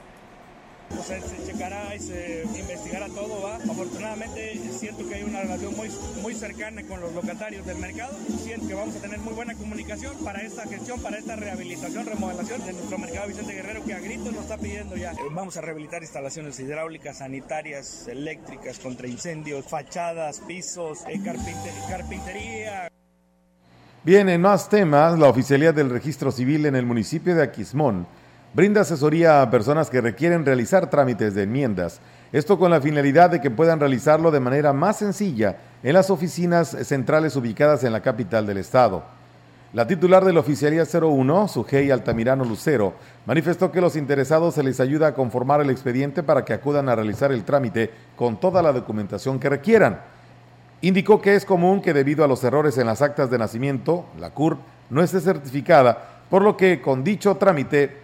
Pues, 0.91 1.07
se 1.07 1.47
checará 1.47 1.95
y 1.95 1.99
se 1.99 2.45
cercana 6.47 6.83
con 6.83 7.01
los 7.01 7.15
locatarios 7.15 7.65
del 7.65 7.79
mercado, 7.79 8.13
siento 8.43 8.69
que 8.69 8.75
vamos 8.75 8.95
a 8.97 8.99
tener 8.99 9.19
muy 9.19 9.33
buena 9.33 9.55
comunicación 9.55 10.15
para 10.23 10.43
esta 10.43 10.67
gestión, 10.67 11.01
para 11.01 11.17
esta 11.17 11.37
rehabilitación, 11.37 12.05
remodelación 12.05 12.67
de 12.67 12.75
nuestro 12.75 12.99
mercado 12.99 13.29
Vicente 13.29 13.55
Guerrero, 13.55 13.83
que 13.83 13.95
a 13.95 14.01
gritos 14.01 14.31
nos 14.31 14.43
está 14.43 14.59
pidiendo 14.59 14.95
ya. 14.95 15.15
Vamos 15.31 15.57
a 15.57 15.63
rehabilitar 15.63 16.03
instalaciones 16.03 16.61
hidráulicas, 16.61 17.19
sanitarias, 17.19 18.09
eléctricas, 18.09 18.79
contra 18.79 19.09
incendios, 19.09 19.65
fachadas, 19.67 20.41
pisos, 20.41 20.99
eh, 21.09 21.19
carpintería. 21.25 22.89
Bien, 24.03 24.29
en 24.29 24.43
más 24.43 24.69
temas, 24.69 25.19
la 25.19 25.31
Oficialía 25.31 25.73
del 25.73 25.89
Registro 25.89 26.31
Civil 26.31 26.67
en 26.67 26.77
el 26.77 26.85
municipio 26.85 27.35
de 27.35 27.43
Aquismón 27.43 28.07
brinda 28.53 28.83
asesoría 28.83 29.41
a 29.41 29.51
personas 29.51 29.89
que 29.89 30.03
requieren 30.03 30.45
realizar 30.45 30.91
trámites 30.91 31.35
de 31.35 31.45
enmiendas. 31.45 32.01
Esto 32.35 32.59
con 32.59 32.73
la 32.73 32.81
finalidad 32.81 33.31
de 33.31 33.41
que 33.41 33.49
puedan 33.49 33.79
realizarlo 33.79 34.33
de 34.33 34.41
manera 34.41 34.73
más 34.73 34.99
sencilla 34.99 35.57
en 35.85 35.93
las 35.93 36.11
oficinas 36.11 36.77
centrales 36.83 37.37
ubicadas 37.37 37.85
en 37.85 37.93
la 37.93 38.01
capital 38.01 38.45
del 38.45 38.57
estado. 38.59 39.05
La 39.73 39.87
titular 39.87 40.25
de 40.25 40.33
la 40.33 40.41
Oficialía 40.41 40.83
01, 40.83 41.47
Sujei 41.47 41.93
Altamirano 41.93 42.45
Lucero, 42.45 42.95
manifestó 43.25 43.71
que 43.71 43.81
los 43.81 43.95
interesados 43.95 44.55
se 44.55 44.65
les 44.65 44.81
ayuda 44.81 45.07
a 45.07 45.15
conformar 45.15 45.61
el 45.61 45.71
expediente 45.71 46.25
para 46.25 46.45
que 46.45 46.55
acudan 46.55 46.89
a 46.89 46.97
realizar 46.97 47.31
el 47.31 47.45
trámite 47.45 47.93
con 48.17 48.41
toda 48.41 48.63
la 48.65 48.73
documentación 48.73 49.39
que 49.39 49.51
requieran. 49.51 50.01
Indicó 50.81 51.23
que 51.23 51.37
es 51.37 51.45
común 51.45 51.81
que 51.81 51.95
debido 51.95 52.25
a 52.25 52.29
los 52.29 52.43
errores 52.43 52.77
en 52.79 52.89
las 52.89 53.01
actas 53.01 53.31
de 53.31 53.39
nacimiento, 53.39 54.07
la 54.19 54.31
CURP 54.31 54.59
no 54.91 55.05
esté 55.05 55.21
certificada, 55.21 56.25
por 56.29 56.43
lo 56.43 56.57
que 56.57 56.83
con 56.83 57.05
dicho 57.05 57.37
trámite 57.37 57.97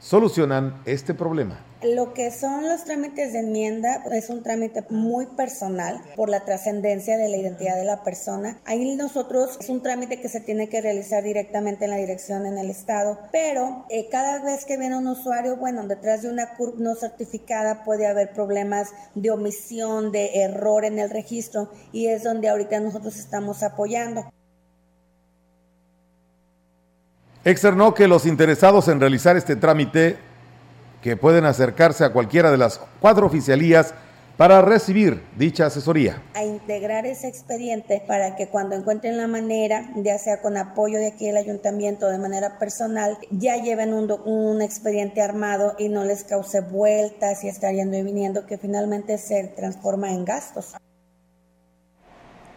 solucionan 0.00 0.74
este 0.86 1.14
problema. 1.14 1.65
Lo 1.82 2.14
que 2.14 2.30
son 2.30 2.66
los 2.66 2.84
trámites 2.84 3.34
de 3.34 3.40
enmienda 3.40 4.02
es 4.10 4.30
un 4.30 4.42
trámite 4.42 4.82
muy 4.88 5.26
personal 5.26 6.00
por 6.16 6.30
la 6.30 6.42
trascendencia 6.42 7.18
de 7.18 7.28
la 7.28 7.36
identidad 7.36 7.76
de 7.76 7.84
la 7.84 8.02
persona. 8.02 8.58
Ahí 8.64 8.96
nosotros 8.96 9.58
es 9.60 9.68
un 9.68 9.82
trámite 9.82 10.18
que 10.18 10.30
se 10.30 10.40
tiene 10.40 10.70
que 10.70 10.80
realizar 10.80 11.22
directamente 11.22 11.84
en 11.84 11.90
la 11.90 11.98
dirección 11.98 12.46
en 12.46 12.56
el 12.56 12.70
estado, 12.70 13.18
pero 13.30 13.84
eh, 13.90 14.08
cada 14.10 14.42
vez 14.42 14.64
que 14.64 14.78
viene 14.78 14.96
un 14.96 15.06
usuario, 15.06 15.56
bueno, 15.56 15.86
detrás 15.86 16.22
de 16.22 16.30
una 16.30 16.56
CURP 16.56 16.78
no 16.78 16.94
certificada 16.94 17.84
puede 17.84 18.06
haber 18.06 18.32
problemas 18.32 18.88
de 19.14 19.30
omisión, 19.30 20.12
de 20.12 20.42
error 20.44 20.86
en 20.86 20.98
el 20.98 21.10
registro 21.10 21.70
y 21.92 22.06
es 22.06 22.22
donde 22.22 22.48
ahorita 22.48 22.80
nosotros 22.80 23.18
estamos 23.18 23.62
apoyando. 23.62 24.24
Externó 27.44 27.94
que 27.94 28.08
los 28.08 28.24
interesados 28.26 28.88
en 28.88 28.98
realizar 28.98 29.36
este 29.36 29.54
trámite, 29.54 30.16
que 31.06 31.16
pueden 31.16 31.44
acercarse 31.44 32.04
a 32.04 32.10
cualquiera 32.10 32.50
de 32.50 32.56
las 32.56 32.80
cuatro 32.98 33.28
oficialías 33.28 33.94
para 34.36 34.60
recibir 34.60 35.22
dicha 35.36 35.66
asesoría. 35.66 36.20
A 36.34 36.42
integrar 36.42 37.06
ese 37.06 37.28
expediente 37.28 38.02
para 38.08 38.34
que 38.34 38.48
cuando 38.48 38.74
encuentren 38.74 39.16
la 39.16 39.28
manera, 39.28 39.88
ya 39.94 40.18
sea 40.18 40.42
con 40.42 40.56
apoyo 40.56 40.98
de 40.98 41.06
aquí 41.06 41.26
del 41.26 41.36
ayuntamiento 41.36 42.08
de 42.08 42.18
manera 42.18 42.58
personal, 42.58 43.18
ya 43.30 43.56
lleven 43.56 43.94
un, 43.94 44.10
un 44.24 44.60
expediente 44.62 45.22
armado 45.22 45.76
y 45.78 45.90
no 45.90 46.02
les 46.02 46.24
cause 46.24 46.60
vueltas 46.60 47.44
y 47.44 47.48
estar 47.50 47.72
yendo 47.72 47.96
y 47.96 48.02
viniendo 48.02 48.44
que 48.44 48.58
finalmente 48.58 49.16
se 49.16 49.44
transforma 49.56 50.10
en 50.10 50.24
gastos. 50.24 50.74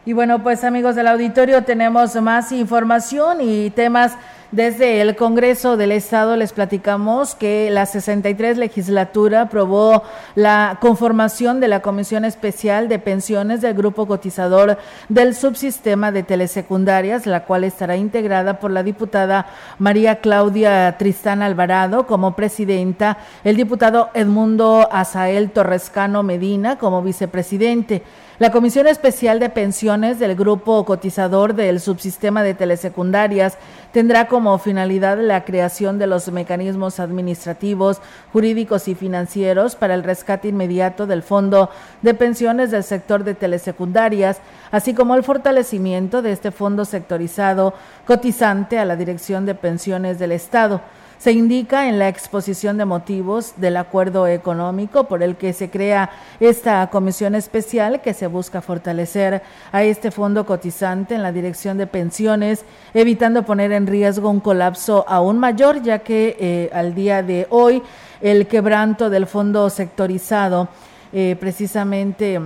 Y 0.06 0.14
bueno, 0.14 0.42
pues 0.42 0.64
amigos 0.64 0.96
del 0.96 1.06
auditorio, 1.06 1.66
tenemos 1.66 2.16
más 2.16 2.52
información 2.52 3.42
y 3.42 3.70
temas 3.70 4.14
desde 4.52 5.02
el 5.02 5.16
Congreso 5.16 5.78
del 5.78 5.92
Estado 5.92 6.36
les 6.36 6.54
platicamos 6.54 7.36
que 7.36 7.70
la 7.70 7.86
63 7.86 8.58
legislatura 8.58 9.42
aprobó 9.42 10.04
la 10.34 10.78
conformación 10.82 11.60
de 11.60 11.68
la 11.68 11.82
Comisión 11.82 12.26
Especial 12.26 12.90
de 12.90 12.98
Pensiones 12.98 13.62
del 13.62 13.76
Grupo 13.76 14.08
Cotizador 14.08 14.78
del 15.08 15.36
Subsistema 15.36 16.12
de 16.12 16.24
Telesecundarias, 16.24 17.28
la 17.28 17.46
cual 17.46 17.64
estará 17.64 17.96
integrada 17.96 18.60
por 18.60 18.72
la 18.72 18.82
diputada 18.82 19.46
María 19.78 20.16
Claudia 20.16 20.98
Tristán 20.98 21.44
Alvarado 21.44 22.08
como 22.08 22.36
presidenta, 22.36 23.18
el 23.44 23.56
diputado 23.56 24.10
Edmundo 24.16 24.90
Azael 24.92 25.52
Torrescano 25.52 26.24
Medina 26.24 26.78
como 26.78 27.04
vicepresidente. 27.04 28.02
La 28.40 28.52
Comisión 28.52 28.88
Especial 28.88 29.38
de 29.42 29.50
Pensiones 29.50 30.18
del 30.18 30.34
Grupo 30.34 30.86
Cotizador 30.86 31.56
del 31.56 31.82
Subsistema 31.82 32.42
de 32.42 32.54
Telesecundarias 32.54 33.58
tendrá 33.92 34.30
como 34.30 34.58
finalidad 34.60 35.18
la 35.20 35.44
creación 35.44 36.00
de 36.00 36.08
los 36.08 36.32
mecanismos 36.32 37.02
administrativos, 37.02 38.00
jurídicos 38.32 38.88
y 38.88 38.96
financieros 38.96 39.76
para 39.76 39.94
el 39.94 40.06
rescate 40.06 40.48
inmediato 40.48 41.06
del 41.06 41.22
Fondo 41.22 41.70
de 42.02 42.14
Pensiones 42.14 42.72
del 42.72 42.86
sector 42.86 43.26
de 43.26 43.34
telesecundarias, 43.34 44.40
así 44.72 44.94
como 44.94 45.16
el 45.16 45.24
fortalecimiento 45.24 46.22
de 46.22 46.32
este 46.32 46.52
fondo 46.52 46.86
sectorizado 46.86 47.74
cotizante 48.08 48.80
a 48.80 48.86
la 48.86 48.96
Dirección 48.96 49.46
de 49.46 49.56
Pensiones 49.56 50.18
del 50.18 50.32
Estado. 50.32 50.80
Se 51.20 51.34
indica 51.34 51.90
en 51.90 52.00
la 52.00 52.08
exposición 52.08 52.78
de 52.78 52.86
motivos 52.86 53.56
del 53.58 53.76
acuerdo 53.76 54.26
económico 54.26 55.04
por 55.04 55.22
el 55.22 55.36
que 55.36 55.52
se 55.52 55.70
crea 55.70 56.12
esta 56.40 56.90
comisión 56.90 57.36
especial 57.36 58.02
que 58.02 58.14
se 58.14 58.28
busca 58.28 58.62
fortalecer 58.62 59.42
a 59.74 59.84
este 59.84 60.12
fondo 60.12 60.46
cotizante 60.46 61.16
en 61.16 61.22
la 61.22 61.34
dirección 61.34 61.78
de 61.78 61.88
pensiones, 61.88 62.64
evitando 62.94 63.44
poner 63.44 63.74
en 63.74 63.86
riesgo 63.86 64.30
un 64.30 64.40
colapso 64.40 65.04
aún 65.10 65.40
mayor, 65.40 65.82
ya 65.84 66.00
que 66.00 66.38
eh, 66.40 66.70
al 66.72 66.96
día 66.96 67.22
de 67.22 67.48
hoy 67.50 67.84
el 68.22 68.48
quebranto 68.48 69.10
del 69.10 69.28
fondo 69.28 69.70
sectorizado 69.70 70.70
eh, 71.12 71.36
precisamente 71.38 72.40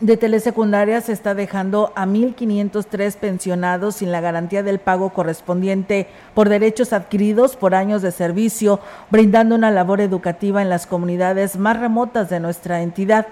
de 0.00 0.16
telesecundaria 0.16 1.00
se 1.00 1.12
está 1.12 1.34
dejando 1.34 1.92
a 1.94 2.06
1.503 2.06 3.16
pensionados 3.16 3.96
sin 3.96 4.10
la 4.10 4.20
garantía 4.20 4.62
del 4.62 4.78
pago 4.78 5.10
correspondiente 5.10 6.08
por 6.34 6.48
derechos 6.48 6.92
adquiridos 6.92 7.56
por 7.56 7.74
años 7.74 8.00
de 8.00 8.10
servicio, 8.10 8.80
brindando 9.10 9.54
una 9.54 9.70
labor 9.70 10.00
educativa 10.00 10.62
en 10.62 10.70
las 10.70 10.86
comunidades 10.86 11.58
más 11.58 11.78
remotas 11.78 12.30
de 12.30 12.40
nuestra 12.40 12.82
entidad. 12.82 13.26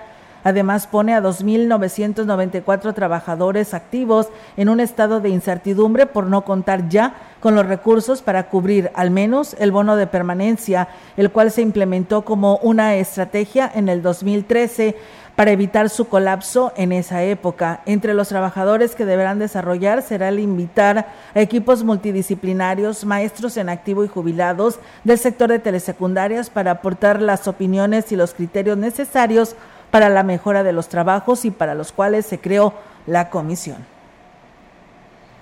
Además, 0.45 0.87
pone 0.87 1.15
a 1.15 1.21
2.994 1.21 2.95
trabajadores 2.95 3.75
activos 3.75 4.29
en 4.57 4.69
un 4.69 4.79
estado 4.79 5.21
de 5.21 5.31
incertidumbre 5.31 6.07
por 6.07 6.27
no 6.27 6.45
contar 6.45 6.89
ya 6.89 7.15
con 7.41 7.55
los 7.55 7.67
recursos 7.67 8.23
para 8.23 8.49
cubrir 8.49 8.91
al 8.95 9.11
menos 9.11 9.57
el 9.59 9.73
bono 9.73 9.97
de 9.97 10.07
permanencia, 10.07 10.89
el 11.17 11.31
cual 11.33 11.51
se 11.51 11.63
implementó 11.63 12.23
como 12.25 12.59
una 12.59 12.95
estrategia 12.97 13.71
en 13.75 13.89
el 13.89 14.01
2013 14.01 14.97
para 15.39 15.53
evitar 15.53 15.89
su 15.89 16.09
colapso 16.09 16.73
en 16.75 16.91
esa 16.91 17.23
época. 17.23 17.81
Entre 17.87 18.13
los 18.13 18.27
trabajadores 18.27 18.97
que 18.97 19.05
deberán 19.05 19.39
desarrollar 19.39 20.03
será 20.03 20.31
el 20.31 20.41
invitar 20.41 21.07
a 21.33 21.41
equipos 21.41 21.85
multidisciplinarios, 21.85 23.05
maestros 23.05 23.57
en 23.57 23.69
activo 23.69 24.05
y 24.05 24.09
jubilados 24.09 24.81
del 25.05 25.17
sector 25.17 25.49
de 25.49 25.61
telesecundarias 25.61 26.51
para 26.51 26.73
aportar 26.73 27.23
las 27.23 27.47
opiniones 27.47 28.11
y 28.11 28.17
los 28.17 28.35
criterios 28.35 28.77
necesarios 28.79 29.55
para 29.93 30.09
la 30.09 30.25
mejora 30.25 30.65
de 30.65 30.73
los 30.73 30.89
trabajos 30.89 31.45
y 31.45 31.53
para 31.53 31.77
los 31.77 31.93
cuales 31.93 32.27
se 32.27 32.41
creó 32.41 32.75
la 33.07 33.31
comisión. 33.31 33.77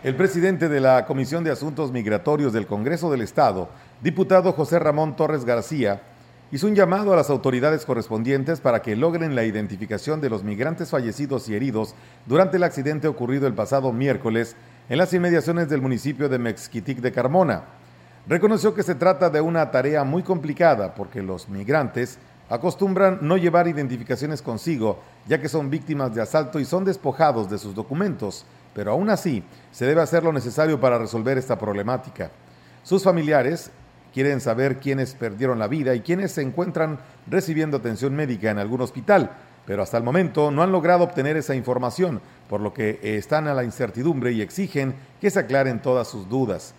El 0.05 0.15
presidente 0.15 0.69
de 0.69 0.81
la 0.81 1.07
Comisión 1.07 1.43
de 1.43 1.53
Asuntos 1.53 1.91
Migratorios 1.91 2.53
del 2.53 2.67
Congreso 2.67 3.11
del 3.11 3.23
Estado, 3.23 3.71
diputado 4.03 4.53
José 4.53 4.79
Ramón 4.79 5.17
Torres 5.17 5.47
García, 5.47 6.03
hizo 6.53 6.67
un 6.67 6.75
llamado 6.75 7.13
a 7.13 7.17
las 7.17 7.31
autoridades 7.31 7.85
correspondientes 7.85 8.61
para 8.61 8.81
que 8.81 8.95
logren 8.95 9.35
la 9.35 9.45
identificación 9.45 10.21
de 10.21 10.31
los 10.31 10.45
migrantes 10.45 10.91
fallecidos 10.91 11.49
y 11.49 11.55
heridos 11.55 11.95
durante 12.27 12.57
el 12.57 12.63
accidente 12.63 13.09
ocurrido 13.09 13.47
el 13.47 13.55
pasado 13.55 13.93
miércoles 13.93 14.57
en 14.89 14.99
las 14.99 15.13
inmediaciones 15.13 15.69
del 15.69 15.83
municipio 15.83 16.29
de 16.29 16.39
Mexquitic 16.39 16.99
de 16.99 17.13
Carmona. 17.13 17.65
Reconoció 18.29 18.75
que 18.75 18.85
se 18.85 18.95
trata 18.95 19.31
de 19.31 19.41
una 19.41 19.71
tarea 19.71 20.05
muy 20.05 20.23
complicada 20.23 20.95
porque 20.95 21.23
los 21.23 21.49
migrantes 21.49 22.19
acostumbran 22.49 23.19
no 23.23 23.37
llevar 23.37 23.67
identificaciones 23.67 24.41
consigo, 24.41 25.01
ya 25.27 25.41
que 25.41 25.49
son 25.49 25.69
víctimas 25.69 26.15
de 26.15 26.23
asalto 26.23 26.61
y 26.61 26.65
son 26.65 26.85
despojados 26.85 27.51
de 27.51 27.59
sus 27.59 27.75
documentos, 27.75 28.45
pero 28.73 28.93
aún 28.93 29.11
así 29.11 29.43
se 29.73 29.85
debe 29.85 30.03
hacer 30.03 30.23
lo 30.23 30.33
necesario 30.33 30.81
para 30.81 30.99
resolver 30.99 31.39
esta 31.39 31.59
problemática. 31.59 32.31
Sus 32.85 33.03
familiares 33.03 33.73
quieren 34.17 34.41
saber 34.41 34.79
quiénes 34.79 35.13
perdieron 35.13 35.59
la 35.59 35.69
vida 35.69 35.95
y 35.95 36.01
quiénes 36.01 36.33
se 36.33 36.41
encuentran 36.41 37.01
recibiendo 37.27 37.77
atención 37.77 38.17
médica 38.17 38.51
en 38.51 38.57
algún 38.57 38.81
hospital, 38.81 39.33
pero 39.67 39.83
hasta 39.83 39.99
el 39.99 40.05
momento 40.05 40.51
no 40.51 40.63
han 40.63 40.73
logrado 40.73 41.05
obtener 41.05 41.37
esa 41.37 41.55
información, 41.55 42.23
por 42.49 42.63
lo 42.63 42.73
que 42.73 42.99
están 43.03 43.47
a 43.47 43.53
la 43.53 43.63
incertidumbre 43.63 44.33
y 44.33 44.41
exigen 44.41 44.95
que 45.21 45.29
se 45.29 45.41
aclaren 45.41 45.83
todas 45.83 46.09
sus 46.09 46.31
dudas. 46.31 46.73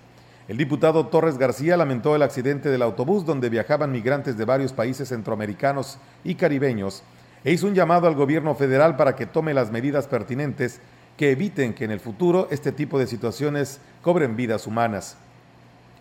El 0.48 0.58
diputado 0.58 1.10
Torres 1.10 1.38
García 1.38 1.78
lamentó 1.78 2.16
el 2.16 2.24
accidente 2.24 2.72
del 2.72 2.82
autobús 2.82 3.24
donde 3.24 3.52
viajaban 3.52 3.92
migrantes 3.92 4.36
de 4.36 4.46
varios 4.46 4.74
países 4.74 5.10
centroamericanos 5.10 6.00
y 6.24 6.34
caribeños 6.34 7.04
e 7.44 7.52
hizo 7.52 7.68
un 7.68 7.76
llamado 7.76 8.08
al 8.08 8.16
gobierno 8.16 8.56
federal 8.56 8.98
para 8.98 9.16
que 9.16 9.28
tome 9.28 9.54
las 9.54 9.70
medidas 9.70 10.08
pertinentes 10.08 10.82
que 11.18 11.30
eviten 11.30 11.76
que 11.76 11.86
en 11.86 11.92
el 11.92 12.00
futuro 12.00 12.48
este 12.50 12.72
tipo 12.72 12.98
de 12.98 13.06
situaciones 13.06 13.80
cobren 14.02 14.36
vidas 14.36 14.66
humanas. 14.66 15.18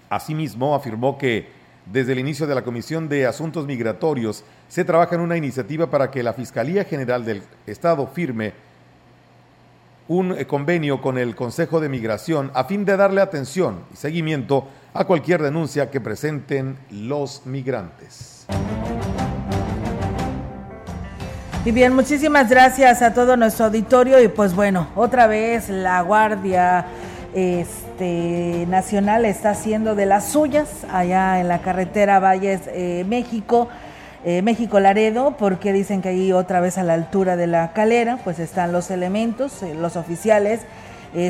Asimismo, 0.08 0.74
afirmó 0.74 1.18
que 1.18 1.48
desde 1.86 2.12
el 2.12 2.18
inicio 2.18 2.46
de 2.46 2.54
la 2.54 2.62
Comisión 2.62 3.08
de 3.08 3.26
Asuntos 3.26 3.66
Migratorios 3.66 4.44
se 4.68 4.84
trabaja 4.84 5.14
en 5.14 5.20
una 5.20 5.36
iniciativa 5.36 5.88
para 5.88 6.10
que 6.10 6.22
la 6.22 6.32
Fiscalía 6.32 6.84
General 6.84 7.24
del 7.24 7.42
Estado 7.66 8.06
firme 8.08 8.52
un 10.08 10.36
convenio 10.44 11.00
con 11.00 11.18
el 11.18 11.34
Consejo 11.34 11.80
de 11.80 11.88
Migración 11.88 12.50
a 12.54 12.64
fin 12.64 12.84
de 12.84 12.96
darle 12.96 13.20
atención 13.20 13.80
y 13.92 13.96
seguimiento 13.96 14.68
a 14.94 15.04
cualquier 15.04 15.42
denuncia 15.42 15.90
que 15.90 16.00
presenten 16.00 16.76
los 16.90 17.44
migrantes. 17.44 18.46
Y 21.64 21.72
bien, 21.72 21.92
muchísimas 21.94 22.48
gracias 22.48 23.02
a 23.02 23.12
todo 23.12 23.36
nuestro 23.36 23.66
auditorio 23.66 24.22
y 24.22 24.28
pues 24.28 24.54
bueno, 24.54 24.88
otra 24.94 25.26
vez 25.26 25.68
la 25.68 26.00
Guardia 26.02 26.86
este, 27.96 28.66
Nacional 28.68 29.24
está 29.24 29.50
haciendo 29.50 29.94
de 29.94 30.04
las 30.04 30.26
suyas 30.26 30.68
allá 30.92 31.40
en 31.40 31.48
la 31.48 31.60
carretera 31.60 32.20
Valles 32.20 32.60
eh, 32.66 33.06
México. 33.08 33.68
Eh, 34.22 34.42
México 34.42 34.78
Laredo, 34.80 35.36
porque 35.38 35.72
dicen 35.72 36.02
que 36.02 36.10
ahí 36.10 36.30
otra 36.32 36.60
vez 36.60 36.76
a 36.78 36.82
la 36.82 36.94
altura 36.94 37.36
de 37.36 37.46
la 37.46 37.72
calera, 37.72 38.18
pues 38.24 38.40
están 38.40 38.72
los 38.72 38.90
elementos, 38.90 39.62
eh, 39.62 39.74
los 39.74 39.96
oficiales, 39.96 40.60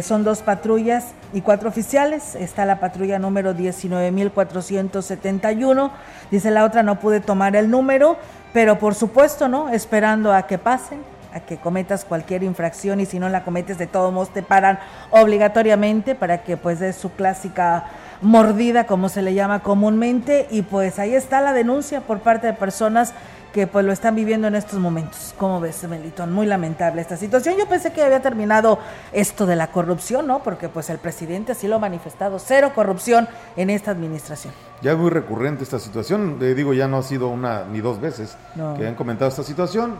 son 0.02 0.24
dos 0.24 0.42
patrullas 0.42 1.12
y 1.32 1.42
cuatro 1.42 1.68
oficiales, 1.68 2.34
está 2.34 2.64
la 2.64 2.80
patrulla 2.80 3.20
número 3.20 3.54
19.471, 3.54 5.92
dice 6.32 6.50
la 6.50 6.64
otra 6.64 6.82
no 6.82 6.98
pude 6.98 7.20
tomar 7.20 7.54
el 7.54 7.70
número, 7.70 8.16
pero 8.52 8.80
por 8.80 8.96
supuesto, 8.96 9.46
¿no? 9.46 9.68
Esperando 9.68 10.32
a 10.32 10.48
que 10.48 10.58
pasen, 10.58 10.98
a 11.36 11.40
que 11.40 11.58
cometas 11.58 12.04
cualquier 12.04 12.42
infracción 12.42 12.98
y 13.00 13.06
si 13.06 13.18
no 13.18 13.28
la 13.28 13.44
cometes 13.44 13.76
de 13.76 13.86
todos 13.86 14.12
modos 14.12 14.30
te 14.32 14.42
paran 14.42 14.78
obligatoriamente 15.10 16.14
para 16.14 16.42
que 16.42 16.56
pues 16.56 16.80
des 16.80 16.96
su 16.96 17.12
clásica 17.12 17.84
mordida 18.22 18.86
como 18.86 19.10
se 19.10 19.20
le 19.20 19.34
llama 19.34 19.60
comúnmente 19.62 20.46
y 20.50 20.62
pues 20.62 20.98
ahí 20.98 21.14
está 21.14 21.42
la 21.42 21.52
denuncia 21.52 22.00
por 22.00 22.20
parte 22.20 22.46
de 22.46 22.52
personas 22.54 23.12
que 23.52 23.66
pues 23.66 23.86
lo 23.86 23.92
están 23.92 24.14
viviendo 24.14 24.48
en 24.48 24.54
estos 24.54 24.78
momentos. 24.78 25.34
¿Cómo 25.38 25.60
ves, 25.60 25.82
Melitón? 25.88 26.30
Muy 26.30 26.46
lamentable 26.46 27.00
esta 27.00 27.16
situación. 27.16 27.56
Yo 27.56 27.66
pensé 27.66 27.90
que 27.90 28.02
había 28.02 28.20
terminado 28.20 28.78
esto 29.12 29.46
de 29.46 29.56
la 29.56 29.68
corrupción, 29.68 30.26
¿no? 30.26 30.42
Porque 30.42 30.68
pues 30.68 30.90
el 30.90 30.98
presidente 30.98 31.52
así 31.52 31.66
lo 31.66 31.76
ha 31.76 31.78
manifestado, 31.78 32.38
cero 32.38 32.72
corrupción 32.74 33.28
en 33.56 33.70
esta 33.70 33.92
administración. 33.92 34.52
Ya 34.82 34.92
es 34.92 34.98
muy 34.98 35.08
recurrente 35.08 35.64
esta 35.64 35.78
situación, 35.78 36.36
eh, 36.42 36.52
digo, 36.54 36.74
ya 36.74 36.86
no 36.86 36.98
ha 36.98 37.02
sido 37.02 37.28
una 37.28 37.64
ni 37.64 37.80
dos 37.80 37.98
veces 37.98 38.36
que 38.76 38.86
han 38.86 38.94
comentado 38.94 39.30
esta 39.30 39.42
situación 39.42 39.94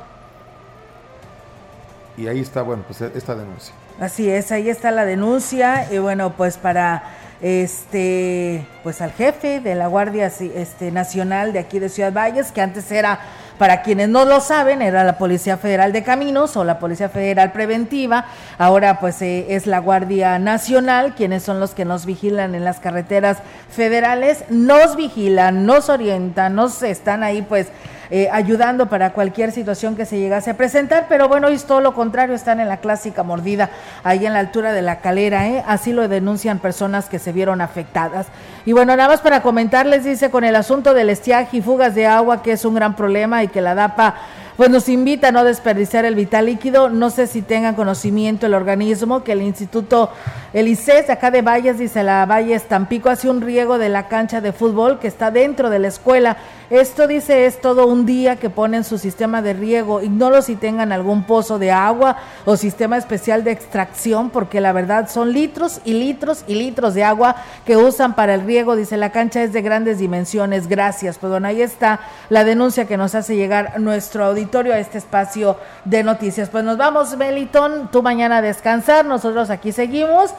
y 2.16 2.28
ahí 2.28 2.40
está, 2.40 2.62
bueno, 2.62 2.84
pues 2.86 3.00
esta 3.00 3.34
denuncia. 3.34 3.74
Así 4.00 4.30
es, 4.30 4.52
ahí 4.52 4.68
está 4.68 4.90
la 4.90 5.04
denuncia 5.04 5.90
y 5.92 5.98
bueno, 5.98 6.32
pues 6.36 6.58
para 6.58 7.02
este 7.40 8.66
pues 8.82 9.02
al 9.02 9.12
jefe 9.12 9.60
de 9.60 9.74
la 9.74 9.88
Guardia 9.88 10.26
este, 10.26 10.90
Nacional 10.90 11.52
de 11.52 11.58
aquí 11.58 11.78
de 11.78 11.88
Ciudad 11.88 12.12
Valles, 12.12 12.52
que 12.52 12.60
antes 12.60 12.90
era 12.90 13.20
para 13.58 13.82
quienes 13.82 14.08
no 14.08 14.24
lo 14.26 14.40
saben, 14.40 14.82
era 14.82 15.02
la 15.02 15.16
Policía 15.16 15.56
Federal 15.56 15.92
de 15.92 16.02
Caminos 16.02 16.56
o 16.56 16.64
la 16.64 16.78
Policía 16.78 17.08
Federal 17.08 17.52
Preventiva, 17.52 18.26
ahora 18.58 19.00
pues 19.00 19.20
eh, 19.22 19.46
es 19.50 19.66
la 19.66 19.78
Guardia 19.78 20.38
Nacional, 20.38 21.14
quienes 21.14 21.42
son 21.42 21.58
los 21.58 21.72
que 21.72 21.86
nos 21.86 22.04
vigilan 22.04 22.54
en 22.54 22.64
las 22.64 22.80
carreteras 22.80 23.38
federales, 23.70 24.44
nos 24.50 24.96
vigilan, 24.96 25.64
nos 25.64 25.88
orientan, 25.88 26.54
nos 26.54 26.82
están 26.82 27.22
ahí 27.22 27.42
pues 27.42 27.68
eh, 28.10 28.28
ayudando 28.32 28.88
para 28.88 29.12
cualquier 29.12 29.52
situación 29.52 29.96
que 29.96 30.06
se 30.06 30.18
llegase 30.18 30.50
a 30.50 30.56
presentar, 30.56 31.06
pero 31.08 31.28
bueno, 31.28 31.48
es 31.48 31.64
todo 31.64 31.80
lo 31.80 31.94
contrario, 31.94 32.34
están 32.34 32.60
en 32.60 32.68
la 32.68 32.78
clásica 32.78 33.22
mordida 33.22 33.70
ahí 34.04 34.26
en 34.26 34.32
la 34.32 34.40
altura 34.40 34.72
de 34.72 34.82
la 34.82 35.00
calera, 35.00 35.48
¿eh? 35.48 35.64
así 35.66 35.92
lo 35.92 36.06
denuncian 36.08 36.58
personas 36.58 37.08
que 37.08 37.18
se 37.18 37.32
vieron 37.32 37.60
afectadas. 37.60 38.26
Y 38.64 38.72
bueno, 38.72 38.96
nada 38.96 39.08
más 39.08 39.20
para 39.20 39.42
comentarles, 39.42 40.04
dice, 40.04 40.30
con 40.30 40.44
el 40.44 40.56
asunto 40.56 40.94
del 40.94 41.10
estiaje 41.10 41.58
y 41.58 41.62
fugas 41.62 41.94
de 41.94 42.06
agua, 42.06 42.42
que 42.42 42.52
es 42.52 42.64
un 42.64 42.74
gran 42.74 42.96
problema 42.96 43.42
y 43.42 43.48
que 43.48 43.60
la 43.60 43.74
DAPA 43.74 44.14
pues 44.56 44.70
nos 44.70 44.88
invita 44.88 45.28
a 45.28 45.32
no 45.32 45.44
desperdiciar 45.44 46.04
el 46.04 46.14
vital 46.14 46.46
líquido. 46.46 46.88
No 46.88 47.10
sé 47.10 47.26
si 47.26 47.42
tengan 47.42 47.74
conocimiento 47.74 48.46
el 48.46 48.54
organismo 48.54 49.22
que 49.22 49.32
el 49.32 49.42
Instituto, 49.42 50.10
el 50.54 50.68
ICES 50.68 51.08
de 51.08 51.12
acá 51.12 51.30
de 51.30 51.42
Valles, 51.42 51.78
dice 51.78 52.02
la 52.02 52.24
Valles 52.24 52.64
Tampico, 52.64 53.10
hace 53.10 53.28
un 53.28 53.42
riego 53.42 53.76
de 53.78 53.90
la 53.90 54.08
cancha 54.08 54.40
de 54.40 54.52
fútbol 54.52 54.98
que 54.98 55.08
está 55.08 55.30
dentro 55.30 55.68
de 55.68 55.78
la 55.78 55.88
escuela. 55.88 56.38
Esto 56.70 57.06
dice 57.06 57.46
es 57.46 57.60
todo 57.60 57.86
un 57.86 58.06
día 58.06 58.36
que 58.36 58.50
ponen 58.50 58.82
su 58.82 58.98
sistema 58.98 59.42
de 59.42 59.52
riego. 59.52 60.02
Ignoro 60.02 60.42
si 60.42 60.56
tengan 60.56 60.90
algún 60.90 61.24
pozo 61.24 61.58
de 61.58 61.70
agua 61.70 62.16
o 62.44 62.56
sistema 62.56 62.96
especial 62.96 63.44
de 63.44 63.52
extracción, 63.52 64.30
porque 64.30 64.60
la 64.60 64.72
verdad 64.72 65.08
son 65.08 65.32
litros 65.32 65.80
y 65.84 65.92
litros 65.92 66.44
y 66.48 66.54
litros 66.54 66.94
de 66.94 67.04
agua 67.04 67.36
que 67.64 67.76
usan 67.76 68.16
para 68.16 68.34
el 68.34 68.40
riego. 68.40 68.74
Dice 68.74 68.96
la 68.96 69.12
cancha 69.12 69.42
es 69.42 69.52
de 69.52 69.62
grandes 69.62 69.98
dimensiones. 69.98 70.66
Gracias. 70.66 71.18
Pues 71.18 71.30
bueno, 71.30 71.46
ahí 71.46 71.60
está 71.62 72.00
la 72.30 72.42
denuncia 72.42 72.86
que 72.86 72.96
nos 72.96 73.14
hace 73.14 73.36
llegar 73.36 73.78
nuestro 73.78 74.34
auditorio 74.46 74.74
a 74.74 74.78
este 74.78 74.98
espacio 74.98 75.56
de 75.84 76.04
noticias. 76.04 76.48
Pues 76.48 76.62
nos 76.62 76.78
vamos, 76.78 77.16
Melitón, 77.16 77.88
tú 77.90 78.02
mañana 78.02 78.38
a 78.38 78.42
descansar, 78.42 79.04
nosotros 79.04 79.50
aquí 79.50 79.72
seguimos, 79.72 80.30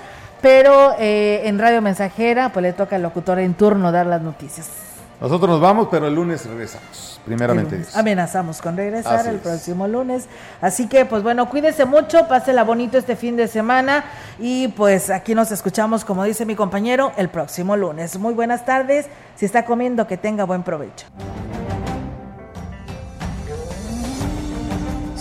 pero 0.41 0.95
eh, 0.97 1.41
en 1.45 1.60
Radio 1.60 1.82
Mensajera, 1.82 2.49
pues 2.53 2.64
le 2.64 2.74
toca 2.74 2.95
al 2.95 3.01
locutor 3.01 3.39
en 3.39 3.53
turno 3.53 3.91
dar 3.91 4.05
las 4.05 4.22
noticias. 4.22 4.70
Nosotros 5.20 5.49
nos 5.49 5.60
vamos, 5.60 5.88
pero 5.89 6.08
el 6.08 6.14
lunes 6.14 6.45
regresamos. 6.45 7.20
Primeramente. 7.26 7.84
Amenazamos 7.93 8.62
con 8.62 8.78
regresar 8.78 9.28
el 9.28 9.39
próximo 9.39 9.86
lunes. 9.86 10.28
Así 10.62 10.88
que, 10.88 11.03
pues 11.03 11.24
bueno, 11.24 11.49
cuídese 11.49 11.84
mucho, 11.84 12.26
pásela 12.30 12.64
bonito 12.64 12.97
este 12.97 13.18
fin 13.18 13.36
de 13.36 13.49
semana 13.49 14.05
y 14.39 14.70
pues 14.70 15.10
aquí 15.10 15.36
nos 15.36 15.51
escuchamos, 15.51 16.05
como 16.05 16.24
dice 16.24 16.45
mi 16.45 16.55
compañero, 16.55 17.12
el 17.18 17.28
próximo 17.28 17.76
lunes. 17.76 18.18
Muy 18.18 18.34
buenas 18.34 18.64
tardes. 18.64 19.08
Si 19.36 19.45
está 19.45 19.66
comiendo, 19.66 20.08
que 20.08 20.16
tenga 20.16 20.45
buen 20.45 20.64
provecho. 20.64 21.08